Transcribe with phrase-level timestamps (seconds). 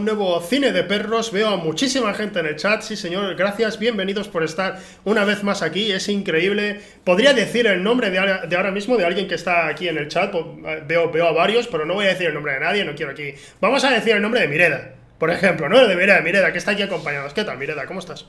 [0.00, 1.30] un nuevo Cine de Perros.
[1.30, 2.80] Veo a muchísima gente en el chat.
[2.80, 3.78] Sí, señor, gracias.
[3.78, 5.92] Bienvenidos por estar una vez más aquí.
[5.92, 6.80] Es increíble.
[7.04, 10.34] Podría decir el nombre de ahora, mismo de alguien que está aquí en el chat.
[10.34, 12.84] Eh, veo, veo a varios, pero no voy a decir el nombre de nadie.
[12.84, 13.34] No quiero aquí.
[13.60, 15.86] Vamos a decir el nombre de Mireda, por ejemplo, ¿no?
[15.86, 17.34] De Mireda, Mireda, que está aquí acompañados.
[17.34, 17.84] ¿Qué tal, Mireda?
[17.84, 18.24] ¿Cómo estás?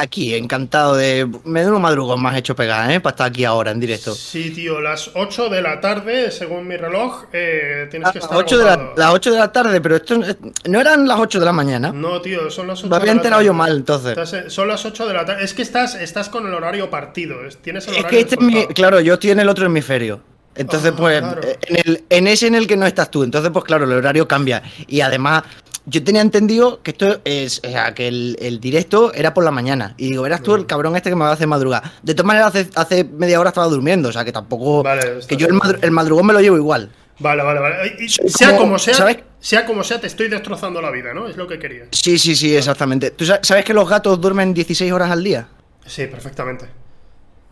[0.00, 1.28] Aquí, encantado de.
[1.42, 3.00] Me da un madrugón más hecho pegar, ¿eh?
[3.00, 4.14] Para estar aquí ahora en directo.
[4.14, 8.38] Sí, tío, las 8 de la tarde, según mi reloj, eh, tienes que ah, estar.
[8.38, 10.20] 8 de la, las 8 de la tarde, pero esto
[10.66, 11.90] no eran las 8 de la mañana.
[11.90, 14.16] No, tío, son las 8 Me había enterado yo mal, entonces.
[14.52, 15.42] Son las 8 de la tarde.
[15.42, 17.34] Es que estás, estás con el horario partido.
[17.60, 18.06] Tienes el horario.
[18.06, 20.20] Es que este es mi, claro, yo estoy en el otro hemisferio.
[20.54, 21.24] Entonces, ah, pues,
[21.66, 23.24] en, el, en ese en el que no estás tú.
[23.24, 24.62] Entonces, pues claro, el horario cambia.
[24.86, 25.42] Y además,
[25.88, 29.94] yo tenía entendido que esto es, o sea, que el, directo era por la mañana.
[29.96, 31.82] Y digo, eras tú el cabrón este que me va a hacer madrugar.
[32.02, 34.82] De todas maneras, hace, hace media hora estaba durmiendo, o sea, que tampoco.
[34.82, 36.90] Vale, que yo el, madrugón me lo llevo igual.
[37.20, 38.08] Vale, vale, vale.
[38.08, 38.94] sea como, sea,
[39.40, 41.26] sea como sea, te estoy destrozando la vida, ¿no?
[41.26, 41.86] Es lo que quería.
[41.90, 43.10] Sí, sí, sí, exactamente.
[43.10, 45.48] ¿Tú sabes que los gatos duermen 16 horas al día?
[45.86, 46.66] Sí, perfectamente.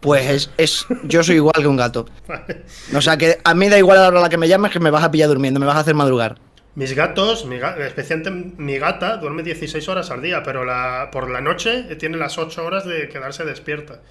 [0.01, 2.07] Pues es, es, yo soy igual que un gato.
[2.95, 4.71] O sea que a mí da igual a la hora a la que me llames
[4.71, 6.37] que me vas a pillar durmiendo, me vas a hacer madrugar.
[6.77, 11.85] Mis gatos, especialmente mi gata, duerme 16 horas al día, pero la, por la noche
[11.97, 14.03] tiene las 8 horas de quedarse despierta.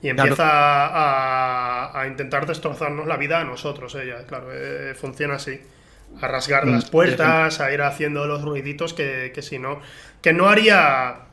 [0.00, 0.44] Y empieza
[2.00, 5.60] a, intentar destrozarnos la vida a nosotros, ella, claro, eh, funciona así.
[6.22, 9.80] A rasgar las mm, puertas, a ir haciendo los ruiditos que, que si no.
[10.22, 11.29] Que no haría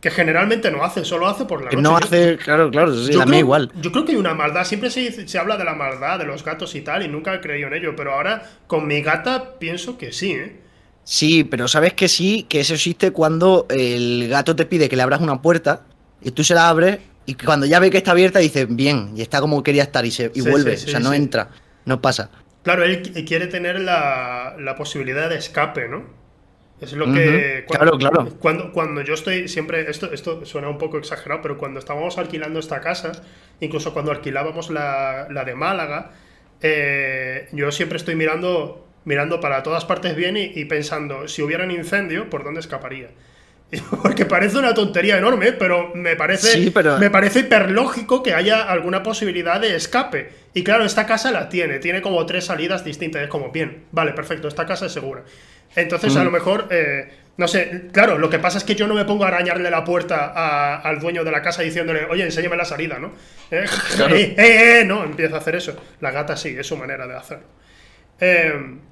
[0.00, 1.82] que generalmente no hace, solo hace por la noche.
[1.82, 3.72] No hace, claro, claro, sí, a mí igual.
[3.80, 6.44] Yo creo que hay una maldad, siempre se, se, habla de la maldad de los
[6.44, 9.98] gatos y tal, y nunca he creído en ello, pero ahora con mi gata pienso
[9.98, 10.60] que sí, ¿eh?
[11.02, 15.02] Sí, pero sabes que sí, que eso existe cuando el gato te pide que le
[15.02, 15.86] abras una puerta
[16.20, 19.22] y tú se la abres y cuando ya ve que está abierta dice bien, y
[19.22, 21.48] está como quería estar y, se, y vuelve, o sea, no entra,
[21.86, 22.30] no pasa.
[22.62, 26.04] Claro, él quiere tener la, la posibilidad de escape, ¿no?
[26.80, 27.64] Es lo que.
[27.68, 28.28] claro, claro.
[28.38, 29.90] Cuando, cuando yo estoy siempre.
[29.90, 33.12] Esto, esto suena un poco exagerado, pero cuando estábamos alquilando esta casa,
[33.60, 36.12] incluso cuando alquilábamos la, de Málaga,
[36.62, 41.72] eh, yo siempre estoy mirando, mirando para todas partes bien y, pensando, si hubiera un
[41.72, 43.08] incendio, ¿por dónde escaparía?
[44.02, 49.60] Porque parece una tontería enorme, pero me parece, me parece hiperlógico que haya alguna posibilidad
[49.60, 50.30] de escape.
[50.54, 53.22] Y claro, esta casa la tiene, tiene como tres salidas distintas.
[53.22, 55.24] Es como, bien, vale, perfecto, esta casa es segura.
[55.80, 57.08] Entonces, a lo mejor, eh,
[57.38, 59.84] no sé, claro, lo que pasa es que yo no me pongo a arañarle la
[59.84, 63.12] puerta al dueño de la casa diciéndole, oye, enséñame la salida, ¿no?
[63.50, 65.76] Eh, eh, eh, no, empieza a hacer eso.
[66.00, 67.46] La gata sí, es su manera de hacerlo.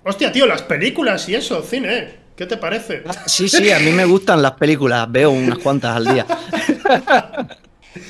[0.04, 3.02] hostia, tío, las películas y eso, cine, ¿qué te parece?
[3.26, 6.24] Sí, sí, a mí me gustan las películas, veo unas cuantas al día.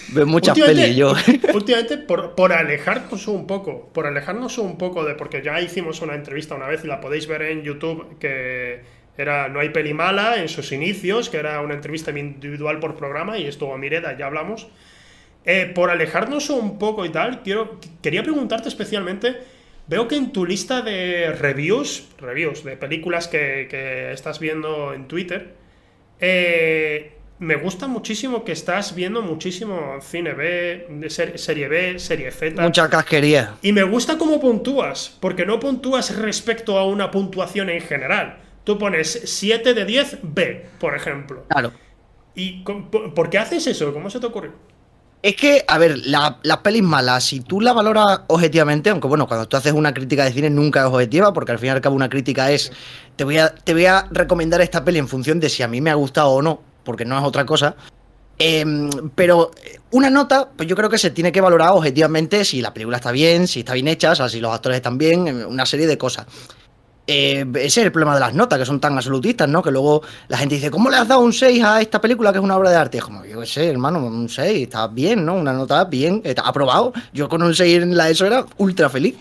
[0.08, 1.14] Veo muchas pelis yo.
[1.54, 5.14] Últimamente, por, por, alejarnos un poco, por alejarnos un poco de.
[5.14, 8.80] Porque ya hicimos una entrevista una vez y la podéis ver en YouTube, que
[9.16, 13.38] era No hay peli mala en sus inicios, que era una entrevista individual por programa,
[13.38, 14.68] y estuvo a Mireda, ya hablamos.
[15.44, 19.36] Eh, por alejarnos un poco y tal, quiero, quería preguntarte especialmente.
[19.86, 25.06] Veo que en tu lista de reviews, reviews de películas que, que estás viendo en
[25.06, 25.54] Twitter,
[26.20, 32.62] eh, me gusta muchísimo que estás viendo muchísimo cine B, serie B, serie Z.
[32.62, 33.54] Mucha casquería.
[33.62, 38.38] Y me gusta cómo puntúas, porque no puntúas respecto a una puntuación en general.
[38.64, 41.44] Tú pones 7 de 10 B, por ejemplo.
[41.48, 41.72] Claro.
[42.34, 43.92] ¿Y por qué haces eso?
[43.92, 44.50] ¿Cómo se te ocurre?
[45.22, 49.46] Es que, a ver, las pelis malas, si tú la valoras objetivamente, aunque bueno, cuando
[49.46, 51.96] tú haces una crítica de cine nunca es objetiva, porque al fin y al cabo
[51.96, 52.72] una crítica es,
[53.16, 55.80] te voy a, te voy a recomendar esta peli en función de si a mí
[55.80, 57.76] me ha gustado o no porque no es otra cosa.
[58.38, 59.50] Em, pero
[59.90, 63.10] una nota, pues yo creo que se tiene que valorar objetivamente si la película está
[63.10, 65.86] bien, si está bien hecha, o sea, si los actores están bien, em, una serie
[65.86, 66.26] de cosas.
[67.08, 69.62] Eh, ese es el problema de las notas, que son tan absolutistas, ¿no?
[69.62, 72.38] Que luego la gente dice, ¿cómo le has dado un 6 a esta película que
[72.38, 72.98] es una obra de arte?
[73.00, 75.34] como, yo qué sé, hermano, un 6, está bien, ¿no?
[75.34, 76.92] Una nota bien, está aprobado.
[77.12, 79.14] Yo con un 6 en la ESO era ultra feliz.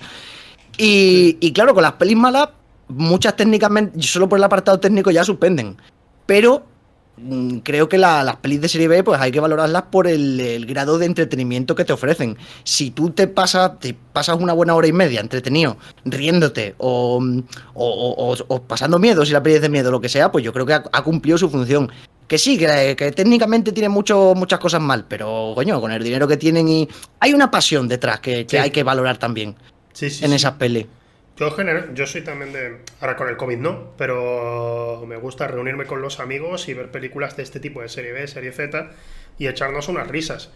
[0.78, 2.50] Y, y claro, con las pelis malas,
[2.88, 5.78] muchas técnicamente, solo por el apartado técnico ya suspenden.
[6.26, 6.66] Pero
[7.64, 11.06] creo que las pelis de serie B pues hay que valorarlas por el, grado de
[11.06, 12.38] entretenimiento que te ofrecen.
[12.64, 17.22] Si tú te pasas, te pasas una buena hora y media entretenido, riéndote o,
[18.68, 20.74] pasando miedo, si la peli es de miedo, lo que sea, pues yo creo que
[20.74, 21.92] ha, cumplido su función.
[22.28, 26.38] Que sí, que, técnicamente tiene mucho, muchas cosas mal, pero coño, con el dinero que
[26.38, 26.90] tienen y
[27.20, 29.56] hay una pasión detrás que, hay que valorar también
[30.00, 30.88] en esas pelis.
[31.38, 31.54] Yo,
[31.94, 32.78] yo soy también de.
[33.02, 37.36] Ahora con el COVID no, pero me gusta reunirme con los amigos y ver películas
[37.36, 38.92] de este tipo, de serie B, serie Z,
[39.38, 40.52] y echarnos unas risas.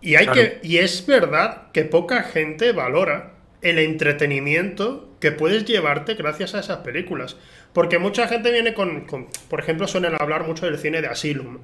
[0.00, 6.14] Y, hay que, y es verdad que poca gente valora el entretenimiento que puedes llevarte
[6.14, 7.36] gracias a esas películas.
[7.72, 11.58] Porque mucha gente viene con, con por ejemplo, suelen hablar mucho del cine de Asylum.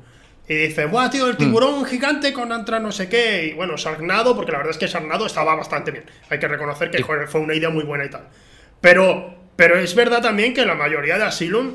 [0.49, 1.39] Y dicen, ¡buah, tío, el Hmm.
[1.39, 3.49] tiburón gigante con Antra no sé qué!
[3.51, 6.05] Y bueno, Sarnado, porque la verdad es que Sarnado estaba bastante bien.
[6.31, 8.29] Hay que reconocer que joder, fue una idea muy buena y tal.
[8.81, 11.75] Pero, pero es verdad también que la mayoría de Asylum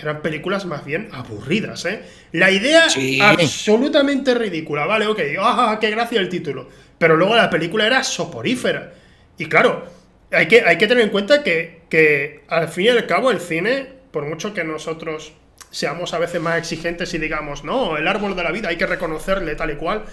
[0.00, 2.02] eran películas más bien aburridas, ¿eh?
[2.32, 3.20] La idea Sí.
[3.20, 5.06] absolutamente ridícula, ¿vale?
[5.06, 6.68] Ok, ¡ah, qué gracia el título!
[6.98, 8.92] Pero luego la película era soporífera.
[9.38, 9.84] Y claro,
[10.32, 13.40] hay que, hay que tener en cuenta que, que al fin y al cabo el
[13.40, 15.32] cine, por mucho que nosotros
[15.70, 18.86] seamos a veces más exigentes y digamos, no, el árbol de la vida hay que
[18.86, 20.04] reconocerle tal y cual,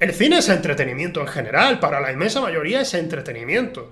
[0.00, 3.90] el cine es entretenimiento en general, para la inmensa mayoría es entretenimiento.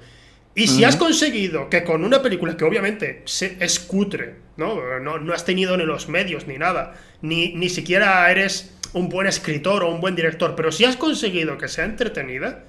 [0.55, 4.81] Y si has conseguido que con una película que obviamente se- es cutre, ¿no?
[5.01, 5.19] ¿no?
[5.19, 9.83] no has tenido ni los medios ni nada, ni, ni siquiera eres un buen escritor
[9.85, 12.65] o un buen director, pero si has conseguido que sea entretenida,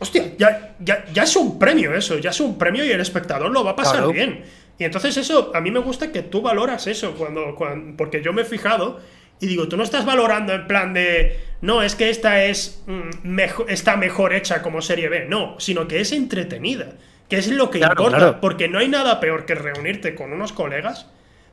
[0.00, 3.50] hostia, ya, ya, ya es un premio eso, ya es un premio y el espectador
[3.52, 4.12] lo va a pasar Claro.
[4.12, 4.44] bien.
[4.78, 8.32] Y entonces eso, a mí me gusta que tú valoras eso, cuando, cuando, porque yo
[8.32, 9.00] me he fijado
[9.40, 13.26] y digo, tú no estás valorando en plan de, no, es que esta es mm,
[13.28, 16.94] mejo- está mejor hecha como serie B, no, sino que es entretenida,
[17.28, 18.40] que es lo que Claro, importa, claro.
[18.40, 21.06] porque no hay nada peor que reunirte con unos colegas,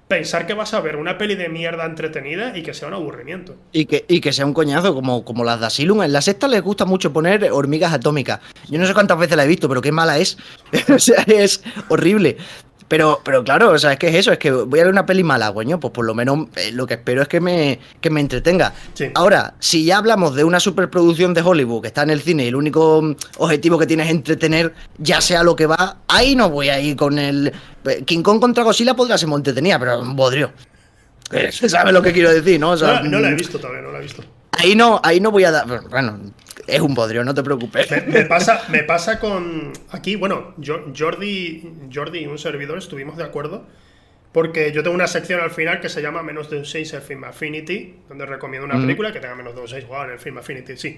[0.07, 3.55] pensar que vas a ver una peli de mierda entretenida y que sea un aburrimiento.
[3.71, 6.01] Y que, y que sea un coñazo como, como las de Asylum.
[6.03, 8.41] En la sexta les gusta mucho poner hormigas atómicas.
[8.69, 10.37] Yo no sé cuántas veces la he visto, pero qué mala es.
[10.93, 12.35] o sea, es horrible.
[12.91, 15.05] Pero, pero claro, o sea, es que es eso, es que voy a ver una
[15.05, 18.09] peli mala, coño, pues por lo menos eh, lo que espero es que me, que
[18.09, 18.73] me entretenga.
[18.95, 19.05] Sí.
[19.15, 22.47] Ahora, si ya hablamos de una superproducción de Hollywood que está en el cine y
[22.49, 26.49] el único mm, objetivo que tiene es entretener, ya sea lo que va, ahí no
[26.49, 27.53] voy a ir con el...
[27.85, 30.51] eh, King Kong contra Godzilla podría ser muy entretenida, pero bodrio.
[31.49, 32.71] ¿Sabes lo que quiero decir, no?
[32.71, 34.21] O sea, No, no la he mm, visto todavía, no la he visto.
[34.51, 35.65] Ahí no, ahí no voy a dar.
[35.89, 36.19] Bueno,
[36.67, 37.89] es un bodrio, no te preocupes.
[37.91, 39.73] Me, me pasa, me pasa con.
[39.91, 41.63] Aquí, bueno, yo, Jordi,
[41.93, 43.65] Jordi y un servidor estuvimos de acuerdo.
[44.31, 47.01] Porque yo tengo una sección al final que se llama Menos de un 6 en
[47.01, 48.81] Film Affinity, donde recomiendo una Mm.
[48.83, 49.85] película que tenga menos de un 6.
[49.87, 50.97] Wow, en el Film Affinity, sí.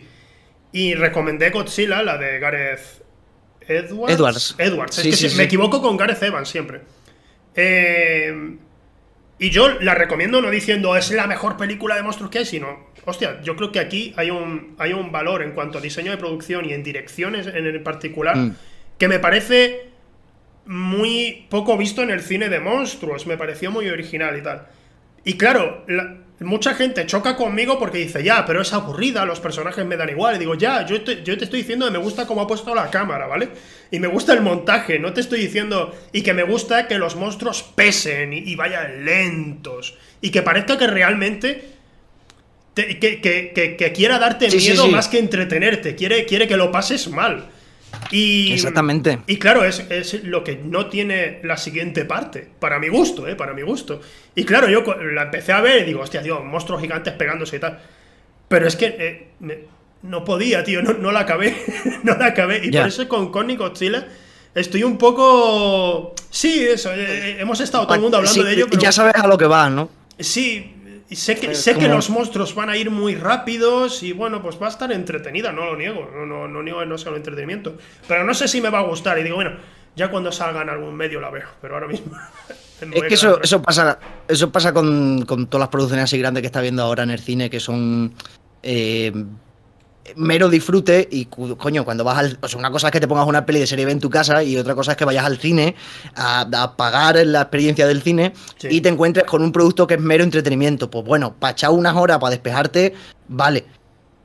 [0.71, 2.80] Y recomendé Godzilla, la de Gareth
[3.68, 4.13] Edwards.
[4.13, 4.56] Edwards.
[4.59, 4.95] Edwards.
[4.95, 5.38] Sí, es que sí, sí.
[5.38, 6.81] me equivoco con Gareth Evans siempre.
[7.56, 8.57] Eh,
[9.39, 12.88] y yo la recomiendo no diciendo es la mejor película de monstruos que hay, sino,
[13.06, 16.18] hostia, yo creo que aquí hay un, hay un valor en cuanto a diseño de
[16.18, 18.56] producción y en direcciones en el particular Mm.
[18.97, 19.88] que me parece
[20.65, 24.68] muy poco visto en el cine de monstruos, me pareció muy original y tal.
[25.25, 29.85] Y claro, la- mucha gente choca conmigo porque dice, ya, pero es aburrida, los personajes
[29.85, 30.35] me dan igual.
[30.35, 32.74] Y digo, ya, yo te, yo te estoy diciendo que me gusta cómo ha puesto
[32.75, 33.50] la cámara, ¿vale?
[33.91, 35.95] Y me gusta el montaje, no te estoy diciendo.
[36.12, 39.95] Y que me gusta que los monstruos pesen y, y vayan lentos.
[40.21, 41.69] Y que parezca que realmente.
[42.74, 44.89] te- que, que- que- que quiera darte Sí, sí, miedo sí.
[44.91, 45.95] más que entretenerte.
[45.95, 47.50] Quiere, quiere que lo pases mal.
[48.12, 49.19] Y, Exactamente.
[49.28, 52.48] y claro, es, es lo que no tiene la siguiente parte.
[52.60, 53.36] Para mi gusto, ¿eh?
[53.36, 54.01] Para mi gusto.
[54.36, 57.60] Y claro, yo la empecé a ver y digo, hostia, tío, monstruos gigantes pegándose y
[57.60, 57.80] tal.
[58.48, 59.60] Pero es que eh, me-
[60.04, 61.56] no podía, tío, no, no la acabé.
[62.04, 62.62] no la acabé.
[62.66, 64.07] Y por eso con y Godzilla
[64.54, 66.13] estoy un poco.
[66.30, 66.92] Sí, eso.
[66.94, 68.81] eh, hemos estado todo el mundo hablando Sí, de ello, pero.
[68.81, 69.90] Ya sabes a lo que vas, ¿no?
[70.19, 70.76] Sí,
[71.10, 74.62] y sé que, sé que los monstruos van a ir muy rápidos y bueno, pues
[74.62, 77.18] va a estar entretenida, no lo niego, no, no, no niego que no sea un
[77.18, 77.78] entretenimiento.
[78.07, 79.52] Pero no sé si me va a gustar y digo, bueno,
[79.95, 82.18] ya cuando salga en algún medio la veo, pero ahora mismo...
[82.92, 86.48] Es que eso, eso pasa, eso pasa con, con todas las producciones así grandes que
[86.48, 88.14] está viendo ahora en el cine, que son
[88.62, 89.14] eh,
[90.16, 92.38] mero disfrute y coño, cuando vas al.
[92.42, 94.10] O sea, una cosa es que te pongas una peli de serie B en tu
[94.10, 95.76] casa y otra cosa es que vayas al cine
[96.16, 98.68] a, a pagar la experiencia del cine Sí.
[98.72, 100.90] y te encuentres con un producto que es mero entretenimiento.
[100.90, 102.94] Pues bueno, para echar unas horas para despejarte,
[103.28, 103.66] vale.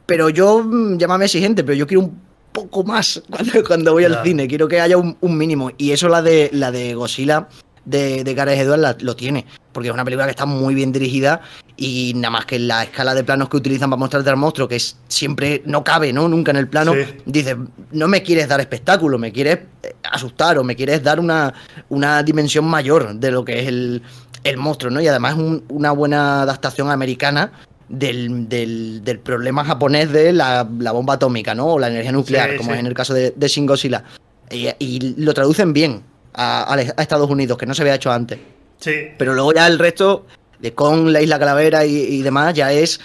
[0.07, 2.21] Pero yo, mm, llámame exigente, pero yo quiero un
[2.53, 4.49] poco más cuando, cuando voy al cine.
[4.49, 5.71] Quiero que haya un, un mínimo.
[5.79, 7.47] Y eso la de la de Godzilla
[7.89, 9.45] de, de Gareth Edwards la- lo tiene.
[9.73, 11.41] Porque es una película que está muy bien dirigida
[11.77, 14.77] y nada más que la escala de planos que utilizan para mostrarte al monstruo, que
[14.77, 16.29] es siempre no cabe, ¿no?
[16.29, 16.95] Nunca en el plano.
[16.95, 17.01] Sí.
[17.27, 17.57] Dices,
[17.93, 21.55] no me quieres dar espectáculo, me quieres eh, asustar o me quieres dar una,
[21.91, 24.03] una dimensión mayor de lo que es el,
[24.43, 25.01] el monstruo, ¿no?
[25.01, 27.53] Y además es un- una buena adaptación americana
[27.89, 31.67] del, del- del problema japonés de la, la bomba atómica, ¿no?
[31.75, 32.75] O la energía nuclear, Sí, como sí.
[32.75, 34.03] es en el caso de, de Shin Godzilla.
[34.51, 36.03] Y, y lo traducen bien
[36.35, 38.39] a, Estados Unidos, que no se había hecho antes.
[38.79, 40.27] Sí, Pero luego ya el resto,
[40.61, 43.01] de con la Isla Calavera y, y demás, ya es.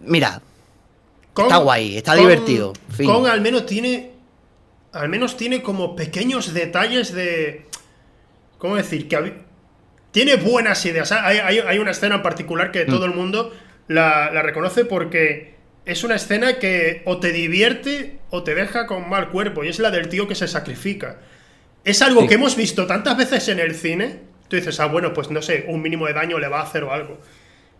[0.00, 0.40] Mira,
[1.32, 2.72] Kong- está guay, está Kong- divertido.
[2.90, 3.06] fin.
[3.06, 4.12] Kong al menos tiene.
[4.92, 7.66] Al menos tiene como pequeños detalles de.
[8.58, 9.08] ¿Cómo decir?
[9.08, 9.34] Que hab-
[10.12, 11.10] tiene buenas ideas.
[11.10, 12.88] Hay, hay- hay una escena en particular que Mm.
[12.90, 13.52] todo el mundo
[13.88, 19.08] la, la reconoce porque es una escena que o te divierte o te deja con
[19.10, 21.18] mal cuerpo, y es la del tío que se sacrifica.
[21.84, 25.30] Es algo que hemos visto tantas veces en el cine, tú dices, ah, bueno, pues
[25.30, 27.20] no sé, un mínimo de daño le va a hacer o algo.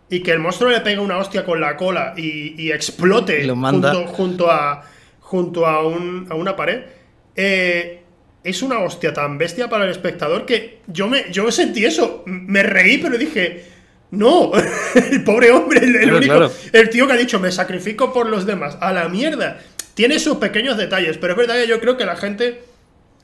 [0.09, 4.51] Y que el monstruo le pegue una hostia con la cola y, explote junto, junto,
[4.51, 4.83] a,
[5.19, 6.83] junto a, un, a una pared.
[7.35, 8.01] Eh,
[8.43, 12.21] es una hostia tan bestia para el espectador que yo me, yo sentí eso.
[12.27, 13.65] Me reí, pero dije,
[14.11, 14.51] no,
[15.11, 18.77] el pobre hombre, el, único, el tío que ha dicho, me sacrifico por los demás.
[18.81, 19.59] A la mierda.
[19.95, 22.61] Tiene sus pequeños detalles, pero es verdad que yo creo que la gente.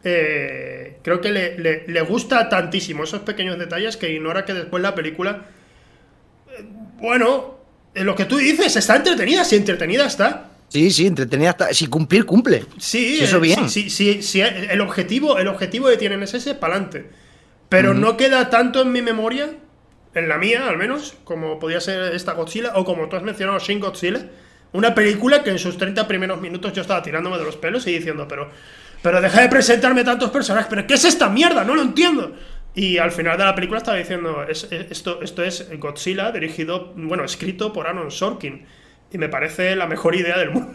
[0.04, 4.96] Eh, creo que le, le, gusta tantísimo esos pequeños detalles que ignora que después la
[4.96, 5.46] película.
[6.50, 6.66] Eh,
[7.00, 7.60] bueno,
[7.94, 10.50] lo que tú dices, está entretenida, si entretenida está.
[10.70, 11.74] Sí, sí, entretenida hasta.
[11.74, 12.66] Si cumplir, cumple.
[12.80, 13.70] Sí, eso eh, bien.
[13.70, 17.10] Sí, sí, sí, el objetivo, el objetivo que tienen es ese, para adelante.
[17.70, 19.50] Pero no queda tanto en mi memoria,
[20.14, 23.60] en la mía al menos, como podía ser esta Godzilla, o como tú has mencionado,
[23.60, 24.28] Shin Godzilla.
[24.74, 27.94] Una película que en sus 30 primeros minutos yo estaba tirándome de los pelos y
[27.94, 28.50] diciendo, pero.
[29.02, 31.64] Pero deja de presentarme tantos personajes, pero ¿qué es esta mierda?
[31.64, 32.36] No lo entiendo.
[32.74, 37.74] Y al final de la película estaba diciendo, esto, esto es Godzilla dirigido, bueno, escrito
[37.74, 38.66] por Aaron Sorkin
[39.12, 40.74] y me parece la mejor idea del mundo.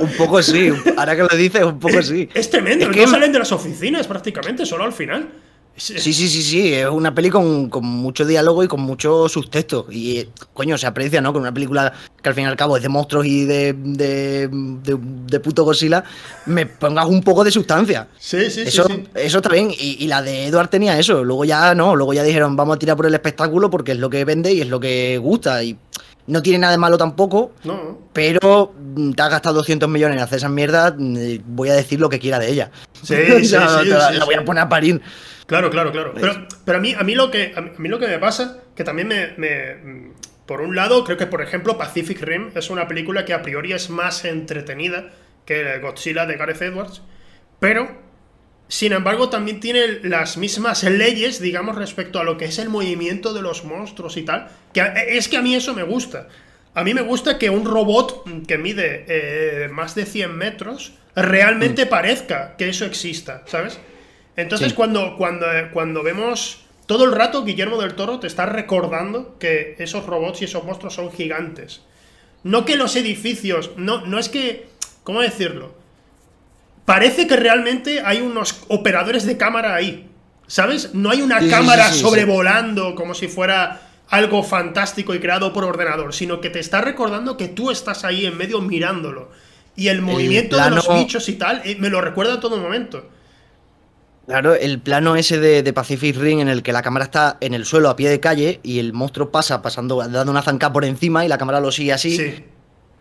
[0.00, 2.28] Un, poco sí, ahora que lo dices, un poco sí.
[2.34, 5.28] Es tremendo, no salen de las oficinas prácticamente, solo al final.
[5.76, 9.86] Sí, sí, sí, sí, es una peli con, mucho diálogo y con mucho subtexto.
[9.90, 11.32] Y, coño, se aprecia, ¿no?
[11.32, 15.40] Con una película que al fin y al cabo es de monstruos y de, de,
[15.40, 16.04] puto Godzilla,
[16.44, 18.08] me pongas un poco de sustancia.
[18.18, 19.70] Sí, sí, eso, sí, Eso está bien.
[19.70, 21.24] Y, y, la de Edward tenía eso.
[21.24, 24.10] Luego ya no, luego ya dijeron, vamos a tirar por el espectáculo porque es lo
[24.10, 25.64] que vende y es lo que gusta.
[25.64, 25.78] Y
[26.30, 27.98] no tiene nada de malo tampoco, no.
[28.12, 32.00] pero mm, te has gastado 200 millones en hacer esas mierdas, mm, voy a decir
[32.00, 32.70] lo que quiera de ella.
[33.02, 35.00] Sí, sí, sí, la, voy a poner a parir.
[35.46, 36.12] Claro, claro, claro.
[36.14, 38.84] Pero, pero a, mí, a, mí lo que, a mí lo que me pasa, que
[38.84, 39.74] también me, me...
[39.74, 40.12] Mm,
[40.46, 43.72] por un lado, creo que, por ejemplo, Pacific Rim es una película que a priori
[43.72, 45.10] es más entretenida
[45.44, 47.02] que Godzilla de Gareth Edwards,
[47.60, 47.88] pero
[48.70, 53.34] sin embargo, también tiene las mismas leyes, digamos, respecto a lo que es el movimiento
[53.34, 54.46] de los monstruos y tal.
[54.72, 56.28] Que es que a mí eso me gusta.
[56.72, 61.86] A mí me gusta que un robot que mide eh, más de 100 metros realmente
[61.86, 61.88] mm.
[61.88, 63.80] parezca que eso exista, ¿sabes?
[64.36, 69.74] Entonces, cuando, cuando, cuando vemos todo el rato, Guillermo del Toro te está recordando que
[69.80, 71.82] esos robots y esos monstruos son gigantes.
[72.44, 74.68] No que los edificios, no, no es que,
[75.02, 75.79] ¿cómo decirlo?
[76.90, 80.08] Parece que realmente hay unos operadores de cámara ahí.
[80.48, 80.92] ¿Sabes?
[80.92, 86.40] No hay una cámara sobrevolando como si fuera algo fantástico y creado por ordenador, sino
[86.40, 89.30] que te está recordando que tú estás ahí en medio mirándolo.
[89.76, 93.08] Y el movimiento de los bichos y tal, eh, me lo recuerda a todo momento.
[94.26, 97.64] Claro, el plano ese de, Pacific Ring en el que la cámara está en el
[97.64, 101.24] suelo a pie de calle y el monstruo pasa pasando, dando una zanca por encima
[101.24, 102.16] y la cámara lo sigue así.
[102.16, 102.44] Sí.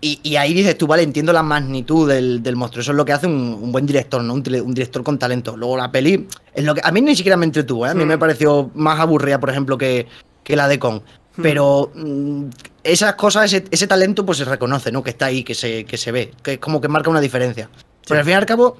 [0.01, 2.81] Y, ahí dices tú, vale, entiendo la magnitud del, monstruo.
[2.81, 4.33] Eso es lo que hace un, buen director, ¿no?
[4.33, 5.57] Un, director con talento.
[5.57, 6.81] Luego la peli es lo que.
[6.83, 7.89] A mí ni siquiera me entretuvo, ¿eh?
[7.89, 10.07] A mí me pareció más aburrida, por ejemplo, que,
[10.47, 11.01] la de Kong.
[11.35, 11.41] Hmm.
[11.41, 12.45] Pero mm,
[12.81, 15.03] esas cosas, ese, talento, pues se reconoce, ¿no?
[15.03, 16.31] Que está ahí, que se, que se ve.
[16.41, 17.69] Que es como que marca una diferencia.
[18.07, 18.77] Pero al fin y al cabo,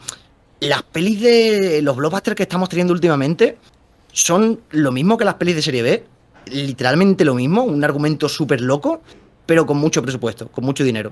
[0.62, 3.58] las pelis de los blockbusters que estamos teniendo últimamente
[4.14, 6.06] son lo mismo que las pelis de serie B.
[6.46, 9.02] Literalmente lo mismo, un argumento súper loco
[9.50, 11.12] pero con mucho presupuesto, con mucho dinero.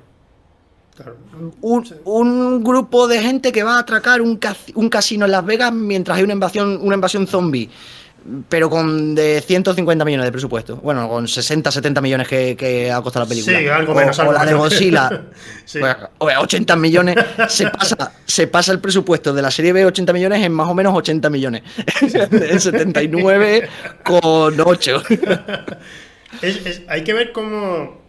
[1.62, 6.24] Un, grupo de gente que va a atracar un, casino en Las Vegas mientras hay
[6.24, 7.68] una invasión, una invasión zombie,
[8.48, 10.76] pero con de 150 millones de presupuesto.
[10.76, 13.58] Bueno, con 60, 70 millones que, ha costado la película.
[13.58, 14.20] Sí, algo menos.
[14.20, 15.24] O, la de Godzilla,
[15.66, 15.80] sí.
[16.20, 17.16] 80 millones.
[17.48, 20.76] Se pasa, se pasa el presupuesto de la serie B 80 millones en más o
[20.76, 21.64] menos 80 millones.
[22.02, 23.68] en 79
[24.04, 25.04] con 8.
[26.88, 28.07] hay que ver cómo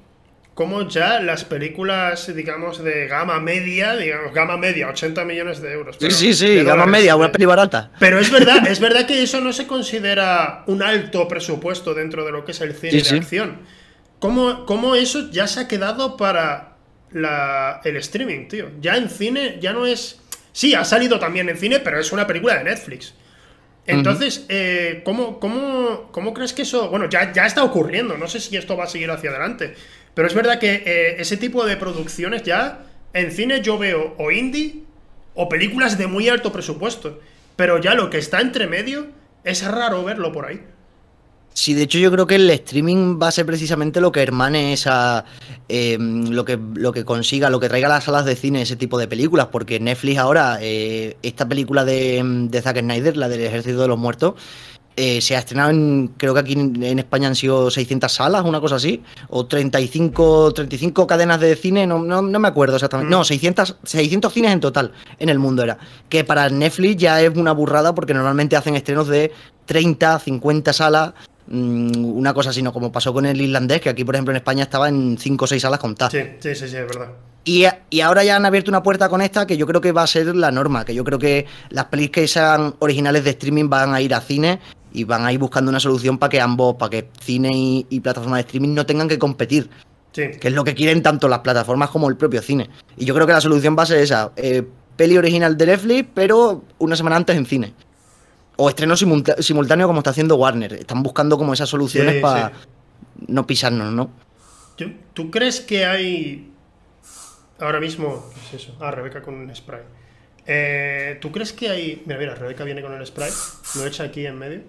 [0.58, 5.96] como ya las películas, digamos, de gama media, digamos, gama media, 80 millones de euros.
[6.00, 7.92] sí, sí, sí, gama media, una peli barata.
[8.00, 12.32] Pero es verdad, es verdad que eso no se considera un alto presupuesto dentro de
[12.32, 13.58] lo que es el cine de acción.
[14.18, 16.72] ¿Cómo, ¿Cómo, eso ya se ha quedado para
[17.12, 18.72] la, el streaming, tío?
[18.80, 20.18] Ya en cine ya no es...
[20.50, 23.14] Sí, ha salido también en cine, pero es una película de Netflix.
[23.86, 26.90] Entonces, eh, ¿cómo, cómo, cómo, crees que eso...
[26.90, 29.74] Bueno, ya, ya está ocurriendo, no sé si esto va a seguir hacia adelante,
[30.18, 32.80] pero es verdad que eh, ese tipo de producciones ya,
[33.12, 34.82] en cine yo veo o indie
[35.36, 37.20] o películas de muy alto presupuesto.
[37.54, 39.06] Pero ya lo que está entre medio
[39.44, 40.60] es raro verlo por ahí.
[41.54, 44.72] Sí, de hecho yo creo que el streaming va a ser precisamente lo que hermane
[44.72, 45.24] esa...
[45.68, 48.74] Em, lo, que, lo que consiga, lo que traiga a las salas de cine ese
[48.74, 53.42] tipo de películas, porque Netflix ahora, eh, esta película de, de Zack Snyder, la del
[53.42, 54.34] Ejército de los Muertos,
[55.00, 58.60] eh, se ha estrenado en, creo que aquí en, España han sido 600 salas, una
[58.60, 63.08] cosa así, o 35, 35 cadenas de cine, no, no, me acuerdo exactamente.
[63.08, 65.78] No, 600, 600 cines en total en el mundo era.
[66.08, 69.30] Que para Netflix ya es una burrada porque normalmente hacen estrenos de
[69.66, 71.12] 30, 50 salas,
[71.46, 74.38] mm, una cosa así, no como pasó con el irlandés, que aquí, por ejemplo, en
[74.38, 76.12] España estaba en 5 o 6 salas contadas.
[76.12, 77.10] Sí, sí, sí, sí, es verdad.
[77.44, 80.02] Y, y, ahora ya han abierto una puerta con esta que yo creo que va
[80.02, 83.70] a ser la norma, que yo creo que las pelis que sean originales de streaming
[83.70, 84.58] van a ir a cine
[84.92, 87.50] y van a ir buscando una solución para que ambos, para que cine
[87.88, 89.70] y, plataformas de streaming no tengan que competir.
[90.12, 92.68] Que es lo que quieren tanto las plataformas como el propio cine.
[92.96, 94.32] Y yo creo que la solución va a ser esa.
[94.34, 94.64] Eh,
[94.96, 97.72] peli original de Netflix, pero una semana antes en cine.
[98.56, 100.72] O estreno simultáneo como está haciendo Warner.
[100.72, 102.52] Están buscando como esas soluciones para
[103.28, 104.10] no pisarnos, ¿no?
[105.14, 106.50] ¿Tú crees que hay
[107.60, 108.28] ahora mismo...
[108.34, 108.76] ¿Qué es eso?
[108.80, 109.82] Ah, Rebeca con un spray.
[110.46, 112.02] Eh, ¿Tú crees que hay...
[112.04, 113.30] Mira, mira, Rebeca viene con el spray.
[113.76, 114.62] Lo echa aquí en medio.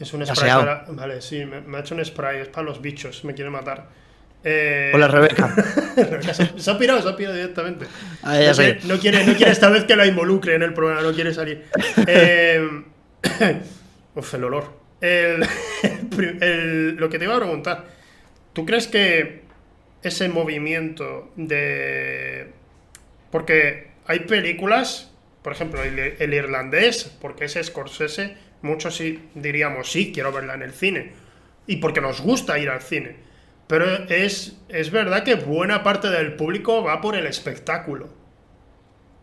[0.00, 0.84] Es un spray para.
[0.88, 3.88] Vale, sí, me, ha hecho un spray, es para los bichos, me quiere matar.
[4.44, 4.92] Eh...
[4.94, 5.52] Hola, Rebeca.
[6.56, 7.86] se, ha pirado, se ha pirado directamente.
[8.22, 8.38] Ah,
[8.84, 11.64] no, quiere, no, quiere, esta vez que la involucre en el programa, no quiere salir.
[12.06, 12.84] Eh...
[14.14, 14.78] Uf, el olor.
[15.00, 17.86] lo que te iba a preguntar,
[18.52, 19.42] ¿tú crees que
[20.02, 22.52] ese movimiento de.
[23.30, 25.12] Porque hay películas,
[25.42, 30.62] por ejemplo, el, el irlandés, porque ese Scorsese Muchos sí diríamos, sí, quiero verla en
[30.62, 31.12] el cine.
[31.66, 33.16] Y porque nos gusta ir al cine.
[33.66, 38.08] Pero es, es verdad que buena parte del público va por el espectáculo.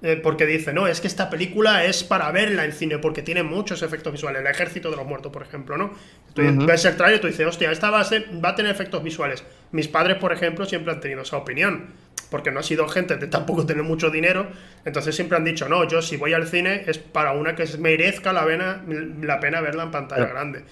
[0.02, 3.44] Eh, porque dice, no, es que esta película es para verla en cine, porque tiene
[3.44, 4.42] muchos efectos visuales.
[4.42, 5.94] El Ejército de los Muertos, por ejemplo, ¿no?
[6.34, 8.06] Tú ves el trailer y tú dices, hostia, esta va a,
[8.44, 9.44] va a tener efectos visuales.
[9.72, 11.94] Mis padres, por ejemplo, siempre han tenido esa opinión
[12.30, 14.48] porque no ha sido gente de tampoco tener mucho dinero,
[14.84, 18.34] entonces siempre han dicho, no, yo si voy al cine es para una que merezca
[18.34, 18.84] la pena,
[19.22, 20.64] la pena verla en pantalla grande.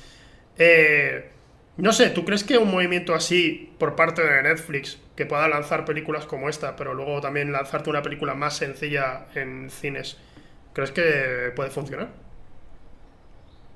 [0.58, 1.33] Eh,
[1.78, 5.86] no sé, ¿tú crees que un movimiento así por parte de Netflix, que pueda lanzar
[5.86, 10.18] películas como esta, pero luego también lanzarte una película más sencilla en cines,
[10.74, 12.10] ¿crees que puede funcionar?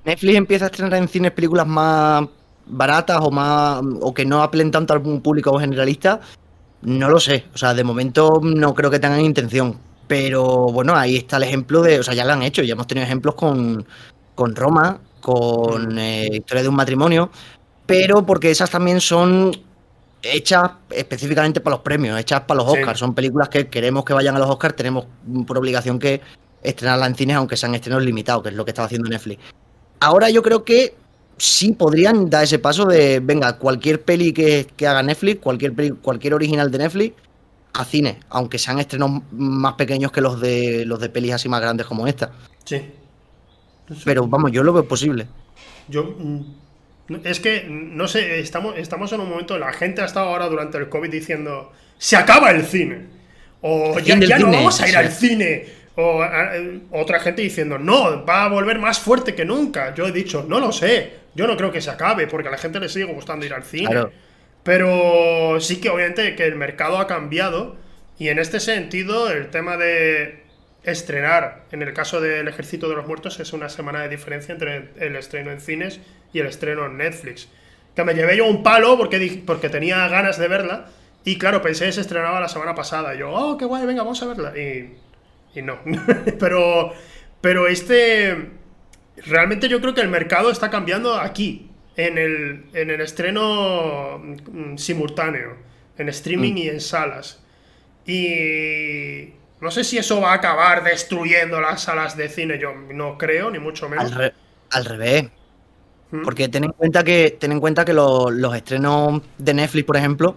[0.04, 2.26] Netflix empieza a estrenar en cines películas más
[2.66, 6.20] baratas o más o que no apelen tanto al público generalista
[6.82, 11.16] no lo sé, o sea, de momento no creo que tengan intención, pero bueno, ahí
[11.16, 13.84] está el ejemplo de, o sea, ya lo han hecho, ya hemos tenido ejemplos con,
[14.34, 17.30] con Roma, con eh, Historia de un matrimonio,
[17.88, 19.50] pero porque esas también son
[20.20, 24.36] hechas específicamente para los premios, hechas para los Oscars, son películas que queremos que vayan
[24.36, 25.06] a los Oscars, tenemos
[25.46, 26.20] por obligación que
[26.62, 29.42] estrenarlas en cines, aunque sean estrenos limitados, que es lo que estaba haciendo Netflix.
[30.00, 30.96] Ahora yo creo que
[31.38, 36.70] sí podrían dar ese paso de, venga, cualquier peli que, haga Netflix, cualquier, cualquier original
[36.70, 37.14] de Netflix,
[37.72, 41.62] a cine, aunque sean estrenos más pequeños que los de los de pelis así más
[41.62, 42.32] grandes como esta.
[42.64, 42.82] Sí.
[44.04, 45.26] Pero vamos, yo lo veo posible.
[45.88, 46.42] Yo mm,
[47.24, 50.78] es que no sé, estamos, estamos en un momento, la gente ha estado ahora durante
[50.78, 53.18] el COVID diciendo se acaba el cine.
[53.60, 55.66] O ya, no vamos a ir al cine
[55.96, 56.24] o
[56.92, 59.94] otra gente diciendo, no, va a volver más fuerte que nunca.
[59.94, 62.58] Yo he dicho, no lo sé, yo no creo que se acabe, porque a la
[62.58, 64.06] gente le sigue gustando ir al cine.
[64.62, 67.76] Pero sí que obviamente que el mercado ha cambiado
[68.18, 70.44] y en este sentido el tema de
[70.90, 74.90] estrenar, en el caso del Ejército de los Muertos, es una semana de diferencia entre
[74.98, 76.00] el estreno en cines
[76.32, 77.48] y el estreno en Netflix.
[77.94, 80.86] Que me llevé yo un palo porque, porque tenía ganas de verla
[81.24, 83.14] y claro, pensé que se estrenaba la semana pasada.
[83.14, 84.58] Y yo, oh, qué guay, venga, vamos a verla.
[84.58, 84.96] Y
[85.54, 85.78] y no.
[86.38, 86.92] pero,
[87.40, 88.50] pero este.
[89.16, 94.76] Realmente yo creo que el mercado está cambiando aquí, en el, en el estreno mm,
[94.76, 95.56] simultáneo,
[95.96, 96.58] en streaming mm.
[96.58, 97.42] y en salas.
[98.06, 99.32] Y.
[99.60, 103.50] No sé si eso va a acabar destruyendo las salas de cine, yo no creo,
[103.50, 104.12] ni mucho menos.
[104.70, 105.24] Al, revés.
[106.10, 106.22] ¿Mm?
[106.22, 110.36] Porque ten en cuenta que, ten en cuenta que los estrenos de Netflix, por ejemplo,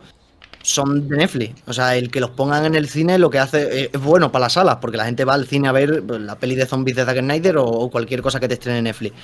[0.64, 1.62] son de Netflix.
[1.68, 4.46] O sea, el que los pongan en el cine lo que hace es bueno para
[4.46, 6.98] las salas, porque la gente va al cine a ver pues, la peli de zombies
[6.98, 9.16] de Zack Snyder o, cualquier cosa que te estrene en Netflix.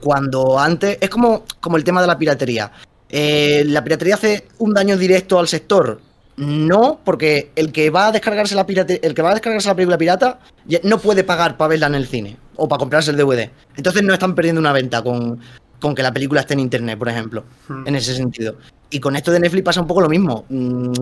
[0.00, 0.98] Cuando antes.
[1.00, 2.70] Es como, como el tema de la piratería.
[3.08, 6.00] Eh, ¿La piratería hace un daño directo al sector?
[6.40, 9.74] No, porque el que va a descargarse la pirate, el que va a descargarse la
[9.74, 10.38] película pirata
[10.84, 13.50] no puede pagar para verla en el cine o para comprarse el DVD.
[13.76, 15.38] Entonces no están perdiendo una venta con,
[15.78, 17.86] con que la película esté en internet, por ejemplo, hmm.
[17.86, 18.56] en ese sentido.
[18.88, 20.46] Y con esto de Netflix pasa un poco lo mismo.
[20.48, 20.92] Mm,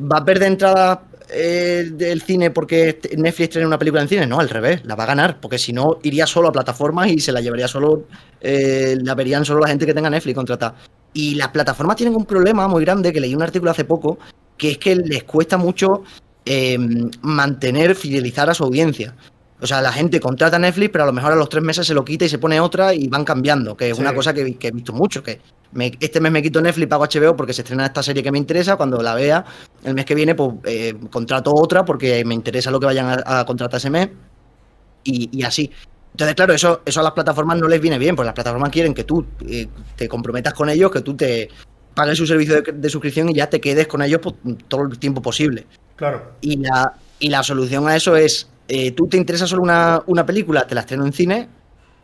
[0.00, 4.26] ¿Va a perder entrada eh, del cine porque Netflix tiene una película en cine?
[4.26, 7.20] No, al revés, la va a ganar, porque si no, iría solo a plataformas y
[7.20, 8.04] se la llevaría solo,
[8.40, 10.76] eh, la verían solo la gente que tenga Netflix contratada.
[11.14, 14.18] Y las plataformas tienen un problema muy grande, que leí un artículo hace poco,
[14.58, 16.02] que es que les cuesta mucho
[16.44, 19.14] em, mantener, fidelizar a su audiencia.
[19.60, 21.92] O sea, la gente contrata Netflix, pero a lo mejor a los tres meses se
[21.94, 24.02] lo quita y se pone otra y van cambiando, que es Sí.
[24.02, 25.40] una cosa que, que he visto mucho, que
[25.72, 28.38] me- este mes me quito Netflix, pago HBO porque se estrena esta serie que me
[28.38, 29.44] interesa, cuando la vea
[29.84, 33.40] el mes que viene, pues eh, contrato otra porque me interesa lo que vayan a,
[33.40, 34.08] a contratar ese mes
[35.04, 35.70] y, y así.
[36.12, 38.94] Entonces, claro, eso, eso a las plataformas no les viene bien, pues las plataformas quieren
[38.94, 41.48] que tú eh, te comprometas con ellos, que tú te
[41.98, 44.34] pagues su servicio de, de suscripción y ya te quedes con ellos pues,
[44.68, 45.66] todo el tiempo posible.
[45.96, 46.32] Claro.
[46.40, 50.24] Y la, y la solución a eso es, eh, tú te interesa solo una, una
[50.24, 51.48] película, te la estreno en cine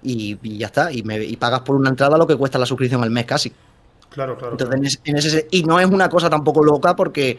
[0.02, 2.66] y, y ya está, y, me, y pagas por una entrada lo que cuesta la
[2.66, 3.52] suscripción al mes casi.
[4.11, 4.52] Claro, claro.
[4.59, 7.37] Entonces, en ese- y no es una cosa tampoco loca porque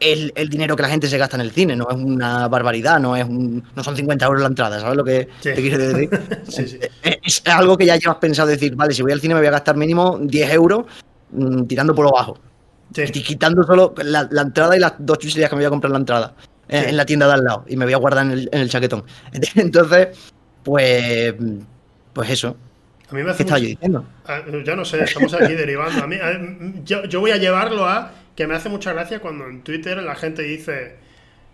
[0.00, 2.98] el, el dinero que la gente se gasta en el cine no es una barbaridad,
[3.00, 5.50] no es un- no son 50 euros la entrada, ¿sabes lo que Sí.
[5.54, 6.10] te quiero decir?
[6.48, 6.78] Sí, sí.
[7.02, 9.48] Es, es algo que ya llevas pensado decir, vale, si voy al cine me voy
[9.48, 10.86] a gastar mínimo 10 euros
[11.30, 12.38] mm, tirando por lo bajo.
[12.94, 13.02] Sí.
[13.12, 15.88] Y quitando solo la, la entrada y las dos chucherías que me voy a comprar
[15.90, 16.34] en la entrada.
[16.68, 16.90] eh, Sí.
[16.90, 17.64] En la tienda de al lado.
[17.68, 19.04] Y me voy a guardar en el, en el chaquetón.
[19.56, 20.08] Entonces,
[20.62, 21.34] pues.
[22.12, 22.56] Pues eso.
[23.10, 24.04] A mí me hace ¿Qué estaba mucho- yo diciendo?
[24.26, 26.02] Ah, Ya no sé, estamos aquí derivando.
[26.02, 26.40] A mí, a-
[26.84, 30.14] yo, yo voy a llevarlo a que me hace mucha gracia cuando en Twitter la
[30.16, 30.96] gente dice: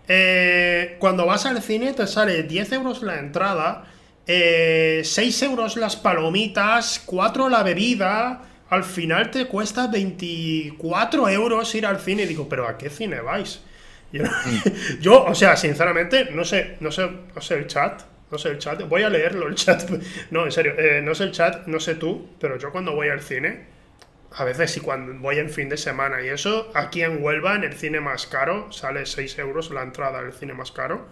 [0.07, 3.85] eh, Cuando vas al cine te sale 10 euros la entrada,
[4.27, 8.41] eh, 6 euros las palomitas, 4 la bebida.
[8.73, 12.23] Al final te cuesta 24 euros ir al cine.
[12.23, 13.61] Y digo, ¿pero a qué cine vais?
[14.11, 14.23] Yo,
[14.99, 18.01] yo, o sea, sinceramente, no sé, no sé, no sé el chat.
[18.31, 18.81] No sé el chat.
[18.89, 19.83] Voy a leerlo el chat.
[20.31, 23.09] No, en serio, eh, no sé el chat, no sé tú, pero yo cuando voy
[23.09, 23.67] al cine,
[24.31, 27.63] a veces sí cuando voy en fin de semana y eso, aquí en Huelva, en
[27.63, 31.05] el cine más caro, sale 6 euros la entrada al cine más caro.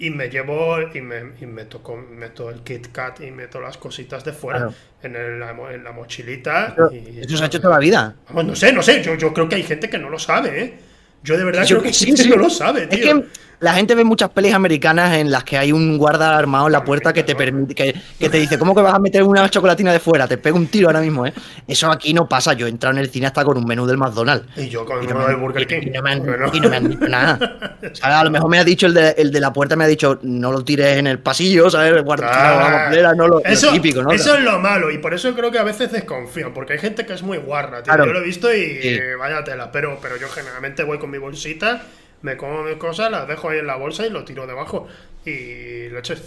[0.00, 3.76] Y me llevo y me, y me toco, meto el Kit Kat y meto las
[3.76, 4.74] cositas de fuera Claro.
[5.02, 5.42] en, el-
[5.74, 6.68] en la mochilita.
[6.74, 8.16] Eso, y eso se ha hecho toda la vida.
[8.28, 10.62] Vamos, no sé, no sé, yo, yo creo que hay gente que no lo sabe,
[10.62, 10.74] ¿eh?
[11.22, 12.22] Yo de verdad Yo- creo que hay sí, sí.
[12.24, 13.20] que no lo sabe, Es tío.
[13.20, 13.26] que
[13.60, 16.82] la gente ve muchas pelis americanas en las que hay un guarda armado en la
[16.84, 19.92] puerta que te permite, que, que te dice, ¿cómo que vas a meter una chocolatina
[19.92, 20.26] de fuera?
[20.26, 21.32] Te pego un tiro ahora mismo, ¿eh?
[21.68, 22.54] Eso aquí no pasa.
[22.54, 24.46] Yo he entrado en el cine hasta con un menú del McDonald's.
[24.58, 25.80] Y yo con uno no, del Burger King.
[25.82, 26.50] y no me han, Bueno.
[26.52, 27.38] y no me han dicho nada.
[27.90, 29.84] O sea, a lo mejor me ha dicho el de, el de la puerta, me
[29.84, 32.02] ha dicho, no lo tires en el pasillo, ¿sabes?
[32.02, 34.10] Guarda Ah, la papelera, no lo, lo eso, típico, ¿no?
[34.12, 37.06] eso es lo malo, y por eso creo que a veces desconfío, porque hay gente
[37.06, 37.84] que es muy guarra, tío.
[37.92, 38.06] Claro.
[38.06, 38.98] Yo lo he visto y Sí.
[39.18, 41.82] vaya tela, pero, pero yo generalmente voy con mi bolsita,
[42.22, 44.86] me como mis cosas, las dejo ahí en la bolsa y lo tiro debajo.
[45.24, 46.22] Y leches.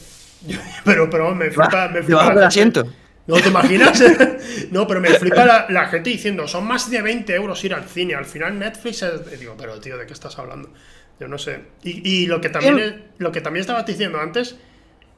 [0.85, 2.85] Pero, pero me flipa, me flipa Debajo del asiento.
[3.27, 4.03] ¿No te imaginas?
[4.71, 7.85] no, pero me flipa la, la gente diciendo, son más de 20 euros ir al
[7.85, 8.13] cine.
[8.15, 9.39] Al final Netflix es...
[9.39, 10.69] Digo, pero tío, ¿de qué estás hablando?
[11.21, 11.59] Yo no sé.
[11.83, 12.83] Y, y lo, que también Em.
[12.85, 14.57] es- lo que también estabas diciendo antes,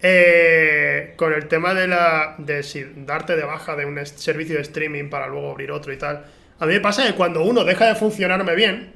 [0.02, 4.62] eh, con el tema de la de si darte de baja de un servicio de
[4.62, 6.26] streaming para luego abrir otro y tal.
[6.60, 8.94] A mí me pasa que cuando uno deja de funcionarme bien,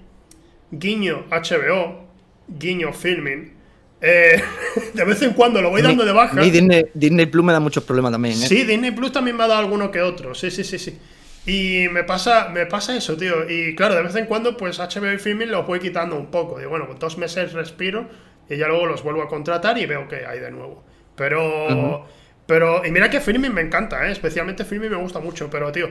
[0.71, 2.07] guiño HBO,
[2.47, 3.53] guiño filming,
[4.01, 4.41] eh,
[4.93, 6.35] de vez en cuando lo voy dando de baja.
[6.35, 8.47] Mí Disney, Disney Plus me da muchos problemas también, ¿eh?
[8.47, 10.33] Sí, Disney Plus también me ha dado alguno que otro.
[10.35, 10.97] Sí, sí, sí, sí.
[11.45, 13.49] Y me pasa, me pasa eso, tío.
[13.49, 16.59] Y claro, de vez en cuando, pues HBO y Filming los voy quitando un poco.
[16.59, 18.07] Digo, bueno, con dos meses respiro
[18.49, 20.83] y ya luego los vuelvo a contratar y veo que hay de nuevo.
[21.15, 22.05] Pero.
[22.45, 22.85] Pero.
[22.85, 24.11] Y mira que Filming me encanta, ¿eh?
[24.11, 25.89] Especialmente Filming me gusta mucho, pero, tío.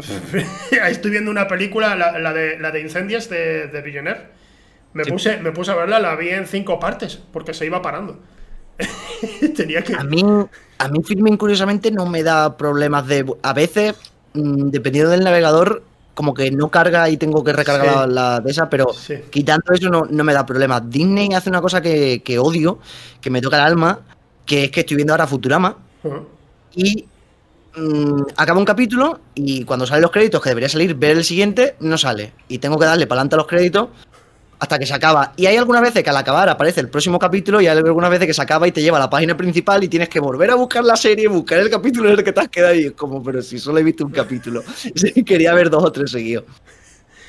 [0.88, 4.20] estoy viendo una película, la, la de, la de Incendies de, de Villeneuve.
[4.92, 5.10] Me, Sí.
[5.12, 8.18] puse, me puse a verla, la vi en cinco partes, porque se iba parando.
[9.56, 9.94] Tenía que.
[9.94, 10.22] A mí,
[10.78, 13.24] a mí Filmin, curiosamente, no me da problemas de.
[13.42, 13.94] A veces,
[14.34, 15.82] mm, dependiendo del navegador,
[16.14, 18.14] como que no carga y tengo que recargar Sí.
[18.14, 19.14] la, de esa, pero Sí.
[19.30, 20.88] quitando eso no, no me da problemas.
[20.90, 22.78] Disney hace una cosa que, que odio,
[23.20, 24.00] que me toca el alma,
[24.44, 26.26] que es que estoy viendo ahora Futurama Ujú.
[26.74, 27.06] y
[27.76, 31.76] mm, acaba un capítulo y cuando salen los créditos, que debería salir, ver el siguiente,
[31.80, 32.32] no sale.
[32.48, 33.88] Y tengo que darle para adelante a los créditos
[34.58, 35.32] hasta que se acaba.
[35.36, 38.26] Y hay algunas veces que al acabar aparece el próximo capítulo y hay algunas veces
[38.26, 40.54] que se acaba y te lleva a la página principal y tienes que volver a
[40.54, 43.22] buscar la serie, buscar el capítulo en el que te has quedado y es como,
[43.22, 44.62] pero si solo he visto un capítulo.
[45.24, 46.44] Quería ver dos o tres seguidos.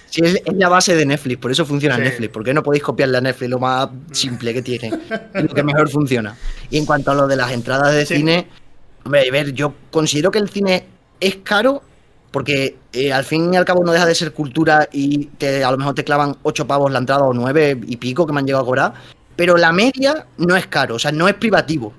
[0.09, 2.01] Sí, es, la base de Netflix, por eso funciona Sí.
[2.01, 2.33] Netflix.
[2.33, 4.91] ¿Por qué no podéis copiarle a Netflix lo más simple que tiene?
[5.33, 6.35] Es lo que mejor funciona.
[6.69, 8.17] Y en cuanto a lo de las entradas de Sí.
[8.17, 8.49] cine,
[9.03, 10.85] hombre, a ver, yo considero que el cine
[11.19, 11.81] es caro
[12.31, 15.71] porque eh, al fin y al cabo no deja de ser cultura y te, a
[15.71, 18.45] lo mejor te clavan ocho pavos la entrada o nueve y pico que me han
[18.45, 18.93] llegado a cobrar.
[19.35, 21.93] Pero la media no es caro, o sea, no es privativo.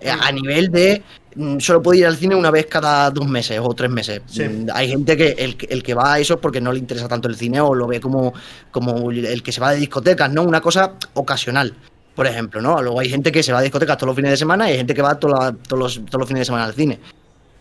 [0.00, 1.02] Eh, A nivel de
[1.36, 4.22] mm, solo puedo ir al cine una vez cada dos meses o tres meses.
[4.26, 4.42] Sí.
[4.44, 6.78] Mm, Hay gente que el, que el que va a eso es porque no le
[6.80, 8.34] interesa tanto el cine o lo ve como,
[8.70, 10.42] como el que se va de discotecas, ¿no?
[10.42, 11.74] Una cosa ocasional,
[12.16, 12.82] por ejemplo, ¿no?
[12.82, 14.78] Luego hay gente que se va a discotecas todos los fines de semana y hay
[14.78, 16.98] gente que va toda- todos, los, todos los fines de semana al cine.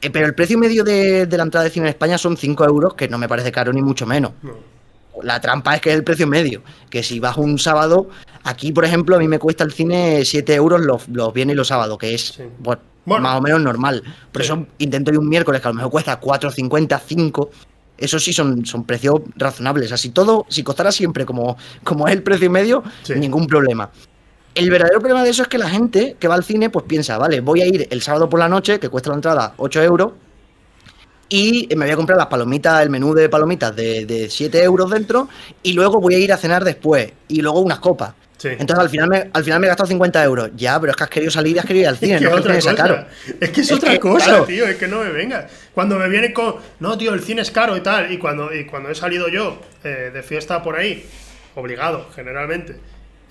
[0.01, 2.65] Eh, pero el precio medio de, de la entrada de cine en España son 5
[2.65, 4.31] euros, que no me parece caro ni mucho menos.
[4.41, 4.53] No.
[5.23, 6.61] la trampa es que es el precio medio.
[6.89, 8.09] Que si vas un sábado,
[8.43, 11.57] aquí, por ejemplo, a mí me cuesta el cine 7 euros los, los viernes y
[11.57, 12.81] los sábados, que es bueno,
[13.23, 14.03] más o menos normal.
[14.31, 17.49] Por eso intento ir un miércoles, que a lo mejor cuesta 4,50, 5.
[17.97, 19.91] Eso sí son, son precios razonables.
[19.93, 22.83] Así todo, si costara siempre como, como es el precio medio,
[23.17, 23.89] ningún problema.
[24.55, 27.17] El verdadero problema de eso es que la gente que va al cine, pues piensa,
[27.17, 30.13] vale, voy a ir el sábado por la noche, que cuesta la entrada 8 euros,
[31.27, 34.89] y me voy a comprar las palomitas, el menú de palomitas de, de 7 euros
[34.89, 35.27] dentro,
[35.61, 38.13] y luego voy a ir a cenar después, y luego unas copas.
[38.43, 40.51] Entonces al final, me, al final me he gastado 50 euros.
[40.55, 42.15] Ya, pero es que has querido salir y has querido ir al cine.
[42.15, 42.75] es que no otra cosa.
[42.75, 43.05] Caro.
[43.39, 44.67] Es que es, otra cosa, tío.
[44.67, 45.47] Es que no me venga.
[45.73, 46.55] Cuando me viene con.
[46.79, 48.11] No, tío, el cine es caro y tal.
[48.11, 51.05] Y cuando, y cuando he salido yo eh, de fiesta por ahí,
[51.55, 52.75] obligado, generalmente,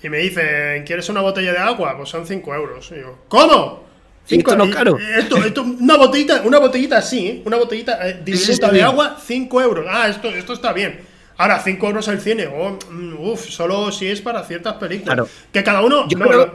[0.05, 1.97] y me dicen, ¿quieres una botella de agua?
[1.97, 2.91] Pues son 5 euros.
[2.95, 3.83] Y yo, ¿cómo?
[4.27, 4.99] Cinco, esto no es caro.
[5.17, 7.41] Esto, esto, una botellita, una botellita así, ¿eh?
[7.43, 9.85] Una botellita eh, de agua, 5 euros.
[9.89, 10.99] Ah, esto, esto está bien.
[11.37, 15.29] Ahora, 5 euros el cine, oh, mm, uff, solo si es para ciertas películas.
[15.51, 16.07] Que cada uno,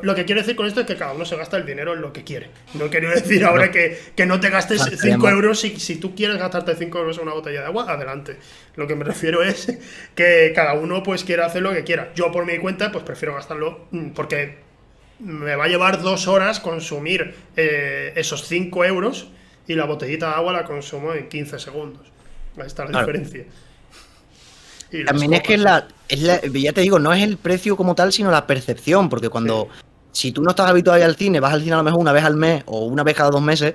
[0.03, 2.01] lo, que quiero decir con esto es que cada uno se gasta el dinero en
[2.01, 2.49] lo que quiere.
[2.75, 6.75] No quiero decir ahora que, no te gastes 5 euros si, si tú quieres gastarte
[6.75, 8.37] 5 euros en una botella de agua, adelante.
[8.77, 9.79] Lo que me refiero es
[10.15, 12.13] que cada uno pues quiera hacer lo que quiera.
[12.15, 14.71] Yo por mi cuenta pues prefiero gastarlo mm, porque
[15.19, 19.29] me va a llevar dos horas consumir eh, esos 5 euros
[19.69, 22.07] y la botellita de agua la consumo en 15 segundos.
[22.57, 23.45] Ahí está la diferencia.
[25.07, 28.47] También es que la, ya te digo, no es el precio como tal, sino la
[28.47, 29.69] percepción, porque cuando,
[30.13, 32.01] si tú no estás habituado a ir al cine, vas al cine a lo mejor
[32.01, 33.75] una vez al mes o una vez cada dos meses,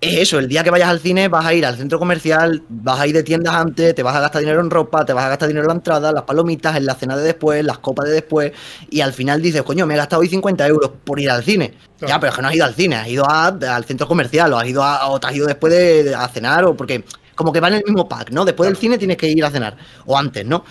[0.00, 3.00] es eso, el día que vayas al cine vas a ir al centro comercial, vas
[3.00, 5.30] a ir de tiendas antes, te vas a gastar dinero en ropa, te vas a
[5.30, 8.12] gastar dinero en la entrada, las palomitas, en la cena de después, las copas de
[8.12, 8.52] después,
[8.90, 11.74] y al final dices, coño, me he gastado hoy 50 euros por ir al cine.
[12.06, 14.58] Ya, pero es que no has ido al cine, has ido al centro comercial, o
[14.58, 17.02] has ido a, o te has ido después de, a cenar, o porque
[17.36, 18.44] como que va en el mismo pack, ¿no?
[18.44, 20.64] Después del cine tienes que ir a cenar, o antes, ¿no?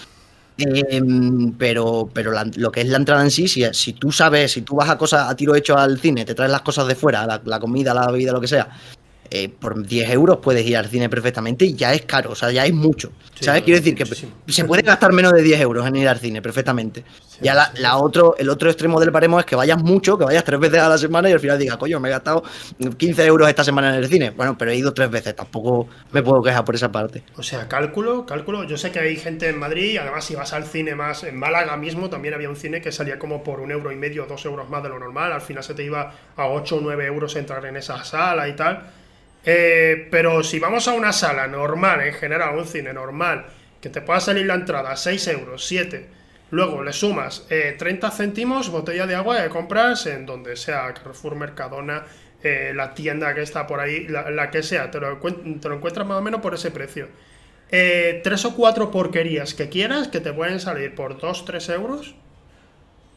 [0.57, 4.61] Em, pero pero lo que es la entrada en sí, si, si, tú sabes, si
[4.61, 7.25] tú vas a cosas a tiro hecho al cine, te traes las cosas de fuera,
[7.25, 8.69] la, la comida, la bebida, lo que sea,
[9.37, 12.51] eh, por 10 euros puedes ir al cine perfectamente y ya es caro, o sea,
[12.51, 13.11] ya es mucho.
[13.37, 13.63] ¿Sabes?
[13.63, 17.03] Quiero decir que se puede gastar menos de 10 euros en ir al cine perfectamente.
[17.41, 20.57] ya la, otro, el otro extremo del paremo es que vayas mucho, que vayas tres
[20.57, 22.43] veces a la semana y al final digas, coño, me he gastado
[22.97, 24.29] 15 euros esta semana en el cine.
[24.29, 27.23] Bueno, pero he ido tres veces, tampoco me puedo quejar por esa parte.
[27.35, 28.63] O sea, cálculo, cálculo.
[28.63, 31.37] Yo sé que hay gente en Madrid y además si vas al cine más, en
[31.37, 34.45] Málaga mismo también había un cine que salía como por un euro y medio, dos
[34.45, 35.33] euros más de lo normal.
[35.33, 38.55] Al final se te iba a 8 o 9 euros entrar en esa sala y
[38.55, 39.03] tal.
[39.45, 43.45] Eh, pero si vamos a una sala normal, en general, un cine normal,
[43.79, 46.07] que te pueda salir la entrada 6 euros, 7,
[46.51, 51.35] luego le sumas 30 eh, céntimos, botella de agua que compras en donde sea, Carrefour,
[51.35, 52.03] Mercadona,
[52.41, 56.07] eh, la tienda que está por ahí, la, que sea, te lo, te lo, encuentras
[56.07, 57.07] más o menos por ese precio.
[57.69, 62.15] tres o cuatro porquerías que quieras que te pueden salir por 2-3 euros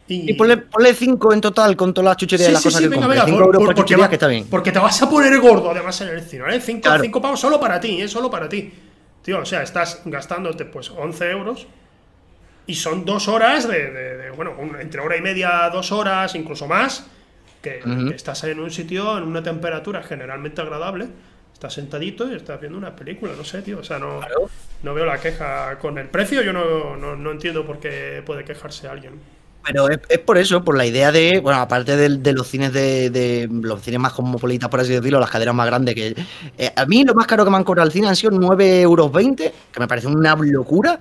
[0.09, 3.25] y, ponle 5 en total con todas las chucherías y las cosas que venga, venga,
[3.27, 4.47] 5 euros por, chuchería, que está bien.
[4.49, 6.61] Porque te vas a poner gordo además en el cine, ¿eh?
[6.61, 8.09] 5 pavos solo para ti, ¿eh?
[8.09, 8.73] Solo para ti.
[9.23, 11.67] Tío, o sea, estás gastándote pues 11 euros
[12.67, 17.07] y son dos horas de, bueno, entre hora y media, dos horas, incluso más,
[17.63, 17.81] que,
[18.15, 21.09] estás en un sitio en una temperatura generalmente agradable,
[21.53, 24.21] estás sentadito y estás viendo una película, no sé, tío, o sea, no,
[24.83, 28.45] no veo la queja con el precio, yo no, no, no entiendo por qué puede
[28.45, 29.15] quejarse alguien.
[29.69, 33.83] Pero es, por eso, por la idea de, bueno, aparte de, los cines de, los
[33.83, 36.17] cines más cosmopolitas, por así decirlo, las caderas más grandes, que
[36.57, 38.81] eh, a mí lo más caro que me han cobrado al cine han sido 9,20
[38.81, 41.01] euros, que me parece una locura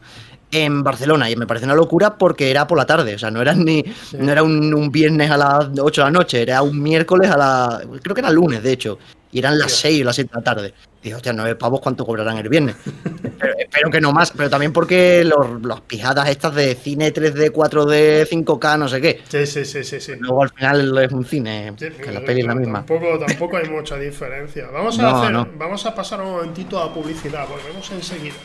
[0.51, 1.30] en Barcelona.
[1.30, 3.84] Y me parece una locura porque era por la tarde, o sea, no era ni
[4.19, 7.82] no era un, viernes a las 8 de la noche, era un miércoles a la
[8.01, 8.97] creo que era lunes, de hecho,
[9.31, 10.73] y eran las 6 o las 7 de la tarde.
[11.03, 12.75] Y hostia, nueve pavos, ¿cuánto cobrarán el viernes?
[13.59, 18.27] espero que no más, pero también porque los, los pijadas estas de cine 3D, 4D,
[18.27, 19.21] 5K, no sé qué.
[19.29, 20.01] Sí, sí, sí, sí.
[20.01, 20.13] sí.
[20.19, 22.85] Luego al final es un cine, que la peli es la misma.
[22.85, 24.67] Tampoco, tampoco hay mucha diferencia.
[24.67, 28.35] Vamos a, hacer, vamos a pasar un momentito a publicidad, volvemos enseguida.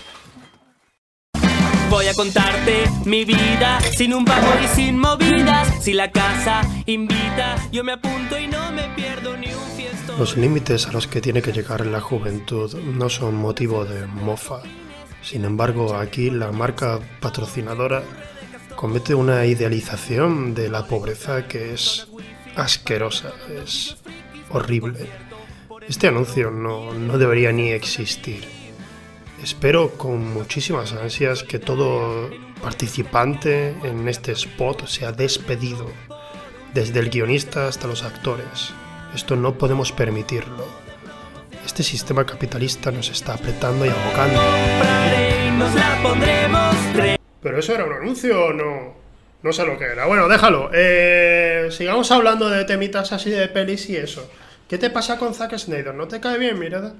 [1.90, 5.68] Voy a contarte mi vida sin un pago y sin movidas.
[5.82, 9.51] Si la casa invita, yo me apunto y no me pierdo ni.
[10.18, 14.60] Los límites a los que tiene que llegar la juventud no son motivo de mofa.
[15.22, 18.02] Sin embargo, aquí la marca patrocinadora
[18.76, 22.08] comete una idealización de la pobreza que es
[22.56, 23.32] asquerosa,
[23.64, 23.96] es
[24.50, 25.08] horrible.
[25.88, 28.44] Este anuncio no, no debería ni existir.
[29.42, 32.30] Espero con muchísimas ansias que todo
[32.62, 35.86] participante en este spot sea despedido,
[36.74, 38.72] desde el guionista hasta los actores.
[39.14, 40.66] Esto no podemos permitirlo.
[41.64, 44.40] Este sistema capitalista nos está apretando y abocando.
[47.42, 48.94] ¿Pero eso era un anuncio o no?
[49.42, 50.06] No sé lo que era.
[50.06, 50.70] Bueno, déjalo.
[50.72, 54.30] Eh, sigamos hablando de temitas así de pelis y eso.
[54.68, 55.94] ¿Qué te pasa con Zack Snyder?
[55.94, 56.94] ¿No te cae bien, mirada?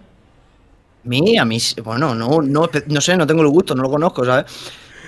[1.05, 4.25] mí, a mí, bueno, no, no, no sé, no tengo el gusto, no lo conozco,
[4.25, 4.45] ¿sabes?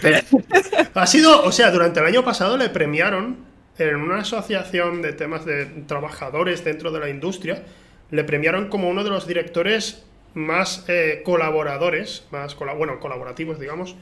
[0.02, 0.18] Pero...
[0.94, 3.36] ha sido, o sea, durante el año pasado le premiaron
[3.78, 7.62] en una asociación de temas de trabajadores dentro de la industria,
[8.10, 13.96] le premiaron como uno de los directores más eh, colaboradores, más bueno, colaborativos, digamos,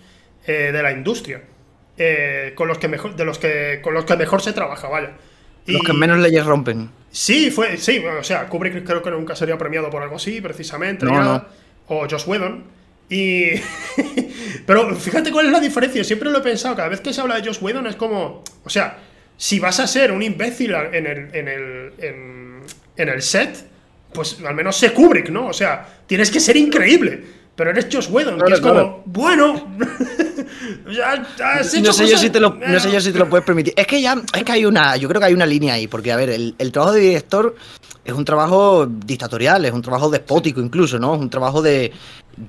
[0.46, 1.42] eh, de la industria.
[1.98, 5.12] Eh, con los que mejor, de los que, con los que mejor se trabaja, vaya.
[5.66, 6.90] los que menos leyes rompen.
[7.11, 11.04] Sí, fue, sí, o sea, Kubrick creo que nunca sería premiado por algo así, precisamente.
[11.04, 11.44] No,
[11.88, 12.64] O Josh Whedon.
[13.11, 13.50] Y.
[14.66, 16.02] Pero fíjate cuál es la diferencia.
[16.02, 16.74] Siempre lo he pensado.
[16.74, 18.42] Cada vez que se habla de Josh Whedon es como.
[18.64, 18.98] O sea,
[19.42, 21.92] si vas a ser un imbécil en el, en el,
[22.96, 23.66] en, el set,
[24.14, 25.48] pues al menos sé Kubrick, ¿no?
[25.48, 27.24] O sea, tienes que ser increíble.
[27.57, 29.66] Pero eres Josh Whedon, que es como, bueno.
[30.87, 33.74] no, sé yo si te lo, no sé yo si te lo puedes permitir.
[33.76, 36.12] Es que ya, es que hay una, yo creo que hay una línea ahí, porque
[36.12, 37.57] a ver, el, el trabajo de director
[38.05, 41.16] es un trabajo dictatorial, es un trabajo despótico incluso, ¿no?
[41.16, 41.92] Es un trabajo de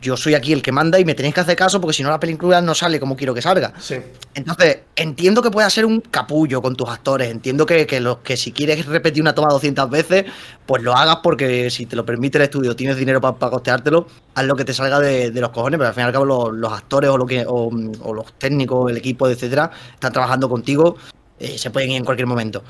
[0.02, 2.10] yo soy aquí el que manda y me tenéis que hacer caso porque si no
[2.10, 3.74] la película no sale como quiero que salga.
[3.80, 3.96] Sí.
[4.34, 8.52] Entonces, entiendo que pueda ser un capullo con tus actores, entiendo que, que, que si
[8.52, 10.26] quieres repetir una toma 200 veces,
[10.66, 14.46] pues lo hagas porque si te lo permite el estudio, tienes dinero para costeártelo, haz
[14.46, 17.10] lo que te salga de, los cojones, pero al fin y al cabo los, actores
[17.10, 20.96] o, lo que, o, los técnicos, el equipo, etcétera, están trabajando contigo,
[21.40, 22.64] eh, se pueden ir en cualquier momento.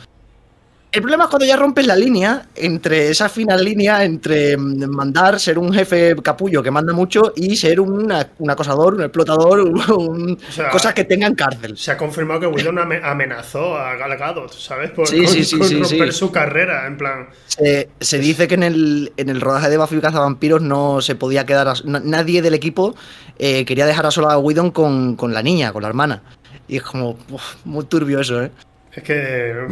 [0.94, 5.40] El problema es cuando ya rompes la línea entre esa fina línea entre mm, mandar,
[5.40, 9.74] ser un jefe capullo que manda mucho y ser un acosador, un explotador,
[10.72, 11.76] cosas que tengan cárcel.
[11.80, 14.92] Se ha confirmado que Whedon amenazó a Gal Gadot, ¿sabes?
[14.92, 17.28] Por romper su carrera, en plan.
[17.48, 21.74] Se, dice que en el, en el rodaje de Buffy Vampiros no se podía quedar.
[21.86, 22.94] nadie del equipo
[23.40, 26.22] eh, quería dejar a sola a Whedon con, con la niña, con la hermana.
[26.68, 27.18] Y es como
[27.66, 28.52] muy turbio eso, ¿eh?
[28.96, 29.68] Es que.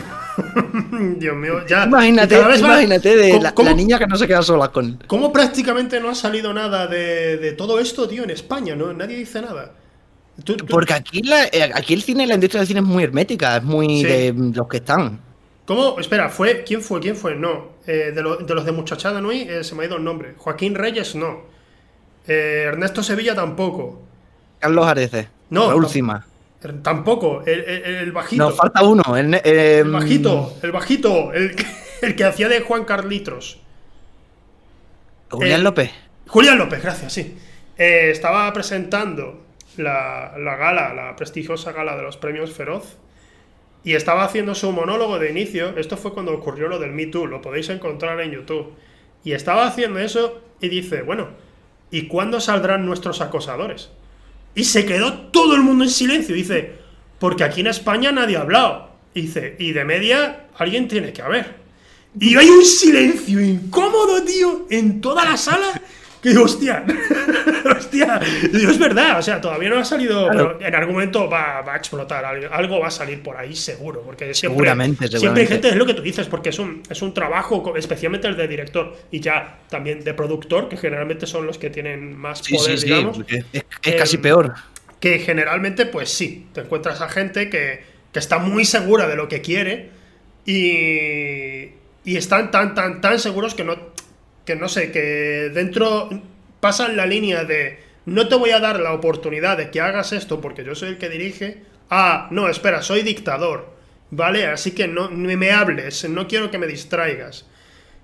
[1.17, 1.86] Dios mío, ya.
[1.86, 4.99] Imagínate, imagínate de la, niña que no se queda sola con.
[5.05, 8.75] ¿Cómo prácticamente no ha salido nada de, todo esto, tío, en España?
[8.75, 8.91] ¿no?
[8.93, 9.73] Nadie dice nada.
[10.67, 14.03] Porque aquí, eh, aquí el cine, la industria del cine es muy hermética, es muy
[14.03, 15.19] de los que están.
[15.65, 15.99] ¿Cómo?
[15.99, 16.63] Espera, ¿fue?
[16.63, 16.99] ¿Quién fue?
[16.99, 17.36] ¿Quién fue?
[17.36, 17.73] No.
[17.86, 20.34] Eh, de, los de Muchachada Nui eh, se me ha ido el nombre.
[20.38, 21.51] Joaquín Reyes, no.
[22.25, 24.01] Ernesto Sevilla tampoco.
[24.60, 25.27] Carlos Areces.
[25.49, 25.69] No.
[25.69, 26.25] La última.
[26.84, 28.43] Tampoco, el, bajito.
[28.43, 29.04] No, falta uno.
[29.17, 31.56] El, bajito, el bajito, el,
[32.15, 33.60] que hacía de Juan Carlitos.
[35.32, 35.91] Julián eh, López.
[36.28, 37.36] Julián López, gracias, sí.
[37.78, 39.41] Eh, estaba presentando
[39.78, 42.97] la, gala, la prestigiosa gala de los premios Feroz.
[43.84, 45.76] Y estaba haciendo su monólogo de inicio.
[45.78, 48.76] Esto fue cuando ocurrió lo del Me Too, lo podéis encontrar en YouTube.
[49.24, 51.30] Y estaba haciendo eso y dice, bueno,
[51.89, 53.89] ¿y cuándo saldrán nuestros acosadores?
[54.55, 56.35] Y se quedó todo el mundo en silencio.
[56.35, 56.73] Dice,
[57.19, 58.91] porque aquí en España nadie ha hablado.
[59.13, 61.55] Dice, y de media alguien tiene que haber.
[62.19, 65.81] Y hay un silencio incómodo, tío, en toda la sala.
[66.21, 66.86] Que hostia,
[67.77, 71.75] hostia, es verdad, o sea, todavía no ha salido, pero en algún momento va, a
[71.75, 75.75] explotar, algo va a salir por ahí seguro, porque siempre, seguramente, siempre hay gente, es
[75.75, 79.19] lo que tú dices, porque es un, es un trabajo, especialmente el de director y
[79.19, 83.19] ya también de productor, que generalmente son los que tienen más poder, digamos.
[83.27, 84.53] es, casi em, peor.
[84.99, 89.27] Que generalmente, pues sí, te encuentras a gente que, que está muy segura de lo
[89.27, 89.89] que quiere
[90.45, 91.71] y,
[92.05, 93.91] y están tan, tan, tan seguros que no
[94.45, 96.10] que no sé, que dentro
[96.60, 100.41] pasan la línea de no te voy a dar la oportunidad de que hagas esto
[100.41, 103.69] porque yo soy el que dirige, ah, no, espera, soy dictador,
[104.10, 104.47] ¿vale?
[104.47, 107.45] Así que no me hables, no quiero que me distraigas.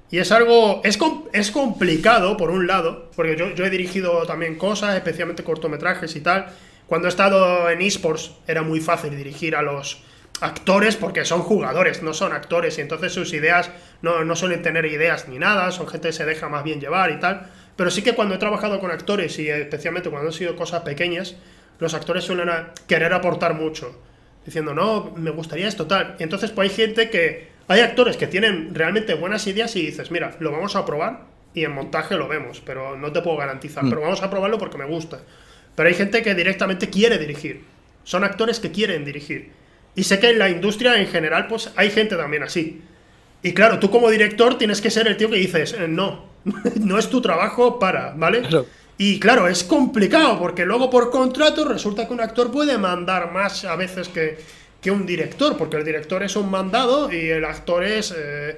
[0.09, 0.97] Y es algo, es,
[1.33, 6.21] es complicado por un lado, porque yo, yo he dirigido también cosas, especialmente cortometrajes y
[6.21, 6.47] tal.
[6.87, 10.01] Cuando he estado en esports era muy fácil dirigir a los,
[10.41, 13.71] actores porque son jugadores, no son actores, y entonces sus ideas
[14.01, 17.11] no, no, suelen tener ideas ni nada, son gente que se deja más bien llevar
[17.11, 17.49] y tal.
[17.75, 21.35] Pero sí que cuando he trabajado con actores, y especialmente cuando han sido cosas pequeñas,
[21.79, 22.49] los actores suelen
[22.87, 23.99] querer aportar mucho,
[24.45, 26.15] diciendo, no, me gustaría esto, tal.
[26.19, 30.09] Y entonces pues hay gente que, hay actores que tienen realmente buenas ideas y dices,
[30.09, 33.83] mira, lo vamos a probar y en montaje lo vemos, pero no te puedo garantizar,
[33.83, 33.89] mm.
[33.89, 35.19] pero vamos a probarlo porque me gusta.
[35.75, 37.63] Pero hay gente que directamente quiere dirigir,
[38.03, 39.51] son actores que quieren dirigir.
[39.97, 42.83] Y sé que en la industria en general, pues hay gente también así.
[43.41, 46.29] Y claro, tú como director tienes que ser el tío que dices, eh, no,
[46.79, 48.43] no es tu trabajo para, ¿vale?
[48.99, 53.65] Y claro, es complicado porque luego por contrato resulta que un actor puede mandar más
[53.65, 54.37] a veces que,
[54.79, 58.13] que un director, porque el director es un mandado y el actor es...
[58.15, 58.55] Eh,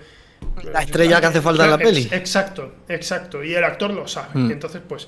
[0.73, 2.09] la estrella que hace falta en la peli.
[2.11, 3.45] Exacto, exacto.
[3.45, 4.31] Y el actor lo sabe.
[4.33, 4.51] Mm.
[4.51, 5.07] Entonces, pues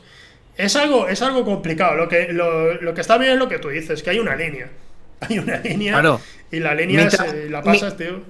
[0.55, 1.95] Es algo, es algo complicado.
[1.95, 4.37] Lo que, lo, lo que está bien es lo que tú dices, que hay una
[4.37, 4.69] línea.
[5.21, 5.93] Hay una línea.
[5.93, 6.19] Claro.
[6.51, 8.21] Y la línea Mientras- se- la mi- pasas, tío.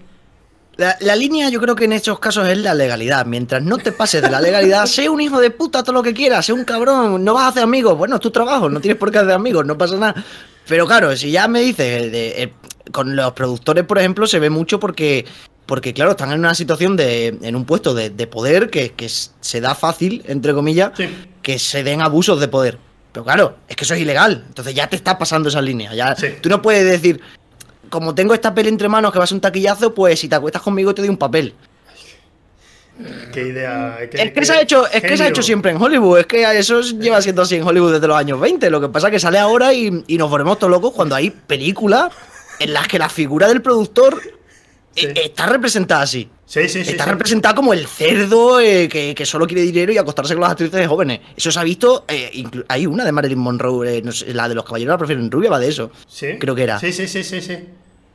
[0.77, 3.25] La, la línea yo creo que en estos casos es la legalidad.
[3.25, 6.13] Mientras no te pases de la legalidad, sé un hijo de puta todo lo que
[6.13, 7.97] quieras, sé un cabrón, no vas a hacer amigos.
[7.97, 10.23] Bueno, es tu trabajo, no tienes por qué hacer amigos, no pasa nada.
[10.67, 12.53] Pero claro, si ya me dices, de-
[12.91, 15.25] con los productores, por ejemplo, se ve mucho porque,
[15.65, 19.07] porque claro, están en una situación de, en un puesto de, de poder que, que
[19.09, 21.07] se da fácil, entre comillas, Sí.
[21.41, 22.77] que se den abusos de poder.
[23.11, 24.43] Pero claro, es que eso es ilegal.
[24.47, 25.93] Entonces ya te está pasando esa línea.
[25.93, 26.27] Ya, Sí.
[26.41, 27.19] Tú no puedes decir,
[27.89, 30.35] como tengo esta peli entre manos que va a ser un taquillazo, pues si te
[30.35, 31.53] acuestas conmigo te doy un papel.
[33.33, 33.97] Qué idea.
[34.11, 36.19] qué- Es que qué se ha hecho, es que se ha hecho siempre en Hollywood.
[36.19, 38.69] Es que eso lleva siendo así en Hollywood desde los años 20.
[38.69, 41.31] Lo que pasa es que sale ahora y, y nos volvemos todos locos cuando hay
[41.31, 42.13] películas
[42.59, 44.21] en las que la figura del productor
[44.93, 45.05] Sí.
[45.05, 46.29] eh, está representada así.
[46.45, 46.91] Sí, sí, sí.
[46.91, 47.09] está sí.
[47.11, 50.85] representada como el cerdo eh, que, que solo quiere dinero y acostarse con las actrices
[50.87, 51.21] jóvenes.
[51.35, 52.03] Eso se ha visto.
[52.09, 55.31] eh, hay una de Marilyn Monroe, eh, no sé, la de los caballeros la prefieren
[55.31, 55.91] rubia, va de eso.
[56.07, 56.37] Sí.
[56.39, 56.79] Creo que era.
[56.79, 57.57] Sí, sí, sí, sí, sí.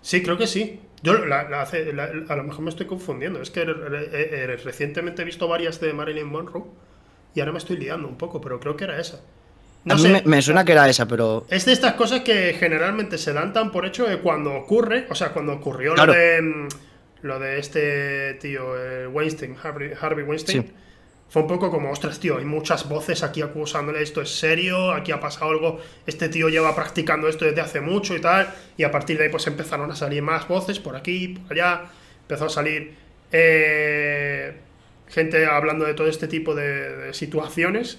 [0.03, 0.81] Sí, creo que sí.
[1.03, 3.41] Yo la, la hace- la- a lo mejor me estoy confundiendo.
[3.41, 6.65] Es que re- re- eh, recientemente he visto varias de Marilyn Monroe
[7.35, 9.21] y ahora me estoy liando un poco, pero creo que era esa.
[9.87, 10.09] No a mí sé.
[10.11, 11.47] me, me suena que era esa, pero.
[11.49, 15.15] Es de estas cosas que generalmente se dan tan por hecho que cuando ocurre, o
[15.15, 16.13] sea, cuando ocurrió Claro.
[16.13, 16.69] lo de mm,
[17.23, 20.73] lo de este tío eh, Weinstein, Harvey, Harvey Weinstein, Sí.
[21.29, 25.11] fue un poco como, ostras, tío, hay muchas voces aquí acusándole esto es serio, aquí
[25.13, 28.91] ha pasado algo, este tío lleva practicando esto desde hace mucho y tal, y a
[28.93, 31.85] partir de ahí pues empezaron a salir más voces por aquí, por allá,
[32.23, 32.95] empezó a salir
[33.33, 34.55] eh,
[35.09, 37.99] gente hablando de todo este tipo de, de situaciones.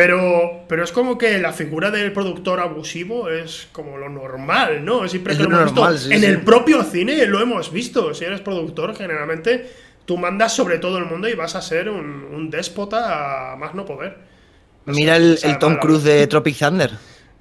[0.00, 5.06] Pero, pero es como que la figura del productor abusivo es como lo normal, ¿no?
[5.06, 6.08] Siempre Es que lo hemos normal, visto.
[6.08, 6.26] sí, en sí.
[6.26, 8.14] el propio cine lo hemos visto.
[8.14, 9.70] Si eres productor, generalmente
[10.06, 13.74] tú mandas sobre todo el mundo y vas a ser un, un déspota a más
[13.74, 14.16] no poder.
[14.86, 16.92] Mira el, o sea, el Tom Cruise de Tropic Thunder.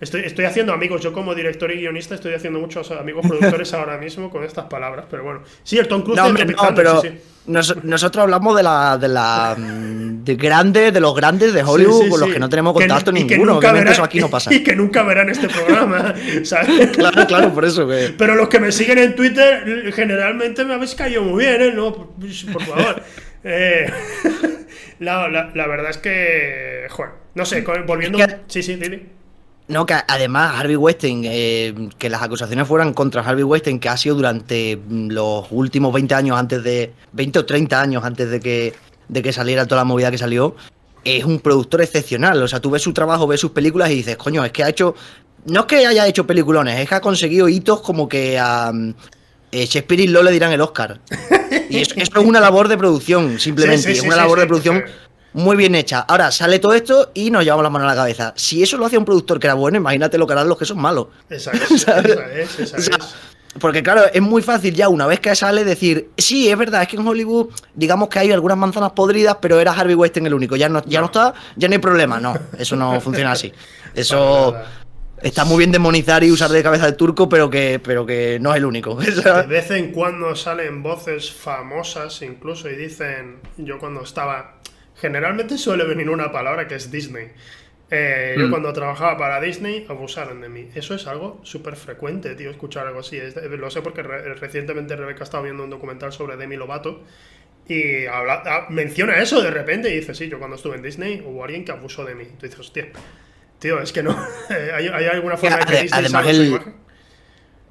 [0.02, 3.98] Estoy, estoy haciendo amigos, yo como director y guionista estoy haciendo muchos amigos productores ahora
[3.98, 5.42] mismo con estas palabras, pero bueno.
[5.64, 7.18] Sí, el Tom Cruise No, hombre, no, pero sí, sí.
[7.48, 12.04] nos- nosotros hablamos de la de la mm, de grandes, de los grandes de Hollywood
[12.04, 13.58] Sí, con los que no tenemos Que- contacto que ninguno.
[13.58, 14.54] Obviamente verán- eso aquí no pasa.
[14.54, 16.92] Y que nunca verán este programa, ¿sabes?
[16.92, 18.14] Claro, claro, por eso que.
[18.18, 21.72] Pero los que me siguen en Twitter, generalmente me habéis caído muy bien, ¿eh?
[21.74, 23.04] No, pues, por favor.
[23.44, 23.92] Eh,
[25.00, 26.88] la, la- la verdad es que.
[26.90, 28.18] Joder, no sé, volviendo.
[28.18, 29.19] Es que- Sí, sí, Dili.
[29.70, 33.98] No, que además Harvey Weinstein, eh, que las acusaciones fueran contra Harvey Weinstein, que ha
[33.98, 36.92] sido durante mm, los últimos 20 años antes de.
[37.12, 38.74] 20 o 30 años antes de que,
[39.08, 40.56] de que saliera toda la movida que salió,
[41.04, 42.42] es un productor excepcional.
[42.42, 44.70] O sea, tú ves su trabajo, ves sus películas y dices, coño, es que ha
[44.70, 44.96] hecho.
[45.46, 48.96] No es que haya hecho peliculones, es que ha conseguido hitos como que a mm,
[49.52, 51.00] eh, Shakespeare y Law le dirán el Oscar.
[51.72, 53.84] Y eso, eso es una labor de producción, simplemente.
[53.84, 54.84] Sí, sí, es una labor de producción.
[55.34, 56.00] Muy bien hecha.
[56.02, 58.34] Ahora sale todo esto y nos llevamos la mano a la cabeza.
[58.36, 60.66] Si eso lo hacía un productor que era bueno, imagínate lo que harán los que
[60.66, 61.08] son malos.
[61.30, 62.98] Esa es, esa es, O sea.
[63.60, 66.88] Porque claro, es muy fácil ya una vez que sale decir, sí, es verdad, es
[66.88, 70.56] que en Hollywood digamos que hay algunas manzanas podridas, pero era Harvey Weinstein el único.
[70.56, 72.20] Ya no, ya no está, ya no hay problema.
[72.20, 73.52] No, eso no funciona así.
[73.96, 74.56] Eso
[75.22, 78.52] está muy bien demonizar y usar de cabeza de turco, pero que, pero que no
[78.52, 78.96] es el único.
[78.96, 84.59] De vez en cuando salen voces famosas incluso y dicen, yo cuando estaba,
[85.00, 87.30] generalmente suele venir una palabra que es Disney.
[87.92, 88.50] Eh, Yo Mm.
[88.52, 90.70] cuando trabajaba para Disney abusaron de mí.
[90.76, 93.18] Eso es algo súper frecuente, tío, escuchar algo así.
[93.18, 97.04] Es- lo sé porque re- recientemente Rebeca estaba viendo un documental sobre Demi Lovato
[97.68, 101.24] y habla- ah, menciona eso de repente y dice, sí, yo cuando estuve en Disney
[101.26, 102.26] hubo alguien que abusó de mí.
[102.40, 102.90] Tú dices, hostia,
[103.58, 104.12] tío, es que no.
[104.76, 106.74] ¿Hay, hay alguna forma de que Disney además su el- imagen?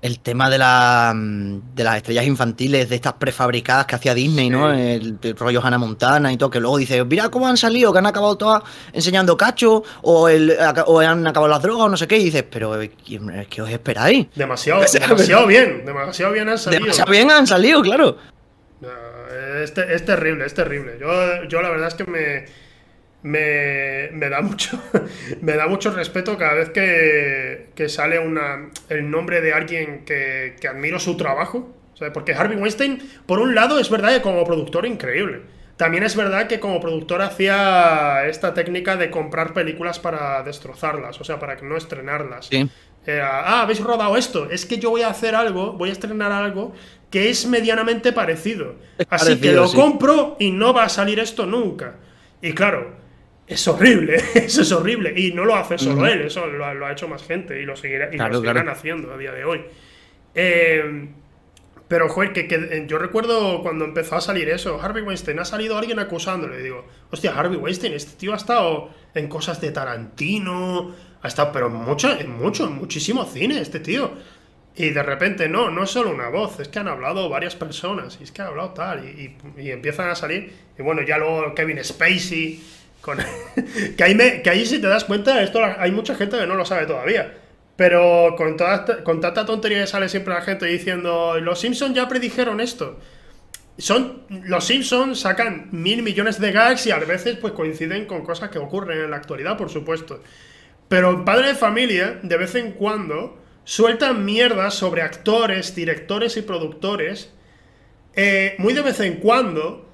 [0.00, 4.48] El tema de, la, mm, de las estrellas infantiles, de estas prefabricadas que hacía Disney,
[4.48, 4.72] ¿no?
[4.72, 7.98] El, el rollo Hannah Montana y todo, que luego dice, mira cómo han salido, que
[7.98, 12.06] han acabado todas enseñando cacho, o, el, o han acabado las drogas, o no sé
[12.06, 12.92] qué, y dices, pero eh,
[13.50, 14.28] ¿qué os esperáis?
[14.36, 16.82] Demasiado, demasiado bien, demasiado bien han salido.
[16.82, 18.16] Demasiado bien han salido, claro.
[19.62, 20.96] Es, es terrible, es terrible.
[21.00, 22.46] Yo, yo la verdad es que me,
[23.22, 24.80] me, me da mucho
[25.40, 30.56] me da mucho respeto cada vez que, que sale una, el nombre de alguien que,
[30.60, 31.74] que admiro su trabajo.
[32.14, 35.40] Porque Harvey Weinstein, por un lado, es verdad que como productor increíble.
[35.76, 41.24] También es verdad que como productor hacía esta técnica de comprar películas para destrozarlas, o
[41.24, 42.46] sea, para no estrenarlas.
[42.46, 42.68] Sí.
[43.06, 44.50] Era, ah, habéis rodado esto.
[44.50, 46.72] Es que yo voy a hacer algo, voy a estrenar algo
[47.10, 48.74] que es medianamente parecido.
[49.08, 49.76] Así que lo sí.
[49.76, 51.94] compro y no va a salir esto nunca.
[52.42, 52.96] Y claro,
[53.48, 55.12] es horrible, eso es horrible.
[55.16, 57.64] Y no lo hace solo él, eso lo, ha- lo ha hecho más gente y
[57.64, 58.72] lo, seguirá, y Claro, lo seguirán claro.
[58.78, 59.62] haciendo a día de hoy.
[60.34, 61.08] Eh,
[61.88, 65.44] Pero, joder, que, que, eh, yo recuerdo cuando empezó a salir eso, Harvey Weinstein, ha
[65.46, 66.60] salido alguien acusándole.
[66.60, 71.50] Y digo, hostia, Harvey Weinstein, este tío ha estado en cosas de Tarantino, ha estado,
[71.50, 74.12] pero mucho, en mucho, en muchísimo cine, este tío.
[74.76, 78.18] Y de repente, no, no es solo una voz, es que han hablado varias personas,
[78.20, 80.52] y es que han hablado tal, y, y- y empiezan a salir.
[80.78, 82.62] Y bueno, ya luego Kevin Spacey,
[83.96, 84.04] que,
[84.50, 87.34] ahí si te das cuenta, esto hay mucha gente que no lo sabe todavía.
[87.76, 92.98] Pero con tanta tontería que sale siempre la gente diciendo, los Simpsons ya predijeron esto.
[93.78, 98.50] Son, los Simpsons sacan mil millones de gags y a veces pues coinciden con cosas
[98.50, 100.20] que ocurren en la actualidad, por supuesto.
[100.88, 106.42] Pero en Padre de Familia, de vez en cuando, sueltan mierdas sobre actores, directores y
[106.42, 107.30] productores,
[108.14, 109.87] eh, muy de vez en cuando,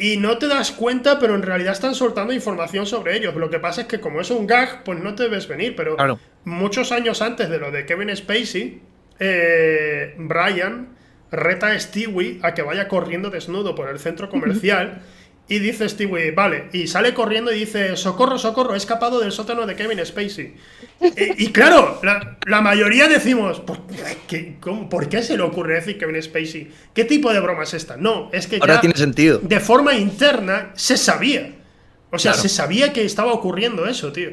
[0.00, 3.34] y no te das cuenta, pero en realidad están soltando información sobre ellos.
[3.36, 5.94] Lo que pasa es que como es un gag, pues no te ves venir, pero
[5.96, 6.18] Claro.
[6.44, 8.80] muchos años antes de lo de Kevin Spacey,
[9.18, 10.88] eh, Brian
[11.30, 15.02] reta a Stewie a que vaya corriendo desnudo por el centro comercial.
[15.50, 19.66] Y dice Stewie, vale, y sale corriendo y dice, socorro, socorro, he escapado del sótano
[19.66, 20.54] de Kevin Spacey.
[21.00, 23.80] y, y claro, la, la mayoría decimos, ¿por
[24.28, 26.70] qué, cómo- por qué se le ocurre decir Kevin Spacey?
[26.94, 27.96] ¿Qué tipo de broma es esta?
[27.96, 29.40] No, es que Ahora ya tiene sentido.
[29.42, 31.52] de forma interna se sabía.
[32.12, 32.42] O sea, Claro.
[32.42, 34.30] se sabía que estaba ocurriendo eso, tío.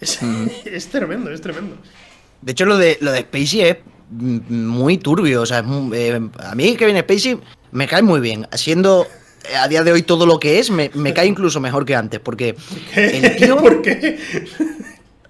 [0.00, 0.18] Es,
[0.64, 1.76] es tremendo, es tremendo.
[2.40, 3.76] De hecho, lo de, lo de Spacey es
[4.10, 5.42] mm, muy turbio.
[5.42, 7.38] O sea, es muy- eh, a mí Kevin Spacey
[7.72, 8.46] me cae muy bien.
[8.52, 9.06] Siendo
[9.58, 12.20] a día de hoy todo lo que es, me, me cae incluso mejor que antes.
[12.20, 12.56] Porque
[12.94, 13.56] el tío.
[13.62, 14.18] ¿Por qué?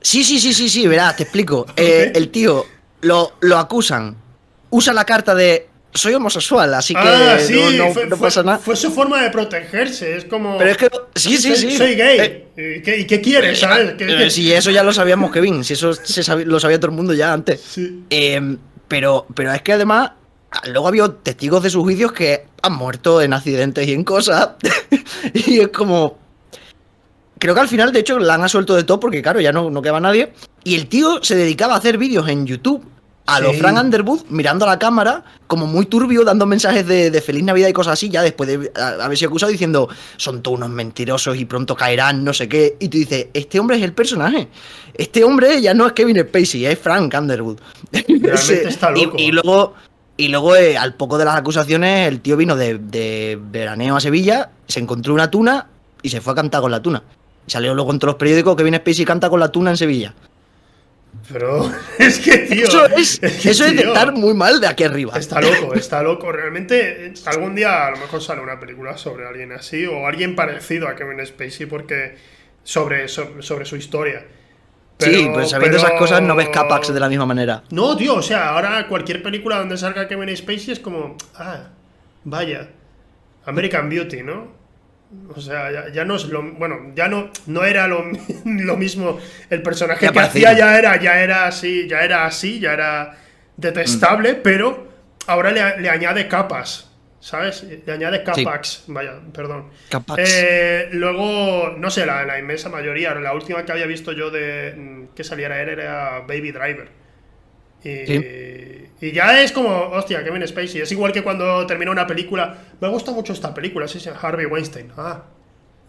[0.01, 1.67] Sí, sí, sí, sí, sí, verás, te explico.
[1.77, 2.64] Eh, el tío
[3.03, 4.17] lo, lo acusan,
[4.71, 8.27] usa la carta de soy homosexual, así que ah, sí, no, no- fue, no fue-
[8.29, 8.59] pasa nada.
[8.59, 10.17] fue su forma de protegerse.
[10.17, 10.59] Es como.
[10.59, 11.77] Pero es que sí, sí, soy, sí.
[11.79, 12.45] Soy gay.
[12.57, 13.95] Eh, ¿Y, qué, quieres, sabes?
[13.95, 16.91] ¿Qué- eh, si eso ya lo sabíamos, Kevin, si eso se sabi- lo sabía todo
[16.91, 17.62] el mundo ya antes.
[17.67, 18.03] Sí.
[18.11, 18.57] Eh,
[18.89, 20.11] pero, pero es que además,
[20.66, 24.51] luego ha habido testigos de sus juicios que han muerto en accidentes y en cosas.
[25.34, 26.18] y es como.
[27.38, 29.68] Creo que al final, de hecho, la han suelto de todo porque, claro, ya no,
[29.70, 30.32] no queda nadie.
[30.64, 32.82] Y el tío se dedicaba a hacer vídeos en YouTube
[33.26, 33.59] a los Sí.
[33.59, 37.68] Frank Underwood mirando a la cámara, como muy turbio, dando mensajes de, de feliz Navidad
[37.68, 41.44] y cosas así, ya después de haber sido acusado diciendo son todos unos mentirosos y
[41.44, 42.76] pronto caerán, no sé qué.
[42.78, 44.49] Y tú dices, este hombre es el personaje.
[44.94, 47.59] Este hombre ya no es Kevin Spacey, es Frank Underwood.
[47.92, 49.16] Ese- está y- loco.
[49.18, 49.74] Y, luego,
[50.17, 54.01] y luego eh, al poco de las acusaciones, el tío vino de, de veraneo a
[54.01, 55.67] Sevilla, se encontró una tuna
[56.03, 57.03] y se fue a cantar con la tuna.
[57.47, 59.77] Y salió luego en todos los periódicos que Kevin Spacey canta con la tuna en
[59.77, 60.14] Sevilla.
[61.33, 62.64] Pero es que, tío.
[62.67, 65.17] eso es, que, eso es de estar muy mal de aquí arriba.
[65.19, 66.31] Está loco, está loco.
[66.31, 70.89] Realmente, algún día a lo mejor sale una película sobre alguien así o alguien parecido
[70.89, 72.17] a Kevin Spacey porque
[72.64, 74.25] sobre, so- sobre su historia.
[74.99, 77.62] Sí, pues sabiendo pero- esas cosas no ves Capax de la misma manera.
[77.70, 81.68] No, tío, o sea, ahora cualquier película donde salga Kevin Spacey es como, ah,
[82.24, 82.68] vaya,
[83.44, 84.55] American Beauty, ¿no?
[85.34, 88.05] O sea, ya, ya no es lo, bueno, ya no, no era lo,
[88.44, 89.18] lo mismo.
[89.51, 93.16] El personaje que hacía ya era, ya era así, ya era así, ya era
[93.57, 94.40] detestable, Mm.
[94.42, 94.88] pero
[95.28, 96.90] ahora le, le añade capas,
[97.21, 97.62] ¿sabes?
[97.64, 99.71] Le añade capax, vaya, perdón.
[99.89, 100.23] Capax.
[100.25, 104.75] Eh, luego, no sé, la, la inmensa mayoría, la última que había visto yo de
[104.77, 106.89] mm, que saliera él era Baby Driver.
[107.85, 108.87] Y, Sí.
[109.01, 110.81] y ya es como, hostia, Kevin Spacey.
[110.81, 112.57] Es igual que cuando termina una película.
[112.81, 114.93] Me gusta mucho esta película, sí, sí, Harvey Weinstein.
[114.97, 115.23] Ah.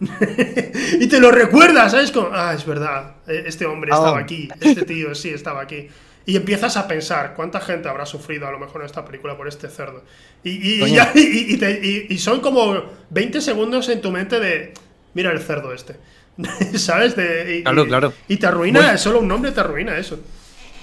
[1.00, 2.12] y te lo recuerdas, ¿sabes?
[2.12, 3.96] Como, ah, es verdad, e- este hombre Ah.
[3.96, 5.88] estaba aquí, este tío sí estaba aquí.
[6.28, 9.48] Y empiezas a pensar cuánta gente habrá sufrido a lo mejor en esta película por
[9.48, 10.04] este cerdo.
[10.44, 10.94] Y, y- y Coño.
[10.94, 14.74] ya- y- y te- y- y son como 20 segundos en tu mente de,
[15.14, 15.96] mira el cerdo este.
[16.78, 17.16] ¿Sabes?
[17.16, 18.12] De, y, Claro, y- claro.
[18.28, 20.20] Y te arruina, Voy- solo un nombre te arruina eso.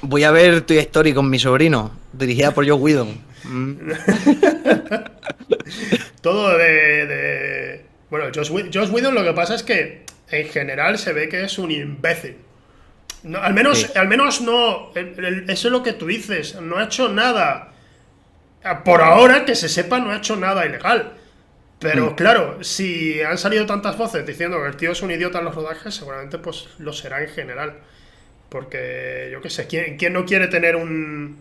[0.01, 3.15] Voy a ver Toy Story con mi sobrino, dirigida por Joe Whedon.
[3.43, 3.73] Mm.
[6.21, 7.05] Todo de.
[7.05, 11.43] de- bueno, Josh, Josh Whedon lo que pasa es que en general se ve que
[11.43, 12.35] es un imbécil.
[13.25, 13.87] No, al, menos, Sí.
[13.97, 14.91] al menos no.
[14.95, 16.55] el- el- eso es lo que tú dices.
[16.61, 17.73] No ha hecho nada.
[18.63, 21.13] Ah, Por ahora, que se sepa, no ha hecho nada ilegal.
[21.79, 22.15] Pero Mm.
[22.15, 25.55] claro, si han salido tantas voces diciendo que el tío es un idiota en los
[25.55, 27.73] rodajes, seguramente pues lo será en general.
[28.49, 31.37] Porque, yo qué sé, ¿quién, quién no quiere tener un,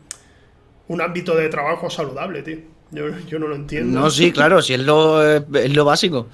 [0.89, 2.59] un ámbito de trabajo saludable, tío?
[2.91, 4.01] Yo, yo no lo entiendo.
[4.01, 6.29] No, sí, claro, si es lo, eh, es lo básico.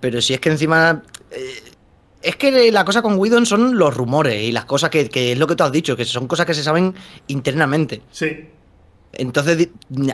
[0.00, 1.02] Pero si es que encima.
[1.30, 1.62] eh,
[2.22, 5.38] es que la cosa con Whedon son los rumores y las cosas que, que es
[5.38, 6.94] lo que tú has dicho, que son cosas que se saben
[7.26, 8.02] internamente.
[8.10, 8.48] Sí,
[9.12, 9.68] Entonces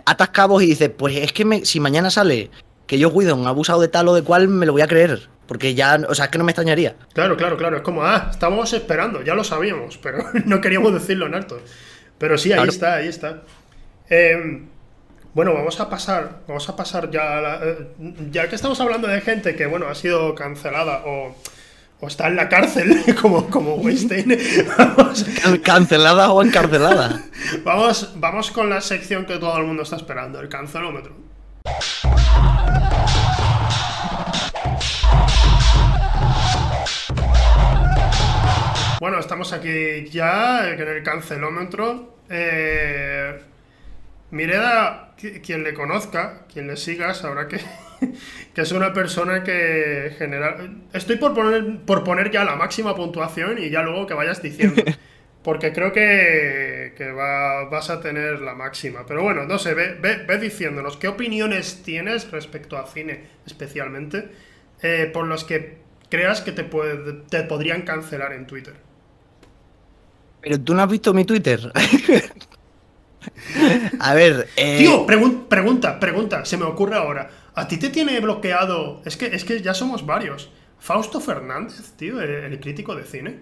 [0.07, 2.51] atas cabos y dices, pues es que me- si mañana sale
[2.87, 5.29] que yo Whedon ha abusado de tal o de cual, me lo voy a creer.
[5.47, 6.95] Porque ya, o sea, es que no me extrañaría.
[7.15, 7.77] claro, claro, claro.
[7.79, 11.61] Es como, ah, estábamos esperando, ya lo sabíamos, pero no queríamos decirlo en alto.
[12.19, 12.71] Pero sí, ahí Claro.
[12.71, 13.43] está, ahí está.
[14.11, 14.63] Eh,
[15.35, 17.89] Bueno, vamos a pasar, vamos a pasar ya, a la- eh,
[18.33, 21.37] ya que estamos hablando de gente que, bueno, ha sido cancelada o,
[22.01, 24.39] o está en la cárcel, como, como Weinstein,
[24.79, 25.27] vamos,
[25.65, 27.23] Cancelada o encarcelada.
[27.65, 31.15] vamos, vamos con la sección que todo el mundo está esperando, el cancelómetro.
[39.01, 42.17] Bueno, estamos aquí ya en el cancelómetro.
[42.29, 43.41] Eh,
[44.31, 47.61] Mireda, qui- quien le conozca, quien le siga, sabrá que,
[48.55, 50.57] que es una persona que genera...
[50.93, 54.83] Estoy por poner, por poner ya la máxima puntuación y ya luego que vayas diciendo.
[55.43, 59.07] Porque creo que, que va- vas a tener la máxima.
[59.07, 64.29] Pero bueno, no sé, ve, ve- ve diciéndonos qué opiniones tienes respecto a cine especialmente,
[64.83, 65.79] eh, por los que
[66.11, 68.75] creas que te, puede- te podrían cancelar en Twitter.
[70.43, 71.73] Pero tú no has visto mi Twitter.
[74.01, 77.31] A ver, eh, Tío, pregun- pregunta, pregunta, se me ocurre ahora.
[77.59, 79.03] ¿A ti te tiene bloqueado?
[79.05, 80.51] Es que, es que ya somos varios.
[80.79, 83.41] Fausto Fernández, tío, el, crítico de cine.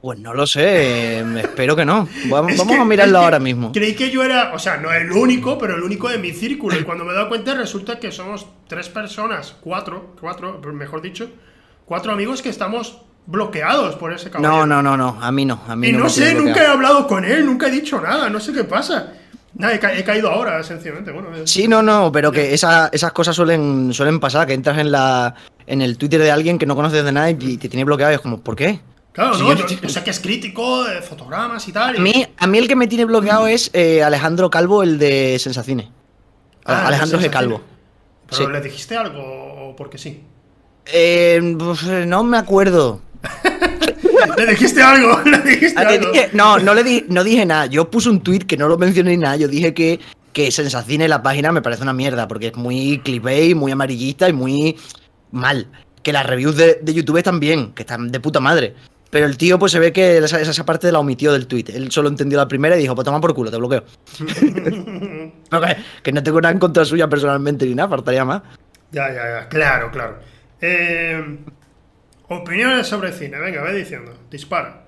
[0.00, 2.06] pues no lo sé, eh, espero que no.
[2.28, 3.72] Vamos, Es vamos que- a mirarlo ahora mismo.
[3.72, 6.78] Creí que yo era, o sea, no el único, pero el único de mi círculo.
[6.78, 11.30] Y cuando me he dado cuenta, resulta que somos tres personas, cuatro, cuatro, mejor dicho,
[11.86, 14.66] cuatro amigos que estamos bloqueados por ese caballero.
[14.66, 15.62] No, no, no, no, a mí no.
[15.66, 18.38] A mí Y no, sé, nunca he hablado con él, nunca he dicho nada, no
[18.38, 19.14] sé qué pasa.
[19.54, 21.10] Nada, he, ca- he caído ahora, sencillamente.
[21.10, 21.42] Bueno, eh.
[21.46, 25.34] Sí, no, no, pero que esa- esas cosas suelen, suelen pasar, que entras en la
[25.66, 28.14] en el Twitter de alguien que no conoces de nada y te tiene bloqueado y
[28.14, 28.80] es como, ¿por qué?
[29.12, 31.94] Claro, no, yo- yo, yo sé que es crítico, de fotogramas y tal.
[31.96, 34.98] y- A mí, a mí el que me tiene bloqueado es eh, Alejandro Calvo, el
[34.98, 35.90] de Sensacine.
[36.64, 37.28] Ah, Alejandro G.
[37.30, 37.60] Calvo.
[38.30, 38.52] Pero Sí.
[38.52, 40.22] le dijiste algo o porque sí.
[40.86, 43.00] Eh, pues, eh, no me acuerdo.
[44.36, 46.12] Le dijiste algo, le dijiste Ah, algo.
[46.12, 47.66] dije- no, no le di- no dije nada.
[47.66, 49.36] Yo puse un tweet que no lo mencioné ni nada.
[49.36, 50.00] Yo dije que,
[50.32, 54.32] que Sensacine, la página, me parece una mierda, porque es muy clickbait, muy amarillista y
[54.32, 54.76] muy
[55.32, 55.66] mal.
[56.02, 58.74] Que las reviews de, de YouTube están bien, que están de puta madre.
[59.10, 61.64] Pero el tío, pues se ve que esa, esa parte la omitió del tweet.
[61.74, 63.84] Él solo entendió la primera y dijo, pues toma por culo, te bloqueo.
[65.50, 68.42] Que, que no tengo nada en contra suya personalmente ni nada, faltaría más.
[68.92, 70.18] Ya, ya, ya, claro, claro.
[70.60, 71.38] Eh,
[72.28, 74.84] opiniones sobre cine, venga, ve diciendo, dispara.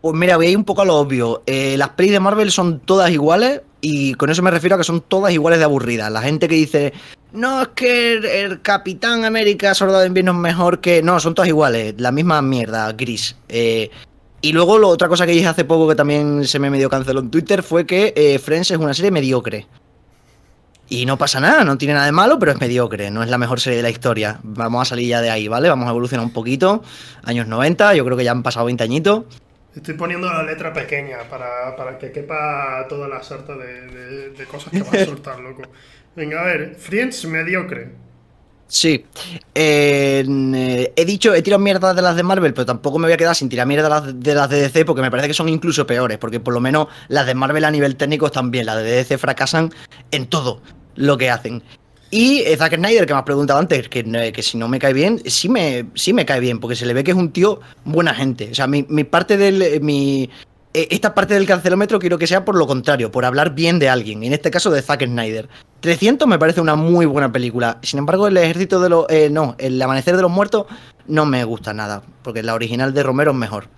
[0.00, 1.42] Pues mira, voy a ir un poco a lo obvio.
[1.46, 4.84] Eh, las pelis de Marvel son todas iguales y con eso me refiero a que
[4.84, 6.10] son todas iguales de aburridas.
[6.10, 6.92] La gente que dice,
[7.32, 11.02] no, es que el, Capitán América Soldado de Invierno es mejor que...
[11.02, 13.36] No, son todas iguales, la misma mierda, gris.
[13.48, 13.90] Eh,
[14.40, 17.20] y luego lo, otra cosa que dije hace poco que también se me medio canceló
[17.20, 19.66] en Twitter fue que eh, Friends es una serie mediocre.
[20.92, 23.38] Y no pasa nada, no tiene nada de malo, pero es mediocre, no es la
[23.38, 24.40] mejor serie de la historia.
[24.42, 25.68] Vamos a salir ya de ahí, ¿vale?
[25.68, 26.82] Vamos a evolucionar un poquito.
[27.22, 29.22] Años 90, yo creo que ya han pasado 20 añitos.
[29.74, 34.44] Estoy poniendo la letra pequeña para, para que quepa toda la sarta de, de- de
[34.46, 35.62] cosas que va a soltar, loco.
[36.16, 37.92] Venga, a ver, Friends mediocre.
[38.66, 39.04] Sí.
[39.54, 43.12] Eh, eh, he dicho, he tirado mierda de las de Marvel, pero tampoco me voy
[43.12, 45.34] a quedar sin tirar mierda de las de, las de DC porque me parece que
[45.34, 48.66] son incluso peores, porque por lo menos las de Marvel a nivel técnico están bien,
[48.66, 49.72] las de DC fracasan
[50.10, 50.62] en todo
[51.00, 51.62] lo que hacen.
[52.12, 54.78] Y eh, Zack Snyder, que me has preguntado antes, que, eh, que si no me
[54.78, 57.30] cae bien, sí me, sí me cae bien, porque se le ve que es un
[57.30, 58.48] tío buena gente.
[58.50, 59.62] O sea, mi, mi parte del.
[59.62, 60.28] eh, Mi,
[60.72, 64.22] esta parte del cancelómetro quiero que sea por lo contrario, por hablar bien de alguien,
[64.22, 65.48] y en este caso de Zack Snyder.
[65.80, 67.78] 300 me parece una muy buena película.
[67.82, 69.06] Sin embargo, el ejército de los.
[69.08, 70.66] eh, no, el amanecer de los muertos
[71.06, 73.68] no me gusta nada, porque la original de Romero es mejor.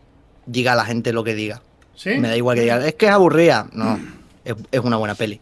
[0.47, 1.63] Diga a la gente lo que diga.
[1.95, 2.11] ¿Sí?
[2.19, 3.69] Me da igual que diga, es que es aburrida.
[3.73, 3.99] No,
[4.45, 5.41] es, es una buena peli.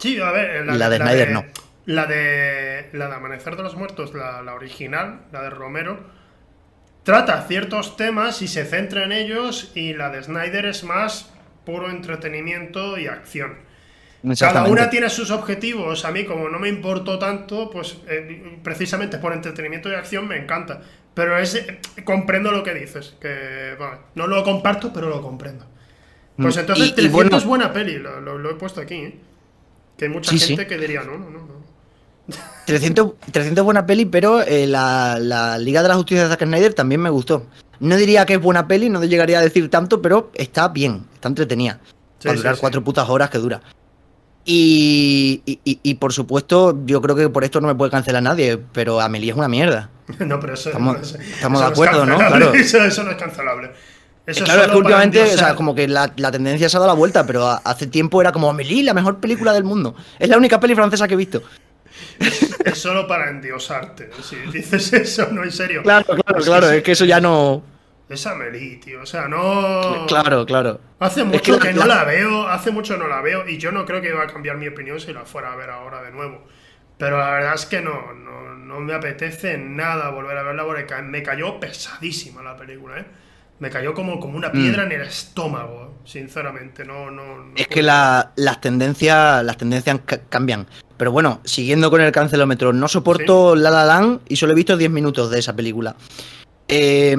[0.00, 1.44] Sí, a ver, Y la de Snyder no.
[1.86, 6.00] La de, la de Amanecer de los Muertos, la, la original, la de Romero,
[7.02, 11.32] trata ciertos temas y se centra en ellos, y la de Snyder es más
[11.64, 13.56] puro entretenimiento y acción.
[14.38, 16.04] Cada una tiene sus objetivos.
[16.04, 20.36] A mí, como no me importó tanto, pues eh, precisamente por entretenimiento y acción me
[20.36, 20.82] encanta.
[21.14, 23.16] Pero es, eh, comprendo lo que dices.
[23.20, 23.76] Que
[24.14, 25.66] no lo comparto, pero lo comprendo.
[26.36, 27.96] Pues Mm, entonces, y- y 300 bueno- es buena peli.
[27.98, 28.94] Lo, lo- lo he puesto aquí.
[28.96, 29.18] ¿eh?
[30.00, 30.68] Que hay mucha Sí, gente sí.
[30.68, 31.38] que diría, no, no, no.
[31.38, 31.60] no.
[32.66, 36.74] 300, 300 buena peli, pero eh, la, la Liga de la Justicia de Zack Snyder
[36.74, 37.46] también me gustó.
[37.80, 41.28] No diría que es buena peli, no llegaría a decir tanto, pero está bien, está
[41.28, 41.80] entretenida.
[42.18, 43.60] Sí, para durar cuatro putas horas que dura.
[44.44, 48.22] Y, y, y- y, por supuesto, yo creo que por esto no me puede cancelar
[48.22, 49.90] nadie, pero Amelie es una mierda.
[50.18, 52.16] No, pero eso, Estamos- eso- estamos eso de acuerdo, ¿no?
[52.16, 52.52] Claro.
[52.54, 53.70] Eso, eso no es cancelable.
[54.30, 56.92] Eso claro, es que últimamente, o sea, como que la, la tendencia se ha dado
[56.92, 59.94] la vuelta, pero a- hace tiempo era como Amelie, la mejor película del mundo.
[60.18, 61.42] Es la única peli francesa que he visto.
[62.64, 64.10] Es solo para endiosarte.
[64.22, 65.82] Si dices eso, no en serio.
[65.82, 67.62] Claro, claro, claro, es que eso ya no.
[68.08, 69.02] es Amelie, tío.
[69.02, 70.06] O sea, no.
[70.06, 70.80] Claro, claro.
[70.98, 73.58] Hace mucho que que, la- no la- la veo, hace mucho no la veo y
[73.58, 76.02] yo no creo que iba a cambiar mi opinión si la fuera a ver ahora
[76.02, 76.44] de nuevo.
[76.98, 80.84] Pero la verdad es que no, no, no me apetece nada volver a verla porque
[81.02, 83.06] me cayó pesadísima la película, ¿eh?
[83.60, 86.84] Me cayó como, como una piedra en el estómago, sinceramente.
[86.84, 87.48] No, no, no Mm.
[87.56, 90.66] Es puedo- que la- las tendencias las tendencias ca- cambian.
[90.96, 94.76] Pero bueno, siguiendo con el cancelómetro, no soporto La La Land y solo he visto
[94.76, 95.94] 10 minutos de esa película.
[96.68, 97.14] Eh,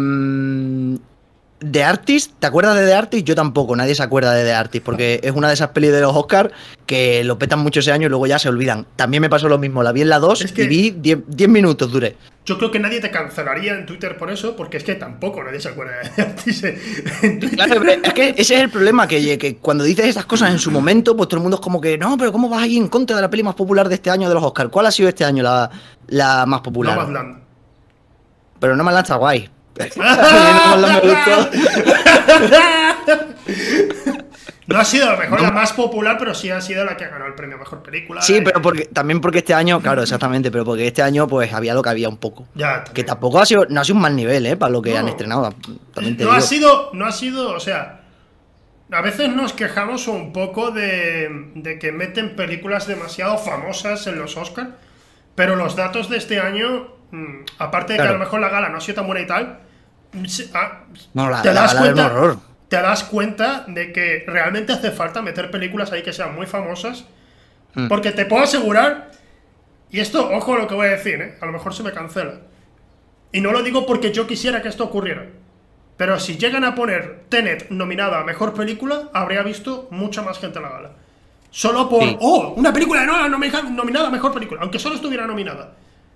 [1.70, 3.24] The Artist, ¿te acuerdas de The Artist?
[3.28, 6.02] Yo tampoco, nadie se acuerda de The Artist, porque es una de esas pelis de
[6.02, 6.52] los Oscars
[6.88, 8.88] que lo petan mucho ese año y luego ya se olvidan.
[8.96, 11.20] También me pasó lo mismo, la vi en la 2 Es que- y vi 10,
[11.28, 12.18] 10 minutos duré.
[12.46, 15.60] Yo creo que nadie te cancelaría en Twitter por eso, porque es que tampoco nadie
[15.60, 16.80] se acuerda de Artis en-
[17.22, 17.58] en Twitter.
[17.60, 20.72] Claro, es que ese es el problema, que, que cuando dices esas cosas en su
[20.72, 23.16] momento, pues todo el mundo es como que, no, pero ¿cómo vas ahí en contra
[23.16, 24.72] de la peli más popular de este año de los Oscars?
[24.72, 25.70] ¿Cuál ha sido este año la,
[26.08, 26.98] la más popular?
[26.98, 27.44] Nomadland.
[28.60, 29.48] Pero no me la está guay.
[34.68, 37.04] No ha sido a lo mejor la más popular, pero sí ha sido la que
[37.04, 38.22] ha ganado el premio mejor película.
[38.22, 41.52] Sí, Eh, pero porque, también porque este año, claro, exactamente, pero porque este año pues
[41.52, 42.48] había lo que había un poco.
[42.56, 44.56] Ya, Que tampoco ha sido, no ha sido un mal nivel, ¿eh?
[44.56, 45.00] Para lo que No.
[45.00, 45.54] han estrenado.
[45.94, 46.32] También te no digo.
[46.32, 48.02] ha sido, no ha sido, o sea,
[48.92, 54.38] a veces nos quejamos un poco de, de que meten películas demasiado famosas en los
[54.38, 54.70] Oscars,
[55.36, 58.70] pero los datos de este año, mm, aparte de que a lo mejor la gala
[58.70, 59.60] no ha sido tan buena y tal,
[60.54, 60.80] ah,
[61.14, 62.38] No, la, te la das gala era un cuenta, horror.
[62.70, 67.06] te das cuenta de que realmente hace falta meter películas ahí que sean muy famosas,
[67.74, 67.88] Mm.
[67.88, 69.12] porque te puedo asegurar,
[69.90, 71.38] y esto, ojo lo que voy a decir, ¿eh?
[71.40, 72.34] a lo mejor se me cancela,
[73.32, 75.26] y no lo digo porque yo quisiera que esto ocurriera.
[75.96, 80.58] Pero si llegan a poner Tenet nominada a mejor película, habría visto mucha más gente
[80.58, 80.92] en la gala.
[81.52, 82.02] Solo por.
[82.04, 82.18] Sí.
[82.20, 82.54] ¡Oh!
[82.58, 84.62] Una película de Nolan nomi- nominada a mejor película.
[84.62, 85.74] Aunque solo estuviera nominada.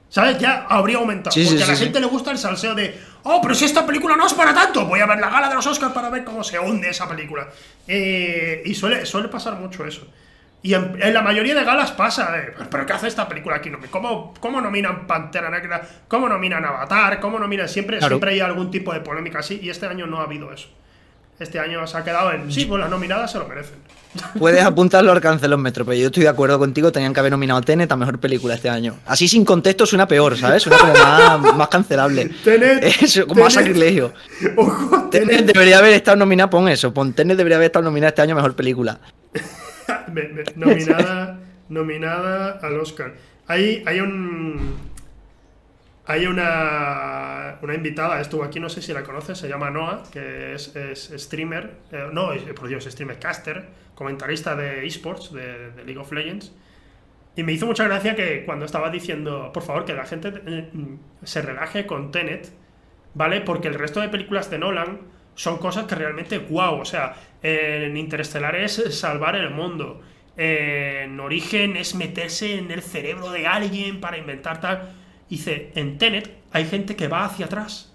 [0.09, 0.37] ¿Sabes?
[0.39, 1.33] Ya habría aumentado.
[1.33, 1.83] Sí, sí, porque a la sí, sí.
[1.85, 2.97] gente le gusta el salseo de.
[3.23, 4.85] ¡Oh, pero si esta película no es para tanto!
[4.85, 7.47] Voy a ver la gala de los Oscars para ver cómo se hunde esa película.
[7.87, 10.07] Eh, y suele, suele pasar mucho eso.
[10.61, 12.33] Y en, en la mayoría de galas pasa,
[12.71, 13.71] ¿pero qué hace esta película aquí?
[13.91, 15.81] ¿Cómo, cómo nominan Pantera Negra?
[16.07, 17.19] ¿Cómo nominan Avatar?
[17.19, 17.69] ¿Cómo nominan?
[17.69, 18.15] Siempre, Claro.
[18.15, 20.69] siempre hay algún tipo de polémica así, y este año no ha habido eso.
[21.39, 23.75] Este año se ha quedado en, sí, pues las nominadas se lo merecen.
[24.39, 27.61] Puedes apuntarlo al cancelómetro, pero yo estoy de acuerdo contigo, tenían que haber nominado a
[27.61, 28.95] Tenet a mejor película este año.
[29.05, 30.63] Así sin contexto suena peor, ¿sabes?
[30.63, 32.29] Suena como más, más cancelable.
[32.43, 34.13] Tenet, Eso, como más sacrilegio.
[34.55, 35.45] Ojo, Tenet Tenet.
[35.53, 38.35] debería haber estado nominada, pon eso, pon Tenet debería haber estado nominada este año a
[38.37, 38.99] mejor película.
[40.13, 43.13] Me- me- nominada, nominada al Oscar.
[43.47, 44.94] Hay, hay un.
[46.07, 50.53] Hay una, una invitada, estuvo aquí, no sé si la conoces, se llama Noah, que
[50.53, 50.71] es,
[51.17, 56.53] streamer, eh, no, por Dios, streamer caster, comentarista de esports, de, de League of Legends.
[57.35, 60.69] Y me hizo mucha gracia que cuando estaba diciendo, por favor, que la gente eh,
[60.71, 62.53] mm, se relaje con Tenet,
[63.15, 63.41] ¿vale?
[63.41, 64.99] Porque el resto de películas de Nolan
[65.33, 70.01] son cosas que realmente, wow, o sea, en Interestelar es salvar el mundo,
[70.37, 74.93] en Origen es meterse en el cerebro de alguien para inventar tal.
[75.29, 77.91] Dice, en Tenet hay gente que va hacia atrás.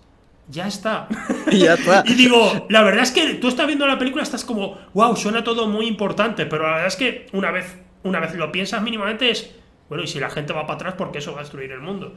[0.49, 1.07] Ya está.
[1.51, 2.03] Y ya está.
[2.07, 5.45] Y digo, la verdad es que tú estás viendo la película, estás como, wow, suena
[5.45, 9.31] todo muy importante, pero la verdad es que una vez, una vez lo piensas mínimamente
[9.31, 9.51] es,
[9.89, 11.81] bueno, y si la gente va para atrás, ¿por qué eso va a destruir el
[11.81, 12.15] mundo?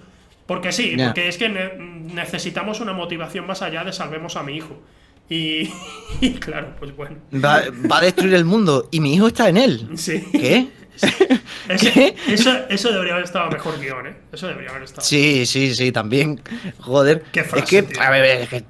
[0.48, 1.74] Porque sí, porque es que ne-
[2.14, 4.80] necesitamos una motivación más allá de salvemos a mi hijo.
[5.30, 5.70] Y,
[6.22, 7.18] y claro, pues bueno.
[7.34, 9.90] Va, va a destruir el mundo y mi hijo está en él.
[9.96, 10.22] Sí.
[10.32, 10.68] ¿Qué?
[12.28, 14.16] Eso, eso debería haber estado mejor guion, ¿eh?
[14.32, 15.06] Eso debería haber estado.
[15.06, 16.42] Sí, sí, sí, también.
[16.80, 17.24] Joder.
[17.32, 18.02] Qué frase, es que, tío.
[18.02, 18.64] a ver, es que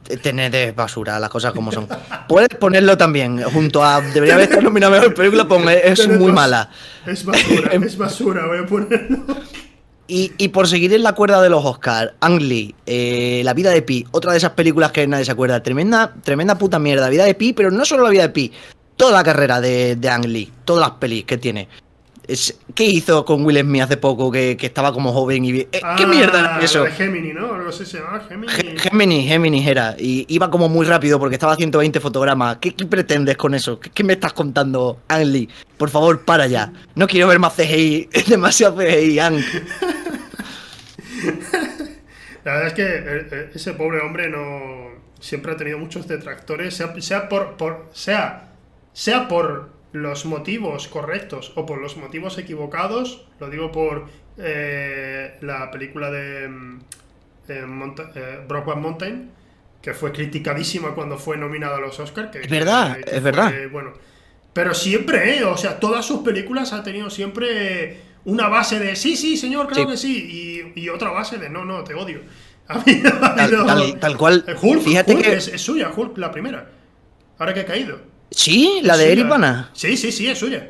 [0.69, 1.87] es basura, las cosas como son.
[2.27, 4.01] Puedes ponerlo también, junto a.
[4.01, 6.69] Debería haber estado nominado a mejor película, pues es muy bas- mala.
[7.05, 9.25] Es basura, es basura, voy a ponerlo.
[10.07, 13.71] Y, y por seguir en la cuerda de los Oscars, Ang Lee, eh, La vida
[13.71, 15.63] de Pi, otra de esas películas que nadie se acuerda.
[15.63, 17.03] Tremenda, tremenda puta mierda.
[17.05, 18.51] La vida de Pi, pero no solo la vida de Pi,
[18.97, 21.67] toda la carrera de, de Ang Lee, todas las pelis que tiene.
[22.27, 25.59] Es- ¿Qué hizo con Will Smith hace poco que, que estaba como joven y.
[25.59, 26.83] eh, ¿Qué Ah, mierda era eso?
[26.85, 27.53] de Gemini, ¿no?
[27.53, 28.51] Algo así se llama, Gemini.
[28.51, 29.95] Ge- Géminis, Géminis era.
[29.99, 32.57] Y iba como muy rápido porque estaba a 120 fotogramas.
[32.61, 33.79] ¿Qué, qué pretendes con eso?
[33.79, 35.49] ¿Qué, qué me estás contando, Ang Lee?
[35.77, 36.71] Por favor, para ya.
[36.95, 38.09] No quiero ver más CGI.
[38.13, 39.43] Es demasiado CGI, Ang.
[42.43, 46.75] La verdad es que eh, eh, ese pobre hombre no siempre ha tenido muchos detractores,
[46.75, 48.49] sea, sea por, por sea
[48.91, 53.25] sea por los motivos correctos o por los motivos equivocados.
[53.39, 56.45] Lo digo por eh, la película de
[57.47, 59.31] eh, Monta- eh, Mountain,
[59.81, 62.31] que fue criticadísima cuando fue nominada a los Oscars.
[62.31, 63.53] Que, Es verdad, que- que es verdad.
[63.71, 63.93] bueno,
[64.53, 65.43] pero siempre, ¿eh?
[65.45, 69.83] O sea, todas sus películas ha tenido siempre una base de sí, sí, señor, claro
[69.83, 69.91] Sí.
[69.91, 72.21] que sí, y, y otra base de no, no, te odio.
[72.67, 74.45] Tal, habido- tal- tal cual.
[74.61, 75.33] Hulk, Fíjate Hulk que.
[75.35, 76.69] es, es suya, Hulk, la primera.
[77.37, 77.99] Ahora que ha caído.
[78.35, 79.11] Sí, la de.
[79.11, 79.69] Eric Bana.
[79.73, 80.69] Sí, sí, sí, es suya.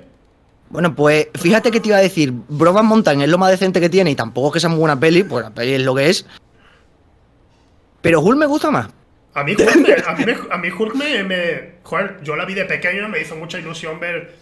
[0.70, 3.89] Bueno, pues fíjate que te iba a decir, Broban Mountain es lo más decente que
[3.89, 6.09] tiene y tampoco es que sea muy buena peli, pues la peli es lo que
[6.09, 6.26] es.
[8.01, 8.89] Pero Hulk me gusta más.
[9.36, 12.45] A mí Hulk, me, a mí, me- a mí Hulk me, me- Joder, yo la
[12.45, 14.36] vi de pequeño, me hizo mucha ilusión ver.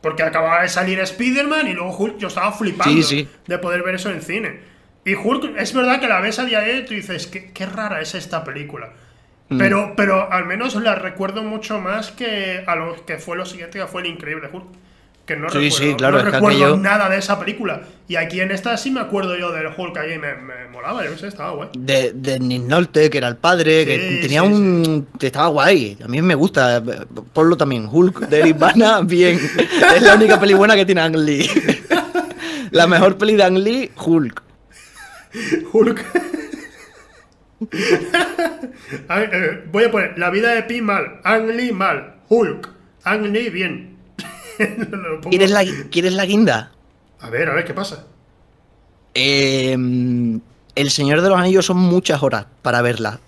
[0.00, 3.28] Porque acababa de salir Spider-Man y luego Hulk, yo estaba flipando Sí, sí.
[3.46, 4.60] de poder ver eso en cine.
[5.04, 7.50] Y Hulk, es verdad que la ves a día de hoy y tú dices, qué,
[7.52, 8.92] qué rara es esta película.
[9.50, 9.58] Mm.
[9.58, 13.78] Pero, pero al menos la recuerdo mucho más que a lo que fue lo siguiente,
[13.78, 14.64] que fue el increíble Hulk.
[15.24, 17.82] Que no Sí, recuerdo, sí, claro, no es que recuerdo aquello- nada de esa película.
[18.08, 21.10] Y aquí en esta sí me acuerdo yo del Hulk ahí me, me molaba, yo
[21.12, 21.68] qué sé, estaba guay.
[21.76, 25.06] De, de Nick Nolte, que era el padre, que tenía un.
[25.18, 25.98] que estaba guay.
[26.02, 26.82] A mí me gusta.
[27.34, 27.88] Ponlo también.
[27.92, 29.38] Hulk de Eric Bana, bien.
[29.94, 31.48] Es la única peli buena que tiene Ang Lee.
[32.70, 34.42] La mejor peli de Ang Lee, Hulk.
[35.72, 36.04] Hulk.
[39.08, 42.68] A eh, voy a poner la vida de Pi mal, Ang Lee mal, Hulk,
[43.04, 43.96] Ang Lee bien.
[45.30, 46.72] ¿Quieres la, ¿Quieres la guinda?
[47.20, 48.06] A ver, a ver qué pasa.
[49.14, 49.76] Eh,
[50.74, 53.18] el Señor de los Anillos son muchas horas para verla.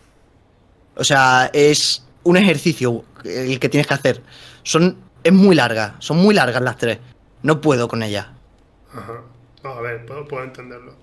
[0.96, 4.22] O sea, es un ejercicio el que tienes que hacer.
[4.62, 6.98] Son, es muy larga, son muy largas las tres.
[7.42, 8.26] No puedo con ellas.
[8.92, 9.22] Ajá.
[9.64, 10.94] No, a ver, puedo, puedo entenderlo.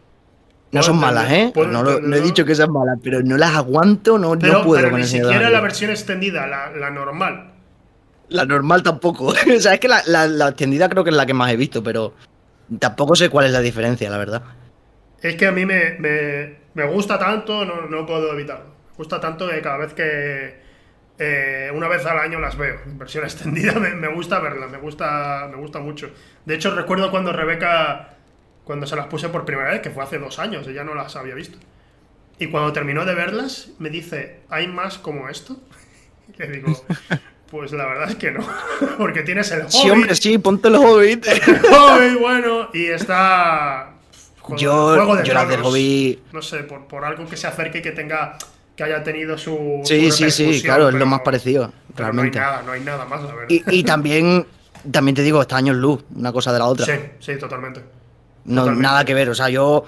[0.71, 1.51] No son malas, ¿eh?
[1.53, 4.53] puedo No, lo- no he dicho que sean malas, pero no las aguanto, no, Pero,
[4.53, 7.53] no puedo pero con ni siquiera la versión extendida, la, la normal.
[8.29, 9.27] La normal tampoco.
[9.57, 11.55] o sea, es que la, la- la extendida creo que es la que más he
[11.55, 12.13] visto, pero
[12.79, 14.41] tampoco sé cuál es la diferencia, la verdad.
[15.21, 18.65] Es que a mí me, me, me gusta tanto, no, no puedo evitarlo.
[18.91, 20.59] Me gusta tanto que cada vez que.
[21.17, 22.75] eh, una vez al año las veo.
[22.85, 26.09] En versión extendida me, me gusta verlas, me gusta, me gusta mucho.
[26.45, 28.16] De hecho, recuerdo cuando Rebeca.
[28.67, 31.15] Cuando se las puse por primera vez, que fue hace dos años, ella no las
[31.15, 31.57] había visto.
[32.37, 35.57] Y cuando terminó de verlas, me dice: ¿Hay más como esto?
[36.37, 36.85] Y le digo:
[37.49, 38.45] Pues la verdad es que no.
[38.97, 41.25] Porque tienes el Sí, Hobbit, hombre, sí, ponte el Hobbit.
[41.25, 43.93] el Hobbit, bueno, y está.
[44.41, 45.61] Juego- Yo, Juego de yo las del.
[45.61, 46.19] Hobbit.
[46.33, 48.37] No sé, por, por algo que se acerque y que tenga.
[48.75, 49.81] que haya tenido su.
[49.85, 52.37] Sí, su sí, sí, claro, es lo pero- más parecido, pero realmente.
[52.37, 53.47] No hay nada, no hay nada más, la verdad.
[53.49, 54.45] Y, y también,
[54.91, 56.85] también te digo, está años luz, una cosa de la otra.
[56.85, 57.81] Sí, sí, totalmente.
[58.47, 58.81] No, totalmente.
[58.83, 59.85] nada que ver, o sea, yo.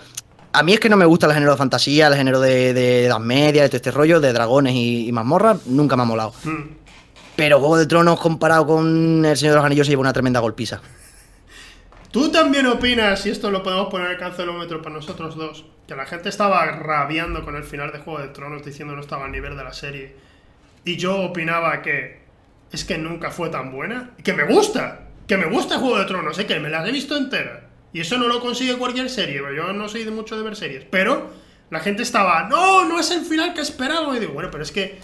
[0.52, 3.06] A mí es que no me gusta el género de fantasía, el género de, de
[3.06, 6.34] Edad Media, de todo este rollo, de dragones y, y mazmorras, nunca me ha molado.
[6.44, 6.80] Mm.
[7.36, 10.40] Pero Juego de Tronos comparado con El Señor de los Anillos se lleva una tremenda
[10.40, 10.82] golpiza.
[12.12, 15.96] ¿Tú también opinas, y esto lo podemos poner en el cancelómetro para nosotros dos, que
[15.96, 19.32] la gente estaba rabiando con el final de Juego de Tronos diciendo no estaba al
[19.32, 20.16] nivel de la serie?
[20.84, 22.20] Y yo opinaba que
[22.72, 24.12] es que nunca fue tan buena.
[24.18, 26.92] y Que me gusta, que me gusta Juego de Tronos, sé que me las he
[26.92, 27.69] visto entera.
[27.94, 30.56] Y eso no lo consigue cualquier serie, pero yo no soy de mucho de ver
[30.56, 30.86] series.
[30.90, 31.32] Pero
[31.70, 34.16] la gente estaba, no, no es el final que esperaba.
[34.16, 35.00] Y digo, bueno, pero es que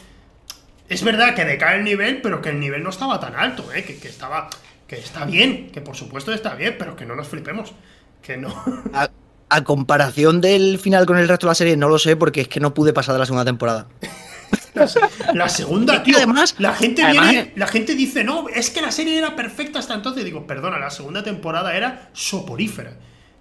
[0.88, 3.84] es verdad que decae el nivel, pero que el nivel no estaba tan alto, ¿eh?
[3.84, 4.50] que, que estaba.
[4.88, 7.74] Que está bien, que por supuesto está bien, pero que no nos flipemos.
[8.22, 8.54] Que no.
[8.94, 9.10] A,
[9.50, 12.48] a comparación del final con el resto de la serie, no lo sé porque es
[12.48, 13.88] que no pude pasar de la segunda temporada.
[15.34, 16.18] La segunda, tío.
[16.18, 19.80] además- la gente además- viene, la gente dice, no, es que la serie era perfecta
[19.80, 20.26] hasta entonces.
[20.26, 22.94] Digo, perdona, la segunda temporada era soporífera.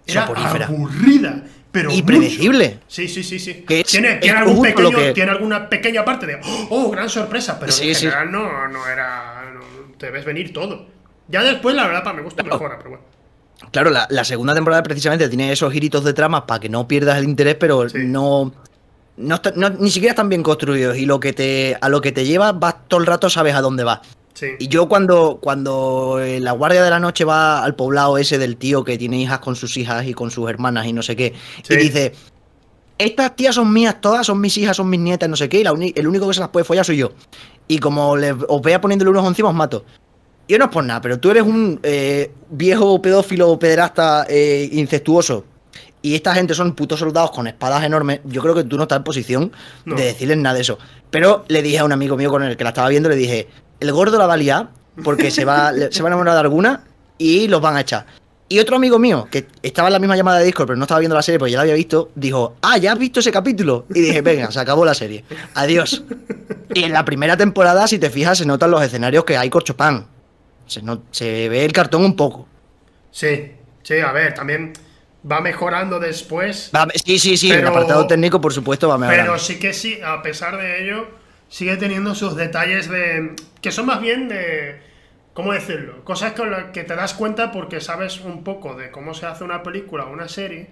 [0.06, 0.66] Era Soporífera.
[0.66, 1.42] aburrida,
[1.72, 2.06] pero Y mucho.
[2.06, 2.78] predecible.
[2.86, 3.64] Sí, sí, sí, sí.
[3.68, 6.38] Es- tiene, tiene, algún pequeño, que- tiene alguna pequeña parte de,
[6.70, 8.00] oh, gran sorpresa, pero Sí, en sí.
[8.02, 9.50] general no, no era.
[9.54, 10.86] no- te ves venir todo.
[11.28, 12.58] Ya después, la verdad, para mi gusto Claro.
[12.58, 13.04] mejora, pero bueno.
[13.70, 17.16] Claro, la, la segunda temporada precisamente tiene esos giritos de tramas para que no pierdas
[17.18, 17.98] el interés, pero Sí.
[18.04, 18.52] no,
[19.16, 20.96] no, está- no- Ni siquiera están bien construidos.
[20.96, 23.60] Y lo que te, a lo que te lleva, vas todo el rato, sabes a
[23.60, 24.00] dónde vas.
[24.34, 24.46] Sí.
[24.58, 28.56] Y yo cuando, cuando eh, la guardia de la noche va al poblado ese del
[28.56, 31.32] tío que tiene hijas con sus hijas y con sus hermanas y no sé qué,
[31.62, 31.74] Sí.
[31.74, 32.12] y dice,
[32.98, 35.64] estas tías son mías todas, son mis hijas, son mis nietas, no sé qué, y
[35.64, 37.12] la el único que se las puede follar soy yo.
[37.68, 38.10] Y como
[38.48, 39.84] os vea poniéndole unos encima, os mato.
[40.48, 45.44] Yo no es por nada, pero tú eres un eh, viejo pedófilo pederasta eh, incestuoso.
[46.04, 48.20] Y esta gente son putos soldados con espadas enormes.
[48.24, 49.52] Yo creo que tú no estás en posición
[49.86, 49.94] No.
[49.96, 50.78] de decirles nada de eso.
[51.10, 53.48] Pero le dije a un amigo mío con el que la estaba viendo, le dije,
[53.80, 54.68] el gordo la va a liar
[55.02, 56.84] porque se va, se va a enamorar de alguna
[57.16, 58.04] y los van a echar.
[58.50, 61.00] Y otro amigo mío, que estaba en la misma llamada de Discord, pero no estaba
[61.00, 63.86] viendo la serie porque ya la había visto, dijo, ah, ¿ya has visto ese capítulo?
[63.94, 65.24] Y dije, venga, se acabó la serie.
[65.54, 66.04] Adiós.
[66.74, 70.06] Y en la primera temporada, si te fijas, se notan los escenarios que hay corchopán.
[70.66, 72.46] Se, no- se ve el cartón un poco.
[73.10, 73.52] Sí,
[73.82, 74.74] sí, a ver, también
[75.30, 76.70] va mejorando después.
[76.74, 79.32] Va, sí, sí, sí, el apartado técnico, por supuesto, va mejorando.
[79.32, 81.08] Pero sí que sí, a pesar de ello,
[81.48, 83.34] sigue teniendo sus detalles de.
[83.60, 84.80] que son más bien de.
[85.32, 86.04] ¿Cómo decirlo?
[86.04, 89.42] Cosas con las que te das cuenta porque sabes un poco de cómo se hace
[89.42, 90.68] una película o una serie.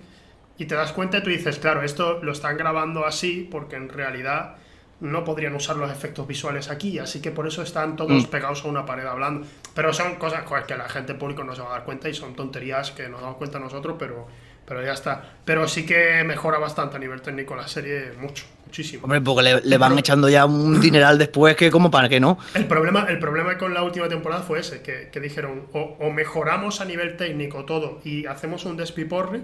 [0.56, 3.88] Y te das cuenta y tú dices, claro, esto lo están grabando así porque en
[3.88, 4.56] realidad
[5.02, 8.30] no podrían usar los efectos visuales aquí, así que por eso están todos Mm.
[8.30, 9.46] pegados a una pared hablando.
[9.74, 12.34] Pero son cosas que la gente público no se va a dar cuenta y son
[12.34, 14.28] tonterías que nos damos cuenta nosotros, pero,
[14.66, 15.22] pero ya está.
[15.44, 19.02] Pero sí que mejora bastante a nivel técnico la serie, mucho, muchísimo.
[19.04, 22.38] Hombre, porque le, le van echando ya un dineral después que como para que no.
[22.54, 26.10] El problema, el problema con la última temporada fue ese, que, que dijeron o, o
[26.10, 29.40] mejoramos a nivel técnico todo y hacemos un despiporre,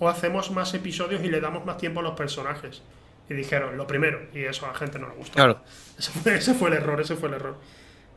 [0.00, 2.82] o hacemos más episodios y le damos más tiempo a los personajes.
[3.30, 5.34] Y dijeron lo primero, y eso a la gente no le gustó.
[5.34, 5.60] Claro.
[5.98, 7.56] Ese fue, ese fue el error, ese fue el error.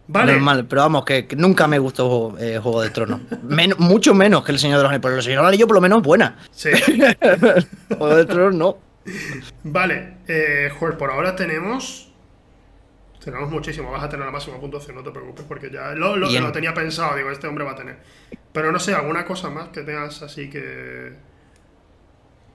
[0.08, 3.22] Vale, Normal, pero vamos, que, que nunca me gustó eh, Juego de Tronos.
[3.44, 5.04] Men- mucho menos que El Señor de los Anillos.
[5.04, 6.38] Pero El Señor de los Anillos por lo menos es buena.
[6.52, 6.70] sí.
[7.90, 8.78] Juego de Tronos no.
[9.64, 12.08] vale, eh, por ahora tenemos...
[13.24, 16.28] Tenemos muchísimo, vas a tener la máxima puntuación, no te preocupes, porque ya lo, lo-
[16.32, 17.98] lo tenía pensado, digo, este hombre va a tener.
[18.52, 21.14] Pero no sé, alguna cosa más que tengas así que...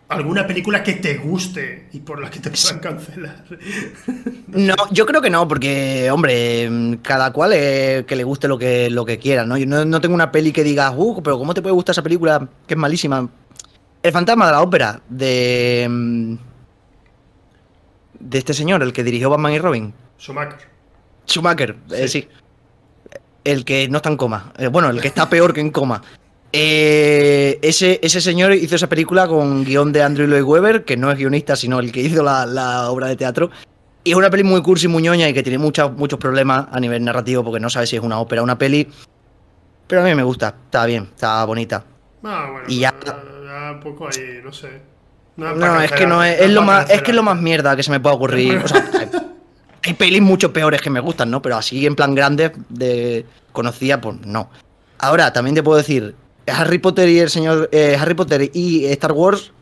[0.09, 3.45] ¿Alguna película que te guste y por la que te puedan cancelar?
[4.47, 8.89] No, yo creo que no, porque, hombre, cada cual eh, que le guste lo que,
[8.89, 9.57] lo que quiera, ¿no?
[9.57, 12.03] Yo no, no tengo una peli que diga, uh, pero ¿cómo te puede gustar esa
[12.05, 13.29] película que es malísima?
[14.01, 15.87] El fantasma de la ópera, de.
[15.91, 16.35] mm,
[18.21, 19.93] de este señor, el que dirigió Batman y Robin.
[20.19, 20.69] Schumacher.
[21.27, 22.23] Schumacher, eh, Sí.
[22.23, 22.29] sí.
[23.43, 24.53] El que no está en coma.
[24.59, 26.01] Eh, bueno, el que está peor que en coma.
[26.53, 31.11] Eh, ese, ese señor hizo esa película con guion de Andrew Lloyd Webber, que no
[31.11, 33.51] es guionista, sino el que hizo la, la obra de teatro.
[34.05, 36.79] Y es una peli muy cursi, muy ñoña y que tiene muchas- muchos problemas a
[36.81, 38.89] nivel narrativo porque no sabe si es una ópera o una peli.
[39.87, 41.85] Pero a mí me gusta, está bien, está bonita.
[42.23, 44.81] Ah, bueno, Y ya- ya un poco ahí, no sé.
[45.37, 47.77] No, para es que no es, es lo más, es que es lo más mierda
[47.77, 48.57] que se me puede ocurrir.
[48.65, 49.09] O sea, hay,
[49.85, 51.43] hay pelis mucho peores que me gustan, ¿no?
[51.43, 54.49] Pero así en plan grande de conocía, pues no.
[54.99, 56.15] Ahora, también te puedo decir,
[56.47, 57.69] Harry Potter y el señor.
[57.73, 59.53] eh, Harry Potter y Star Wars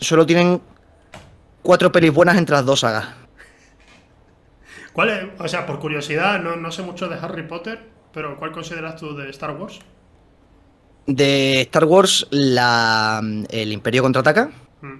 [0.00, 0.60] solo tienen
[1.62, 3.06] cuatro pelis buenas entre las dos sagas.
[4.92, 5.24] ¿Cuál es?
[5.38, 7.80] O sea, por curiosidad, no, no sé mucho de Harry Potter,
[8.12, 9.78] pero ¿cuál consideras tú de Star Wars?
[11.06, 13.20] De Star Wars, la,
[13.50, 14.50] el Imperio contraataca
[14.82, 14.98] Mm.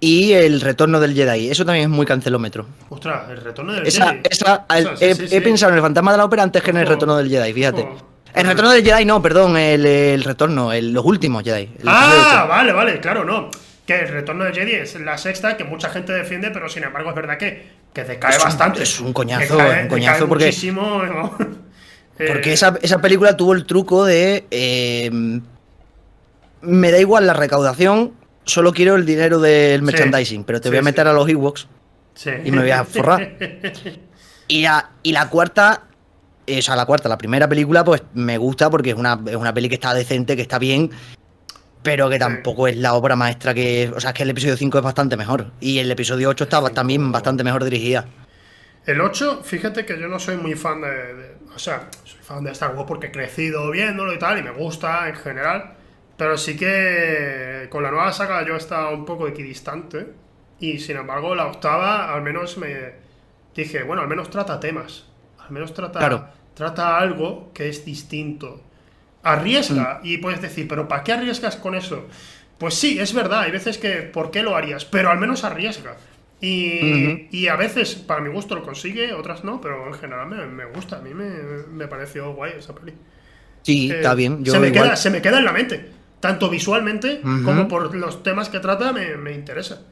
[0.00, 1.50] y el Retorno del Jedi.
[1.50, 2.66] Eso también es muy cancelómetro.
[2.88, 4.20] Ostras, el retorno del Esa, Jedi.
[4.30, 5.40] esa, el- sí, he, sí, he sí.
[5.40, 7.86] pensado en el fantasma de la ópera antes que en el retorno del Jedi, fíjate.
[8.34, 11.68] El retorno del Jedi, no, perdón, el, el retorno, el- los últimos Jedi.
[11.86, 13.50] Ah, vale, vale, claro, no.
[13.86, 17.08] Que el retorno del Jedi es la sexta que mucha gente defiende, pero sin embargo
[17.10, 18.82] es verdad que, que decae Es un- bastante.
[18.82, 21.36] es un coñazo, Que cae- es un coñazo decae porque- muchísimo, ¿no?
[22.20, 24.44] Eh, Porque esa, esa película tuvo el truco de.
[24.50, 25.08] eh,
[26.62, 28.12] me da igual la recaudación,
[28.44, 31.10] solo quiero el dinero del Sí, merchandising, pero te sí, voy a meter sí.
[31.10, 31.68] a los Ewoks
[32.14, 32.30] sí.
[32.44, 33.36] y me voy a forrar.
[34.50, 35.82] Y la, y la cuarta,
[36.58, 39.52] o sea, la cuarta, la primera película, pues me gusta porque es una, es una
[39.52, 40.90] peli que está decente, que está bien,
[41.82, 43.92] pero que tampoco es la obra maestra que.
[43.94, 45.52] O sea, es que el episodio 5 es bastante mejor.
[45.60, 48.06] Y el episodio 8 está también bastante mejor dirigida.
[48.86, 52.44] El 8, fíjate que yo no soy muy fan de, de- O sea, soy fan
[52.44, 55.74] de Star Wars porque he crecido viéndolo y tal, y me gusta en general.
[56.16, 60.06] Pero sí que con la nueva saga yo estaba un poco equidistante.
[60.60, 62.94] Y sin embargo, la octava al menos me
[63.54, 65.04] dije, bueno, al menos trata temas.
[65.38, 66.28] Al menos trata, Claro.
[66.58, 68.62] Trata algo que es distinto.
[69.22, 72.08] Arriesga y puedes decir, pero ¿para qué arriesgas con eso?
[72.58, 74.84] Pues sí, es verdad, hay veces que ¿por qué lo harías?
[74.86, 75.98] Pero al menos arriesga.
[76.40, 80.46] Y, y a veces, para mi gusto, lo consigue, otras no, pero en general me,
[80.46, 80.98] me gusta.
[80.98, 81.28] A mí me,
[81.68, 82.94] me pareció guay esa peli.
[83.62, 84.44] Sí, Eh, está bien.
[84.44, 84.70] Yo se, me igual.
[84.70, 85.92] queda, se me queda en la mente.
[86.20, 89.86] Tanto visualmente como por los temas que trata, me, me interesa.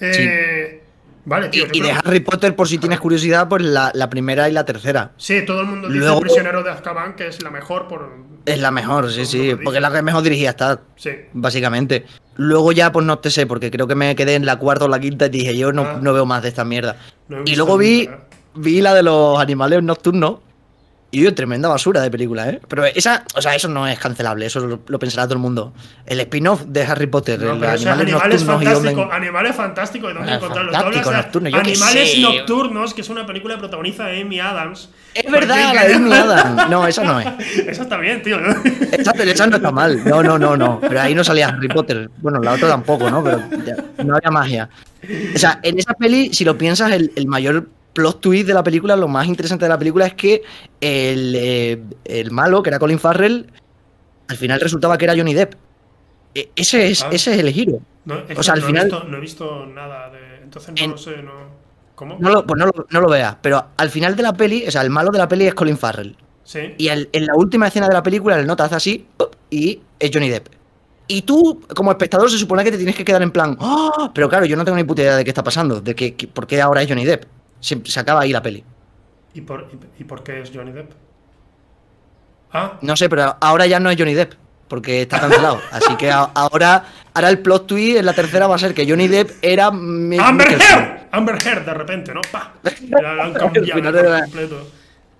[0.00, 0.81] Eh,
[1.24, 1.66] Vale, tío.
[1.72, 4.64] Y, y de Harry Potter, por si tienes curiosidad, pues la, la primera y la
[4.64, 5.12] tercera.
[5.16, 8.10] Sí, todo el mundo dice Luego- Prisionero de Azkaban, que es la mejor por.
[8.44, 11.10] Es la mejor, sí, sí, porque es la que mejor dirigida está, Sí.
[11.32, 12.06] básicamente.
[12.36, 14.88] Luego ya, pues no te sé, porque creo que me quedé en la cuarta o
[14.88, 15.98] la quinta y dije, yo no, Ah.
[16.02, 16.96] no veo más de esta mierda.
[17.28, 18.24] No y luego vi, nunca.
[18.56, 20.40] vi la de los animales nocturnos.
[21.14, 22.58] Y yo, tremenda basura de película, ¿eh?
[22.68, 25.74] Pero esa, o sea, eso no es cancelable, eso lo, lo pensará todo el mundo.
[26.06, 29.12] El spin-off de Harry Potter, No, el animales, animales nocturnos fantásticos.
[29.12, 30.10] Animales fantásticos.
[30.10, 30.72] ¿y ¿Dónde Ah, encontrarlos?
[30.72, 32.18] Tú fantástico, hablas de nocturno, yo qué Animales.
[32.18, 34.88] Nocturnos, que es una película que protagoniza Amy Adams.
[35.12, 36.70] Es verdad, la de Amy Adams.
[36.70, 37.58] No, esa no es.
[37.58, 38.38] Esa está bien, tío.
[38.92, 40.02] Esa, esa no está mal.
[40.06, 40.80] No, no, no, no.
[40.80, 42.08] Pero ahí no salía Harry Potter.
[42.22, 43.22] Bueno, la otra tampoco, ¿no?
[43.22, 44.70] Pero ya, no había magia.
[45.34, 48.62] O sea, en esa peli, si lo piensas, el, el mayor plot twist de la
[48.62, 50.42] película, lo más interesante de la película es que
[50.80, 53.46] el, eh, el malo, que era Colin Farrell,
[54.28, 55.54] al final resultaba que era Johnny Depp.
[56.34, 57.08] E- Ese es, Ah.
[57.12, 57.80] ese es el giro.
[58.04, 60.42] No, es O sea, al no final- He visto, no he visto nada de.
[60.42, 61.32] Entonces no En- lo sé, no.
[61.94, 62.16] ¿Cómo?
[62.18, 63.36] No lo, pues no lo, no lo veas.
[63.42, 65.76] Pero al final de la peli, o sea, el malo de la peli es Colin
[65.76, 66.16] Farrell.
[66.44, 66.74] Sí.
[66.78, 69.06] Y el- en la última escena de la película, el nota hace así
[69.50, 70.48] y es Johnny Depp.
[71.06, 74.28] Y tú, como espectador, se supone que te tienes que quedar en plan, "Ah", pero
[74.28, 76.46] claro, yo no tengo ni puta idea de qué está pasando, de que, que- por
[76.46, 77.24] qué ahora es Johnny Depp.
[77.62, 78.62] Se, se acaba ahí la peli.
[79.32, 80.90] ¿Y por, y, y por qué es Johnny Depp?
[82.52, 84.34] Ah, No sé, pero ahora ya no es Johnny Depp,
[84.68, 85.58] porque está cancelado.
[85.72, 86.84] Así que a- ahora,
[87.14, 89.70] ahora el plot twist en la tercera va a ser que Johnny Depp era.
[89.70, 90.48] Mi- Amber.
[90.52, 91.06] Heard.
[91.12, 92.20] Amber Heard, de repente, ¿no?
[92.30, 92.52] Pa.
[92.82, 94.68] Ya lo han cambiado la- completo.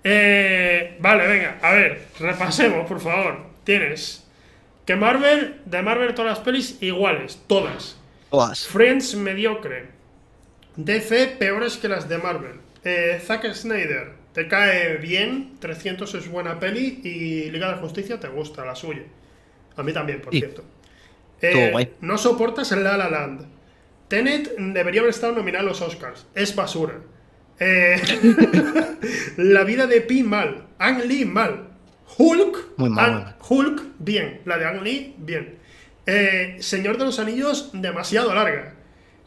[0.03, 3.37] Eh, vale, venga, a ver, repasemos, por favor.
[3.63, 4.27] Tienes
[4.85, 7.95] que Marvel, de Marvel todas las pelis iguales, todas.
[8.29, 8.67] Todas.
[8.67, 9.87] Friends mediocre.
[10.75, 12.59] DC peores que las de Marvel.
[12.83, 18.27] Eh, Zack Snyder, te cae bien, 300 es buena peli y Liga de Justicia te
[18.27, 19.03] gusta, la suya.
[19.75, 20.39] A mí también, por Sí.
[20.39, 20.63] cierto.
[21.71, 21.93] Guay.
[22.01, 23.45] No soportas el La La Land.
[24.07, 26.25] Tenet debería haber estado nominado a los Oscars.
[26.35, 26.95] Es basura.
[27.59, 27.99] Eh,
[29.37, 30.67] la vida de Pi mal.
[30.79, 31.69] Ang Lee mal.
[32.17, 32.77] Hulk.
[32.77, 33.35] Muy mal, Ang-.
[33.49, 34.41] Hulk bien.
[34.45, 35.57] La de Ang Lee bien.
[36.05, 38.75] Eh, Señor de los Anillos demasiado larga.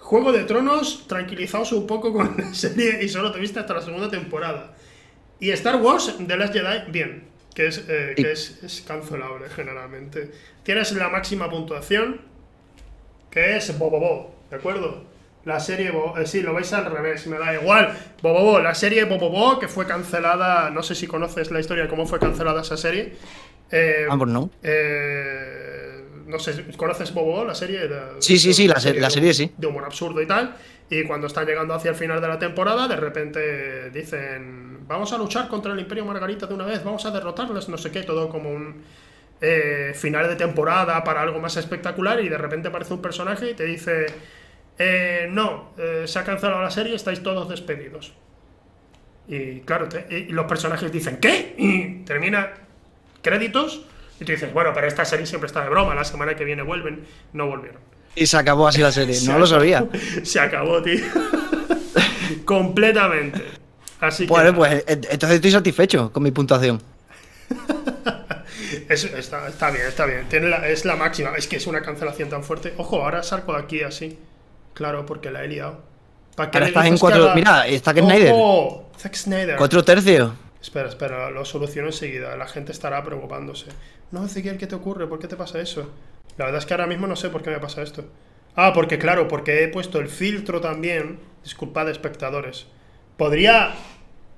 [0.06, 3.82] Juego de Tronos tranquilizaos un poco con la serie y solo te viste hasta la
[3.82, 4.74] segunda temporada.
[5.40, 7.24] Y Star Wars The Last Jedi bien.
[7.54, 10.30] Que es, eh, que es, es cancelable generalmente.
[10.62, 12.20] Tienes la máxima puntuación
[13.30, 15.02] que es Bobobo, ¿de acuerdo?
[15.44, 17.96] La serie, Bo- eh, sí, lo veis al revés, me da igual.
[18.22, 22.06] Bobobo, la serie Bobobo que fue cancelada, no sé si conoces la historia de cómo
[22.06, 23.16] fue cancelada esa serie.
[23.70, 24.50] Eh, Ah, pues no.
[24.62, 25.75] eh,
[26.26, 27.88] no sé, ¿conoces Bobo, la serie?
[27.88, 29.52] La- Sí, sí, sí, la se- la de- serie sí.
[29.56, 30.56] De humor absurdo y tal.
[30.90, 35.18] Y cuando están llegando hacia el final de la temporada, de repente dicen, vamos a
[35.18, 38.28] luchar contra el Imperio Margarita de una vez, vamos a derrotarles, no sé qué, todo
[38.28, 38.82] como un
[39.40, 43.54] eh, final de temporada para algo más espectacular y de repente aparece un personaje y
[43.54, 44.06] te dice,
[44.78, 48.14] eh, no, eh, se ha cancelado la serie, estáis todos despedidos.
[49.28, 51.54] Y claro, te- y los personajes dicen, ¿qué?
[51.58, 52.52] Y termina
[53.22, 53.84] créditos
[54.20, 56.62] y tú dices, bueno, pero esta serie siempre está de broma, la semana que viene
[56.62, 57.80] vuelven, no volvieron.
[58.14, 59.14] Y se acabó así la serie.
[59.14, 59.86] Se No lo sabía.
[60.22, 61.04] Se acabó, tío.
[62.44, 63.42] Completamente.
[64.00, 66.80] Así que Bueno, pues eh, entonces estoy satisfecho con mi puntuación.
[68.88, 70.26] es- está, está bien, está bien.
[70.28, 71.30] Tiene la- es la máxima.
[71.36, 72.74] Es que es una cancelación tan fuerte.
[72.76, 74.18] Ojo, ahora salgo de aquí así.
[74.74, 75.80] Claro, porque la he liado.
[76.36, 78.34] ¿Para Ahora estás en que cuatro- mira, está Zack Snyder.
[78.98, 79.56] Zack Snyder.
[79.56, 80.32] Cuatro tercios.
[80.60, 82.36] Espera, espera, lo soluciono enseguida.
[82.36, 83.66] La gente estará preocupándose.
[84.10, 85.06] No, Ezequiel, ¿qué te ocurre?
[85.06, 85.90] ¿Por qué te pasa eso?
[86.38, 88.04] La verdad es que ahora mismo no sé por qué me pasa esto.
[88.54, 91.18] Ah, porque claro, porque he puesto el filtro también.
[91.42, 92.66] Disculpad, espectadores.
[93.16, 93.74] Podría.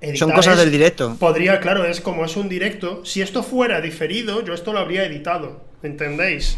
[0.01, 1.15] editar Son cosas es- del directo.
[1.19, 3.03] Podría, claro, es como es un directo.
[3.05, 5.61] Si esto fuera diferido, yo esto lo habría editado.
[5.83, 6.57] ¿Entendéis?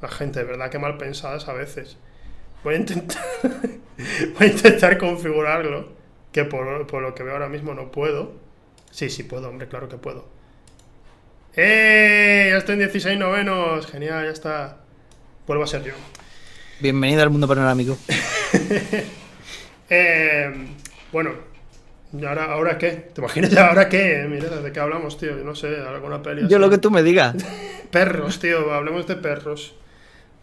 [0.00, 1.96] La gente, de verdad, que mal pensadas a veces.
[2.62, 3.22] Voy a intentar.
[4.38, 5.92] voy a intentar configurarlo.
[6.32, 8.32] Que por, por lo que veo ahora mismo no puedo.
[8.90, 10.28] Sí, sí puedo, hombre, claro que puedo.
[11.56, 12.48] ¡Eh!
[12.50, 13.86] Ya estoy en 16 novenos.
[13.86, 14.76] Genial, ya está.
[15.46, 15.92] Vuelvo a ser yo.
[16.80, 17.96] Bienvenido al mundo panorámico.
[19.90, 20.50] Eh,
[21.12, 21.32] bueno,
[22.18, 23.10] ¿y ahora, ¿ahora qué?
[23.12, 24.26] ¿Te imaginas ahora qué?
[24.30, 25.36] Mira, ¿de qué hablamos, tío?
[25.36, 26.40] Yo no sé, alguna peli.
[26.40, 26.58] Yo así.
[26.58, 27.34] lo que tú me digas.
[27.90, 29.74] Perros, tío, hablemos de perros.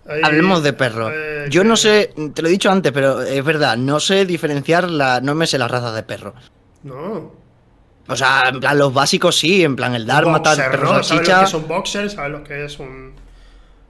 [0.06, 1.12] Ahí- Hablemos de perros.
[1.14, 4.26] eh, Yo que- no sé, te lo he dicho antes, pero es verdad, no sé
[4.28, 6.36] diferenciar la, no me sé las razas de perros.
[6.84, 7.34] No.
[8.08, 11.04] O sea, en plan, los básicos sí, en plan el el Boxer, perro ¿no?
[11.04, 12.10] ¿Sabes lo que es un boxer?
[12.10, 13.16] ¿Sabes lo que es un,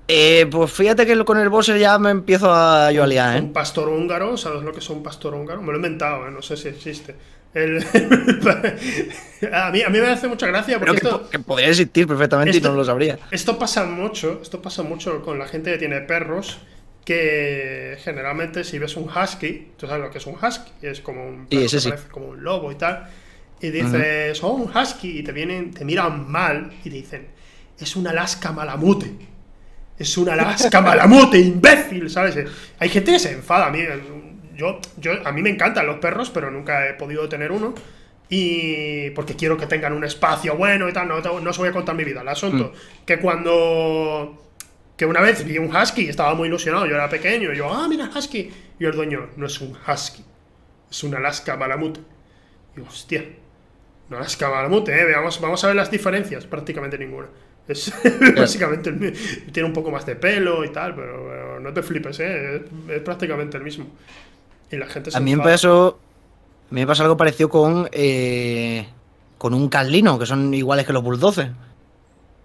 [0.07, 3.47] Eh, pues fíjate que con el boxer ya me empiezo a yo a liar, un
[3.49, 3.53] ¿eh?
[3.53, 4.37] pastor húngaro?
[4.37, 5.61] ¿Sabes lo que es un pastor húngaro?
[5.61, 6.31] Me lo he inventado, ¿eh?
[6.31, 7.15] no sé si existe.
[7.53, 7.77] El-
[9.53, 12.07] a, mí, a mí me hace mucha gracia Pero porque que, esto, que podría existir
[12.07, 13.19] perfectamente y esto- no lo sabría.
[13.29, 16.59] Esto pasa mucho, esto pasa mucho con la gente que tiene perros,
[17.05, 21.27] que generalmente si ves un husky, tú sabes lo que es un husky, es como
[21.27, 21.89] un Sí, perro ese que sí.
[21.89, 23.09] parece como un lobo y tal,
[23.61, 27.27] y dices, oh, un husky, y te vienen, te miran mal y te dicen,
[27.79, 29.11] es un Alaska malamute.
[29.97, 32.37] Es un Alaska malamute, imbécil, ¿sabes?
[32.79, 33.67] Hay gente que se enfada.
[33.67, 33.79] A mí,
[34.55, 37.75] yo, yo, a mí me encantan los perros, pero nunca he podido tener uno.
[38.29, 41.07] Y porque quiero que tengan un espacio bueno y tal.
[41.07, 42.21] No, no os voy a contar mi vida.
[42.21, 42.73] El asunto,
[43.05, 44.37] que cuando.
[44.95, 46.85] Que una vez vi un husky y estaba muy ilusionado.
[46.85, 47.51] Yo era pequeño.
[47.51, 48.49] Y yo, ah, mira, husky.
[48.79, 50.23] Y el dueño, no es un husky.
[50.89, 51.99] Es un Alaska malamute.
[52.77, 53.23] Y hostia.
[54.11, 55.05] No Alaska malamute, ¿eh?
[55.05, 56.45] Veamos, vamos a ver las diferencias.
[56.45, 57.27] Prácticamente ninguna.
[57.67, 57.91] Es
[58.37, 59.11] básicamente el mi-
[59.51, 62.55] Tiene un poco más de pelo y tal, pero, pero no te flipes, ¿eh?
[62.57, 62.61] Es,
[62.97, 63.87] es prácticamente el mismo.
[64.71, 65.97] Y la gente se A mí me pasó,
[66.69, 68.85] a mí me pasó algo parecido con, eh,
[69.37, 71.51] con un carlino, que son iguales que los bulldozers.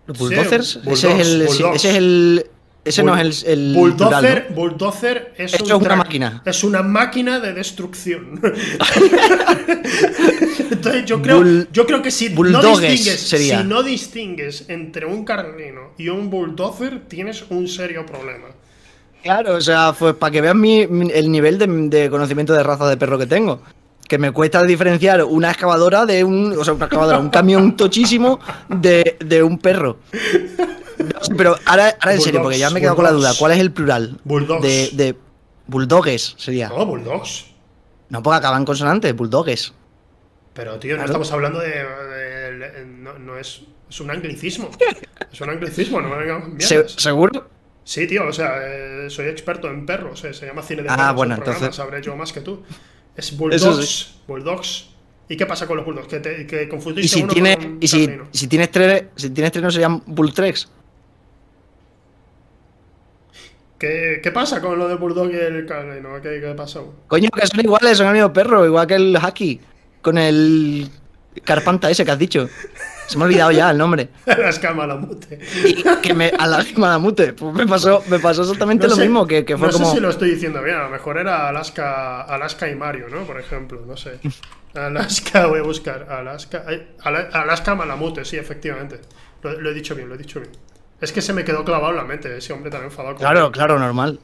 [0.07, 1.77] Los Sí, bulldozers, ese bulldogs, es el, bulldogs.
[1.77, 2.47] ese es el,
[2.87, 6.43] ese no es el, el Bulldozer, bulldozer es, Esto un es una máquina.
[6.45, 8.41] Es una máquina de destrucción.
[10.71, 13.61] Entonces yo creo, Bull- yo creo que si no, distingues, sería.
[13.61, 18.47] si no distingues entre un carlino y un bulldozer, tienes un serio problema.
[19.23, 22.63] Claro, o sea, pues para que veas mi- mi- el nivel de, de conocimiento de
[22.63, 23.61] raza de perro que tengo.
[24.09, 26.57] Que me cuesta diferenciar una excavadora de un.
[26.57, 28.39] O sea, una excavadora, un camión tochísimo
[28.69, 29.99] de, de un perro.
[30.99, 33.29] No, sí, pero ahora, ahora en serio, porque ya me he quedado con la duda.
[33.29, 33.39] Bulldogs.
[33.39, 34.21] ¿Cuál es el plural?
[34.25, 34.63] Bulldogs.
[34.63, 35.17] De, de
[35.67, 36.69] bulldogues sería.
[36.69, 37.47] No, bulldogs.
[38.09, 39.73] No, porque acaban consonantes, bulldogues.
[40.55, 41.07] Pero, tío, no Claro.
[41.07, 41.69] estamos hablando de.
[41.71, 43.63] de- de- no, no es.
[43.89, 44.71] Es un anglicismo.
[45.33, 46.89] Es un anglicismo, no me Se-.
[46.89, 47.49] ¿Seguro?
[47.85, 50.25] Sí, tío, o sea, eh, soy experto en perros.
[50.25, 51.11] eh, se llama cine de Ah, perros.
[51.11, 52.63] el bueno, entonces- Sabré yo más que tú.
[53.15, 54.15] Es bulldogs.
[54.27, 54.89] Bulldogs.
[55.29, 56.09] ¿Y qué pasa con los bulldogs?
[56.09, 59.31] Que, te, que Y confundiste si, uno tiene, con y si, si tienes tres, si
[59.31, 60.69] tienes tres no serían bulltrex.
[63.79, 66.21] ¿Qué, qué pasa con lo del bulldog y el carlino?
[66.23, 66.95] ¿Qué, qué pasó?
[67.09, 69.61] Coño, que son iguales, son el mismo perro, igual que el Haki.
[70.01, 70.89] Con el
[71.45, 72.49] Carpanta ese que has dicho.
[73.07, 74.09] Se me ha olvidado ya el nombre.
[74.27, 75.39] Las Malamute.
[75.65, 77.35] Y que me a la Malamute.
[77.35, 79.87] Pues me pasó, me pasó exactamente No lo sé- mismo, que, que fue no como.
[79.91, 83.25] sé si lo estoy diciendo bien, a lo mejor era Alaska, Alaska y Mario, ¿no?
[83.25, 84.19] Por ejemplo, no sé.
[84.75, 86.07] Alaska, voy a buscar.
[86.11, 86.65] Alaska,
[87.33, 89.01] Alaska Malamute, sí, efectivamente.
[89.43, 90.53] Lo, lo he dicho bien, lo he dicho bien.
[91.01, 93.17] Es que se me quedó clavado en la mente ese hombre tan enfadado.
[93.17, 94.19] Claro, claro, normal.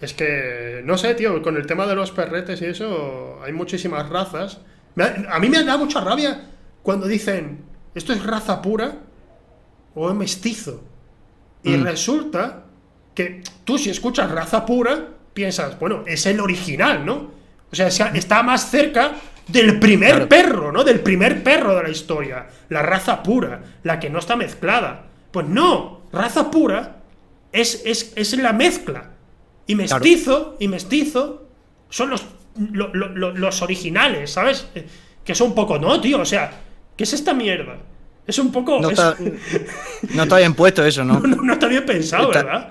[0.00, 4.08] Es que, no sé, tío, con el tema de los perretes y eso, hay muchísimas
[4.08, 4.58] razas.
[4.98, 6.48] Ha- a mí me da mucha rabia
[6.82, 7.64] cuando dicen,
[7.94, 8.94] esto es raza pura
[9.94, 10.82] o es mestizo.
[11.62, 11.84] Y Mm.
[11.84, 12.64] resulta
[13.14, 17.30] que tú si escuchas raza pura, piensas, bueno, es el original, ¿no?
[17.70, 19.12] O sea, es- está más cerca
[19.48, 20.28] del primer Claro.
[20.28, 20.84] perro, ¿no?
[20.84, 22.46] Del primer perro de la historia.
[22.68, 25.04] La raza pura, la que no está mezclada.
[25.30, 26.96] Pues no, raza pura
[27.52, 29.10] es, es, es la mezcla.
[29.66, 31.46] Y mestizo, y mestizo
[31.90, 32.24] son los,
[32.72, 34.66] lo- lo- lo- los originales, ¿sabes?
[35.24, 36.50] Que son un poco, no, tío, o sea,
[36.96, 37.76] ¿qué es esta mierda?
[38.26, 38.80] Es un poco...
[38.80, 39.16] No es- está,
[40.14, 41.20] no está bien puesto eso, ¿no?
[41.20, 42.68] no, no está bien pensado, Está- ¿verdad?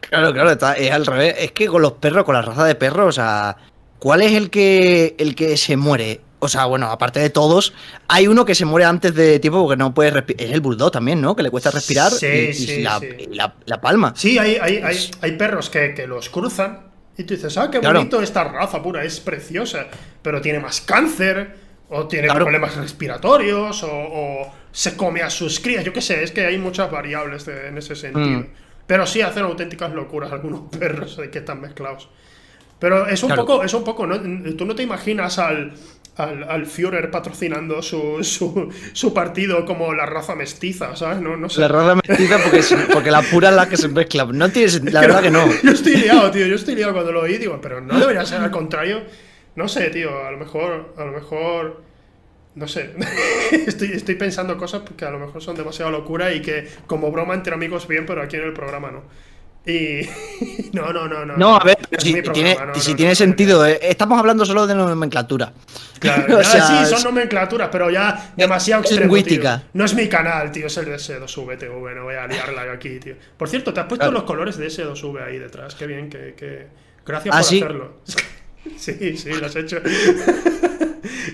[0.00, 1.34] Claro, claro, está, es al revés.
[1.38, 3.56] Es que con los perros, con la raza de perros, o sea,
[3.98, 6.20] ¿cuál es el que el que se muere?
[6.40, 7.72] O sea, bueno, aparte de todos,
[8.06, 10.42] hay uno que se muere antes de tiempo porque no puede respirar.
[10.46, 11.34] Es el bulldog también, ¿no?
[11.34, 13.06] Que le cuesta respirar Sí, y, y sí, la, sí.
[13.18, 14.12] y la- la palma.
[14.16, 16.86] Sí, hay, hay, hay, hay perros que, que los cruzan
[17.16, 17.98] y tú dices, ah, qué Claro.
[17.98, 19.86] bonito esta raza pura, es preciosa,
[20.22, 21.56] pero tiene más cáncer,
[21.90, 22.44] o tiene Claro.
[22.44, 26.58] problemas respiratorios, o, o se come a sus crías, yo qué sé, es que hay
[26.58, 28.40] muchas variables de- en ese sentido.
[28.40, 28.46] Mm.
[28.86, 32.08] Pero sí hacen auténticas locuras algunos perros de que están mezclados.
[32.78, 33.44] Pero es un Claro.
[33.44, 34.20] poco, es un poco, ¿no?
[34.56, 35.72] Tú no te imaginas al,
[36.18, 41.20] al, al Führer patrocinando su, su, su partido como la raza mestiza, ¿sabes?
[41.20, 41.60] No, no sé.
[41.60, 44.24] La raza mestiza porque, es- porque la pura es la que se mezcla.
[44.26, 45.44] No tiene sen- la verdad que no.
[45.62, 46.46] Yo estoy liado, tío.
[46.46, 47.38] Yo estoy liado cuando lo oí.
[47.38, 49.02] Digo, pero no debería ser al contrario.
[49.56, 50.24] No sé, tío.
[50.26, 50.94] A lo mejor.
[50.98, 51.82] A lo mejor.
[52.54, 52.94] No sé.
[53.66, 57.34] estoy, estoy pensando cosas que a lo mejor son demasiado locura y que como broma
[57.34, 59.02] entre amigos bien, pero aquí en el programa no.
[59.68, 60.08] Y.
[60.72, 61.36] no, no, no, no.
[61.36, 62.22] No, a ver, Es si tiene,
[62.54, 63.66] programa, no, si no, tiene no, sentido.
[63.66, 65.52] eh, Estamos hablando solo de nomenclatura.
[65.98, 69.58] Claro, O ya, sea, sí, son nomenclaturas, pero ya demasiado extremo, lingüística.
[69.58, 69.68] tío.
[69.74, 73.00] No es mi canal, tío, es el de S2VTV, no voy a liarla yo aquí,
[73.00, 73.16] tío.
[73.36, 74.12] Por cierto, te has puesto Claro.
[74.12, 76.34] los colores de S2V ahí detrás, qué bien, que...
[76.34, 76.68] que-
[77.04, 77.58] Gracias ¿Ah, por sí?
[77.58, 77.92] hacerlo.
[78.76, 79.78] sí, sí, lo has hecho.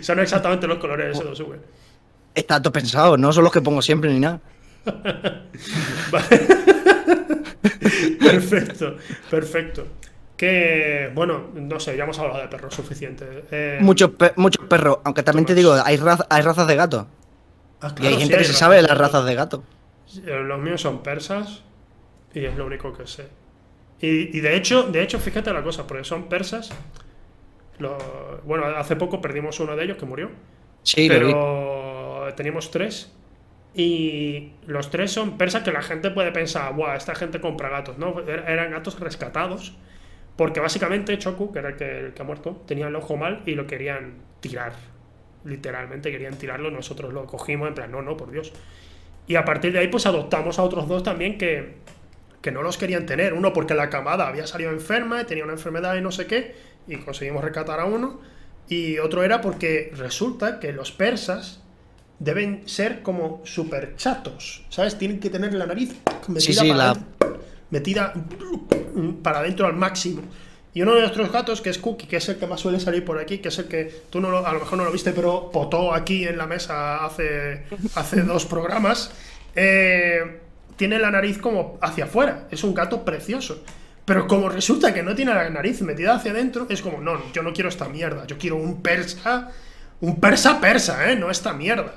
[0.01, 1.57] son exactamente los colores de S2V.
[2.35, 4.41] Está todo pensado, no son los que pongo siempre ni nada.
[8.25, 8.97] Perfecto,
[9.31, 9.87] perfecto.
[10.37, 13.25] Que, bueno, no sé, ya hemos hablado de perros suficiente.
[13.51, 15.99] Eh, Muchos, pe- muchos perros, aunque también te digo, hay,
[16.31, 17.07] hay razas de gato.
[17.81, 19.63] ah, Y hay gente sí, que se sabe de las razas de gato.
[20.27, 21.63] Eh, Los míos son persas
[22.35, 23.29] y es lo único que sé.
[24.01, 26.71] Y, y de hecho, de hecho, fíjate la cosa, porque son persas.
[27.79, 30.31] Lo- bueno, hace poco perdimos uno de ellos que murió,
[30.83, 33.13] Sí, pero teníamos tres.
[33.75, 37.99] Y los tres son persas que la gente puede pensar, guau, esta gente compra gatos,
[37.99, 38.21] ¿no?
[38.27, 39.77] Er- Eran gatos rescatados.
[40.37, 43.43] Porque básicamente Choku, que era el que, el que ha muerto, tenía el ojo mal
[43.47, 44.73] y lo querían tirar.
[45.45, 46.71] Literalmente querían tirarlo.
[46.71, 48.53] Nosotros lo cogimos en plan, no, no, por Dios.
[49.27, 51.77] Y a partir de ahí, pues adoptamos a otros dos también que,
[52.43, 53.35] que no los querían tener.
[53.35, 56.55] Uno porque la camada había salido enferma tenía una enfermedad y no sé qué,
[56.89, 58.21] y conseguimos rescatar a uno.
[58.69, 61.64] Y otro era porque resulta que los persas
[62.19, 64.97] deben ser como super chatos, ¿sabes?
[64.99, 65.95] Tienen que tener la nariz
[66.29, 66.99] metida, sí, para, la-
[67.71, 68.15] metida
[69.23, 70.23] para adentro al máximo.
[70.73, 73.05] Y uno de nuestros gatos, que es Cookie, que es el que más suele salir
[73.05, 75.13] por aquí, que es el que tú no lo- a lo mejor no lo viste,
[75.13, 77.65] pero potó aquí en la mesa hace,
[77.95, 79.13] hace dos programas,
[79.55, 80.41] eh,
[80.77, 82.49] tiene la nariz como hacia afuera.
[82.51, 83.63] Es un gato precioso.
[84.05, 87.43] Pero como resulta que no tiene la nariz metida hacia adentro, es como, no, yo
[87.43, 88.27] no quiero esta mierda.
[88.27, 89.51] Yo quiero un persa
[90.01, 91.17] Un persa persa, ¿eh?
[91.17, 91.95] No esta mierda.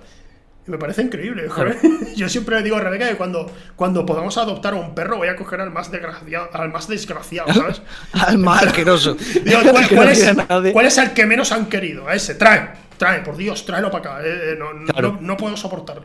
[0.68, 1.78] Y me parece increíble, joder.
[2.16, 5.30] Yo siempre le digo a Rebeca que cuando, cuando podamos adoptar a un perro voy
[5.30, 7.82] a coger al más desgraciado, al más desgraciado ¿sabes?
[8.14, 9.14] Al más asqueroso.
[9.46, 12.08] Digo, ¿cuál, es, cuál el que menos han querido?
[12.08, 14.28] A ese, trae, trae, por Dios, tráelo para acá.
[14.28, 15.14] eh, eh, no, no- Claro.
[15.14, 16.04] no- no puedo soportarlo.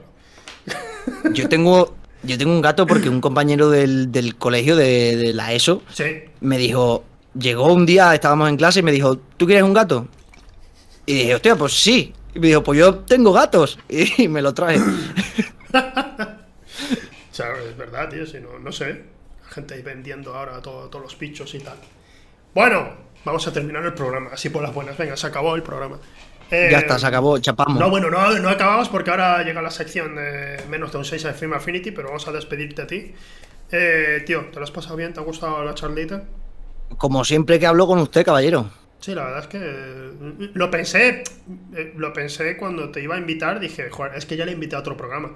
[1.33, 5.53] Yo tengo, yo tengo un gato porque un compañero del, del colegio de, de la
[5.53, 6.05] ESO Sí.
[6.41, 7.05] me dijo,
[7.37, 10.07] llegó un día, estábamos en clase y me dijo, ¿tú quieres un gato?
[11.07, 12.13] Y dije, hostia, pues sí.
[12.35, 13.79] Y me dijo, pues yo tengo gatos.
[13.89, 14.81] Y me lo traje.
[17.31, 19.05] O sea, es verdad, tío, si no, no sé.
[19.45, 21.77] La gente ahí vendiendo ahora todo- todos los pichos y tal.
[22.55, 22.91] Bueno,
[23.25, 24.99] vamos a terminar el programa, así por las buenas.
[24.99, 25.97] Venga, se acabó el programa.
[26.51, 27.79] Eh, Ya está, se acabó, chapamos.
[27.81, 31.23] No, bueno, no, no acabamos porque ahora llega la sección de menos de un 6
[31.23, 33.15] de Film Affinity, pero vamos a despedirte a ti.
[33.71, 35.15] Eh, tío, ¿te lo has pasado bien?
[35.15, 36.25] ¿Te ha gustado la charlita?
[36.99, 38.69] Como siempre que hablo con usted, caballero.
[39.03, 41.25] Sí, la verdad es que eh, lo pensé,
[41.75, 44.77] eh, lo pensé cuando te iba a invitar, dije, joder, es que ya le invité
[44.77, 45.33] a otro programa.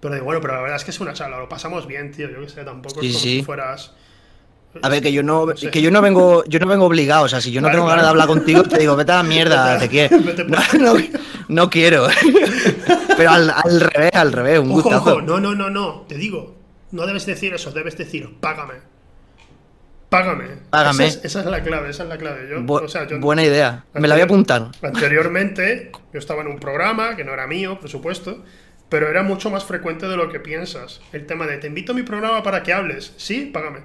[0.00, 2.28] Pero digo, bueno, pero la verdad es que es una charla, lo pasamos bien, tío,
[2.30, 3.38] yo que sé, tampoco Sí, es como sí.
[3.38, 3.94] si fueras...
[4.82, 5.70] A ver, que yo no, No sé.
[5.70, 7.24] que yo no vengo, yo no vengo obligado.
[7.24, 9.16] O sea, si yo no Claro, tengo ganas de hablar contigo, te digo, vete a
[9.16, 10.18] la mierda, te quiero.
[11.48, 12.08] no quiero.
[13.16, 15.10] Pero al, al revés, al revés, un Ojo, gustazo.
[15.12, 16.54] ojo, no, no, no, no, te digo,
[16.92, 18.74] no debes decir eso, debes decir, págame.
[20.08, 20.44] Págame.
[20.70, 21.06] Págame.
[21.06, 22.48] Esa es, esa es la clave, esa es la clave.
[22.48, 23.84] Yo, Bu- o sea, yo- buena idea.
[23.94, 24.68] Me la voy a apuntar.
[24.82, 28.44] Anteriormente, yo estaba en un programa que no era mío, por supuesto,
[28.88, 31.00] pero era mucho más frecuente de lo que piensas.
[31.12, 33.12] El tema de te invito a mi programa para que hables.
[33.16, 33.80] Sí, págame.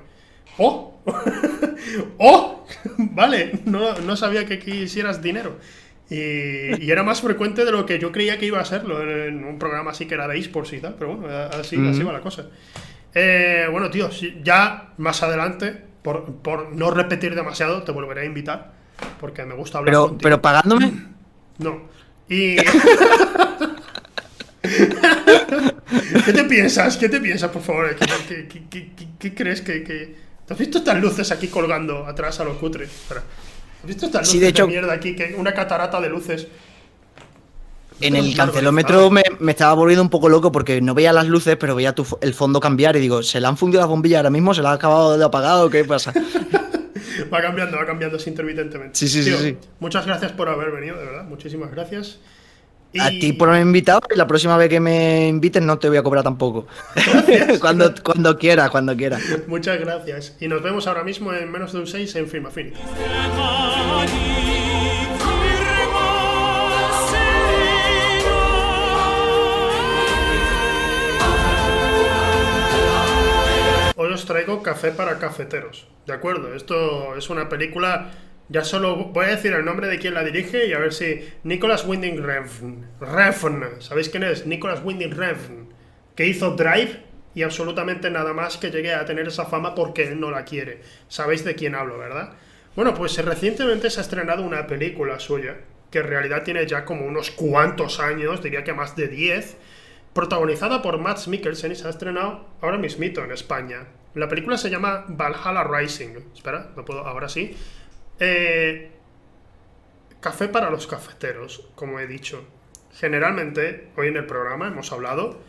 [0.57, 0.99] ¡Oh!
[2.19, 2.65] ¡Oh!
[2.97, 5.57] Vale, no, no sabía que quisieras dinero.
[6.09, 9.43] Y, y era más frecuente de lo que yo creía que iba a serlo en
[9.45, 12.19] un programa así que era de esports y tal, pero bueno, así, así va la
[12.19, 12.47] cosa.
[13.13, 14.09] Eh, bueno, tío,
[14.43, 18.73] ya más adelante, por, por no repetir demasiado, te volveré a invitar,
[19.19, 20.21] porque me gusta hablar Pero, contigo.
[20.21, 20.91] pero pagándome.
[21.59, 21.79] No.
[22.27, 22.55] Y.
[26.25, 26.97] ¿Qué te piensas?
[26.97, 27.95] ¿Qué te piensas, por favor?
[27.95, 30.15] ¿Qué, qué- qué- qué- crees que, que-
[30.45, 32.85] ¿Te has visto estas luces aquí colgando atrás a lo cutre?
[32.85, 33.21] Espera.
[33.81, 35.15] ¿Has visto estas luces Sí, de hecho- mierda aquí?
[35.15, 36.47] Que una catarata de luces.
[38.01, 41.55] En el cancelómetro me, me estaba volviendo un poco loco porque no veía las luces,
[41.57, 44.29] pero veía tu el fondo cambiar y digo, ¿se le han fundido las bombillas ahora
[44.29, 44.53] mismo?
[44.53, 46.13] ¿Se las ha acabado de apagar o qué pasa?
[47.33, 48.97] Va cambiando, va cambiando así intermitentemente.
[48.97, 49.57] Sí, sí, sí, Tío, sí.
[49.79, 51.23] Muchas gracias por haber venido, de verdad.
[51.25, 52.19] Muchísimas gracias.
[52.99, 55.87] A Y- ti por haberme invitado y la próxima vez que me invites no te
[55.87, 56.67] voy a cobrar tampoco.
[57.61, 59.21] cuando, cuando quieras, cuando quieras.
[59.47, 60.35] Muchas gracias.
[60.41, 62.45] Y nos vemos ahora mismo en menos de un 6 en Film
[74.03, 75.87] Hoy os traigo Café para Cafeteros.
[76.07, 76.55] ¿De acuerdo?
[76.55, 78.09] Esto es una película.
[78.49, 81.29] Ya solo voy a decir el nombre de quien la dirige y a ver si.
[81.43, 82.83] Nicholas Winding Refn.
[82.99, 83.79] Refn.
[83.79, 84.47] ¿Sabéis quién es?
[84.47, 85.69] Nicholas Winding Refn.
[86.15, 86.99] Que hizo Drive
[87.35, 90.81] y absolutamente nada más que llegue a tener esa fama porque él no la quiere.
[91.07, 92.33] Sabéis de quién hablo, ¿verdad?
[92.75, 95.57] Bueno, pues recientemente se ha estrenado una película suya
[95.91, 99.57] que en realidad tiene ya como unos cuantos años, diría que más de 10
[100.13, 103.87] protagonizada por Mads Mikkelsen y se ha estrenado ahora mismito en España.
[104.13, 106.17] La película se llama Valhalla Rising.
[106.33, 107.55] Espera, no puedo, ahora sí.
[108.19, 108.91] Eh,
[110.19, 112.45] café para los cafeteros, como he dicho.
[112.93, 115.39] Generalmente, hoy en el programa hemos hablado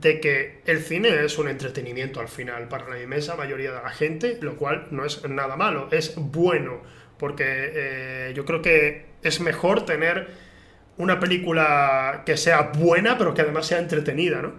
[0.00, 3.90] de que el cine es un entretenimiento al final para la inmensa mayoría de la
[3.90, 6.80] gente, lo cual no es nada malo, es bueno,
[7.18, 10.28] porque eh, yo creo que es mejor tener
[11.02, 14.54] una película que sea buena, pero que además sea entretenida, ¿no?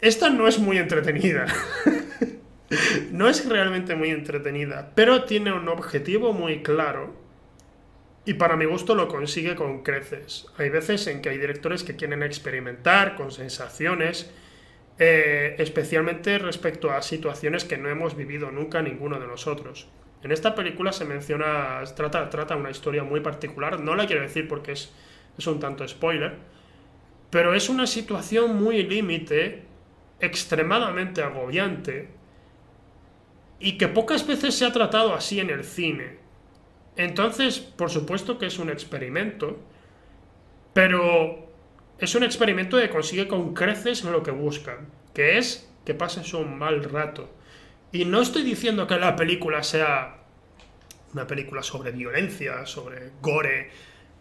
[0.00, 1.46] Esta no es muy entretenida.
[3.12, 7.14] no es realmente muy entretenida, pero tiene un objetivo muy claro.
[8.24, 10.46] Y para mi gusto lo consigue con creces.
[10.58, 14.30] Hay veces en que hay directores que quieren experimentar con sensaciones,
[14.98, 19.88] eh, especialmente respecto a situaciones que no hemos vivido nunca ninguno de nosotros.
[20.22, 24.46] En esta película se menciona, trata, trata una historia muy particular, no la quiero decir
[24.46, 24.92] porque es,
[25.36, 26.36] es un tanto spoiler,
[27.30, 29.64] pero es una situación muy límite,
[30.20, 32.08] extremadamente agobiante,
[33.58, 36.18] y que pocas veces se ha tratado así en el cine.
[36.96, 39.58] Entonces, por supuesto que es un experimento,
[40.74, 41.48] pero
[41.98, 46.58] es un experimento que consigue con creces lo que buscan, que es que pases un
[46.58, 47.30] mal rato.
[47.92, 50.18] Y no estoy diciendo que la película sea
[51.12, 53.70] una película sobre violencia, sobre gore.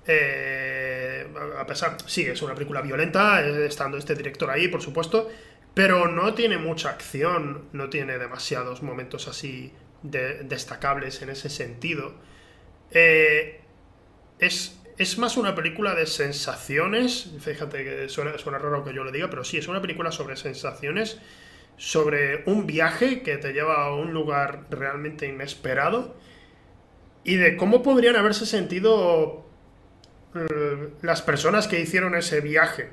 [0.08, 5.30] Eh, a pesar, sí, es una película violenta, eh, estando este director ahí, por supuesto,
[5.74, 9.74] pero no tiene mucha acción, no tiene demasiados momentos así
[10.04, 12.16] de- destacables en ese sentido.
[12.92, 13.62] Eh,
[14.40, 17.32] es, es más una película de sensaciones.
[17.42, 20.36] Fíjate que suena, suena raro que yo lo diga, pero sí, es una película sobre
[20.38, 21.20] sensaciones,
[21.78, 26.16] sobre un viaje que te lleva a un lugar realmente inesperado
[27.24, 29.46] y de cómo podrían haberse sentido
[31.02, 32.90] las personas que hicieron ese viaje.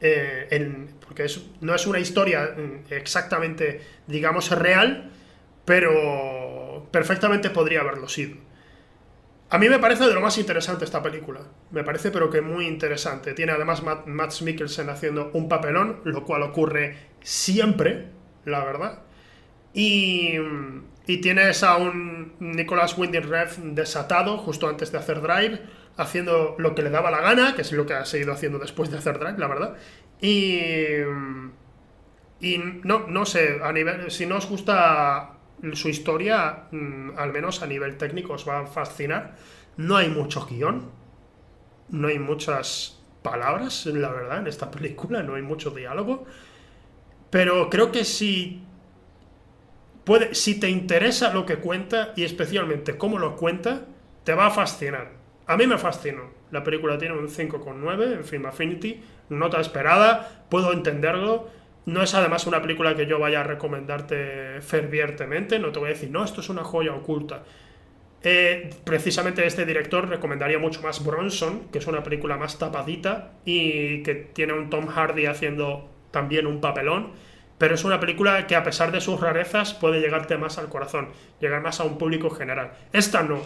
[0.00, 5.10] eh, porque es- no es una historia mm, exactamente, digamos, real,
[5.64, 8.36] pero perfectamente podría haberlo sido.
[9.50, 11.40] A mí me parece de lo más interesante esta película.
[11.70, 13.34] Me parece, pero que muy interesante.
[13.34, 18.06] Tiene además Matt, Mads Mikkelsen haciendo un papelón, lo cual ocurre siempre,
[18.44, 19.02] la verdad.
[19.74, 20.34] Y,
[21.06, 25.60] y tienes a un Nicolas Winding Refn desatado justo antes de hacer Drive,
[25.96, 28.90] haciendo lo que le daba la gana, que es lo que ha seguido haciendo después
[28.90, 29.76] de hacer Drive, la verdad.
[30.20, 30.86] Y,
[32.40, 35.34] y no, no sé, a nivel, si no os gusta
[35.72, 39.36] su historia, mm, al menos a nivel técnico, os va a fascinar.
[39.76, 40.90] No hay mucho guion,
[41.90, 46.26] no hay muchas palabras, la verdad, en esta película, no hay mucho diálogo.
[47.30, 48.62] Pero creo que si
[50.04, 53.86] puede, si te interesa lo que cuenta y especialmente cómo lo cuenta,
[54.24, 55.23] te va a fascinar.
[55.46, 56.22] A mí me fascinó.
[56.50, 61.48] La película tiene un 5,9 en Film Affinity, nota esperada, puedo entenderlo.
[61.86, 65.92] No es además una película que yo vaya a recomendarte fervientemente, no te voy a
[65.92, 67.42] decir, no, esto es una joya oculta.
[68.26, 74.02] Eh, precisamente este director recomendaría mucho más Bronson, que es una película más tapadita y
[74.02, 77.10] que tiene un Tom Hardy haciendo también un papelón,
[77.58, 81.10] pero es una película que a pesar de sus rarezas puede llegarte más al corazón,
[81.38, 82.72] llegar más a un público general.
[82.94, 83.42] Esta no.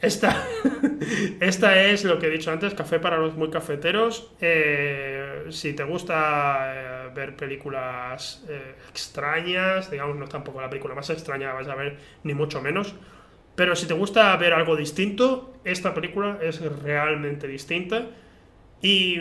[0.00, 0.46] Esta,
[1.40, 4.32] esta es lo que he dicho antes, café para los muy cafeteros.
[4.40, 10.94] Eh, si te gusta eh, ver películas eh, extrañas, digamos, no es tampoco la película
[10.94, 12.94] más extraña vas a ver, ni mucho menos.
[13.54, 18.06] Pero si te gusta ver algo distinto, esta película es realmente distinta
[18.80, 19.20] y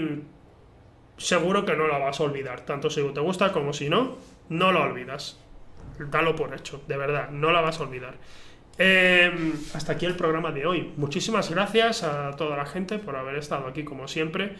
[1.17, 2.61] seguro que no la vas a olvidar.
[2.61, 5.43] Tanto si te gusta como si no, no la olvidas.
[5.99, 8.15] Dalo por hecho, de verdad, no la vas a olvidar.
[8.81, 10.93] Eh, hasta aquí el programa de hoy.
[10.95, 14.55] Muchísimas gracias a toda la gente por haber estado aquí como siempre.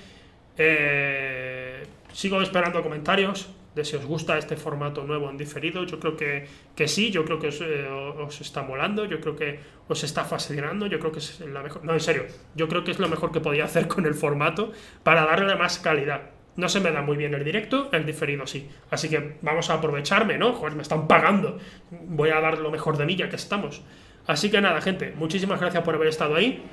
[0.58, 5.86] Eh, sigo esperando comentarios de si os gusta este formato nuevo en diferido.
[5.86, 9.38] Yo creo que, que sí, yo creo que os, eh, os está molando, yo creo
[9.38, 11.86] que os está fascinando, yo creo que es la mejor...
[11.86, 12.26] No, en serio,
[12.56, 15.80] yo creo que es lo mejor que podía hacer con el formato para darle más
[15.80, 16.32] calidad.
[16.58, 18.68] No se me da muy bien el directo, el diferido sí.
[18.90, 20.52] Así que vamos a aprovecharme, ¿no?
[20.52, 21.58] Joder, me están pagando.
[21.90, 23.82] Voy a dar lo mejor de mí ya que estamos.
[24.30, 26.64] Así que nada, gente, muchísimas gracias por haber estado ahí.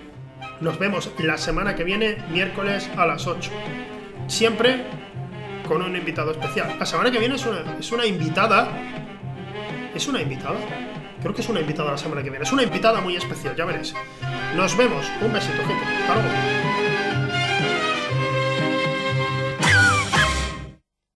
[0.60, 3.50] Nos vemos la semana que viene, miércoles a las 8.
[4.26, 4.84] Siempre
[5.66, 6.76] con un invitado especial.
[6.78, 8.68] La semana que viene es una, es una invitada.
[9.94, 10.58] ¿Es una invitada?
[11.22, 12.44] Creo que es una invitada la semana que viene.
[12.44, 13.94] Es una invitada muy especial, ya veréis.
[14.54, 15.10] Nos vemos.
[15.22, 15.84] Un besito, gente.
[16.02, 16.85] Hasta luego.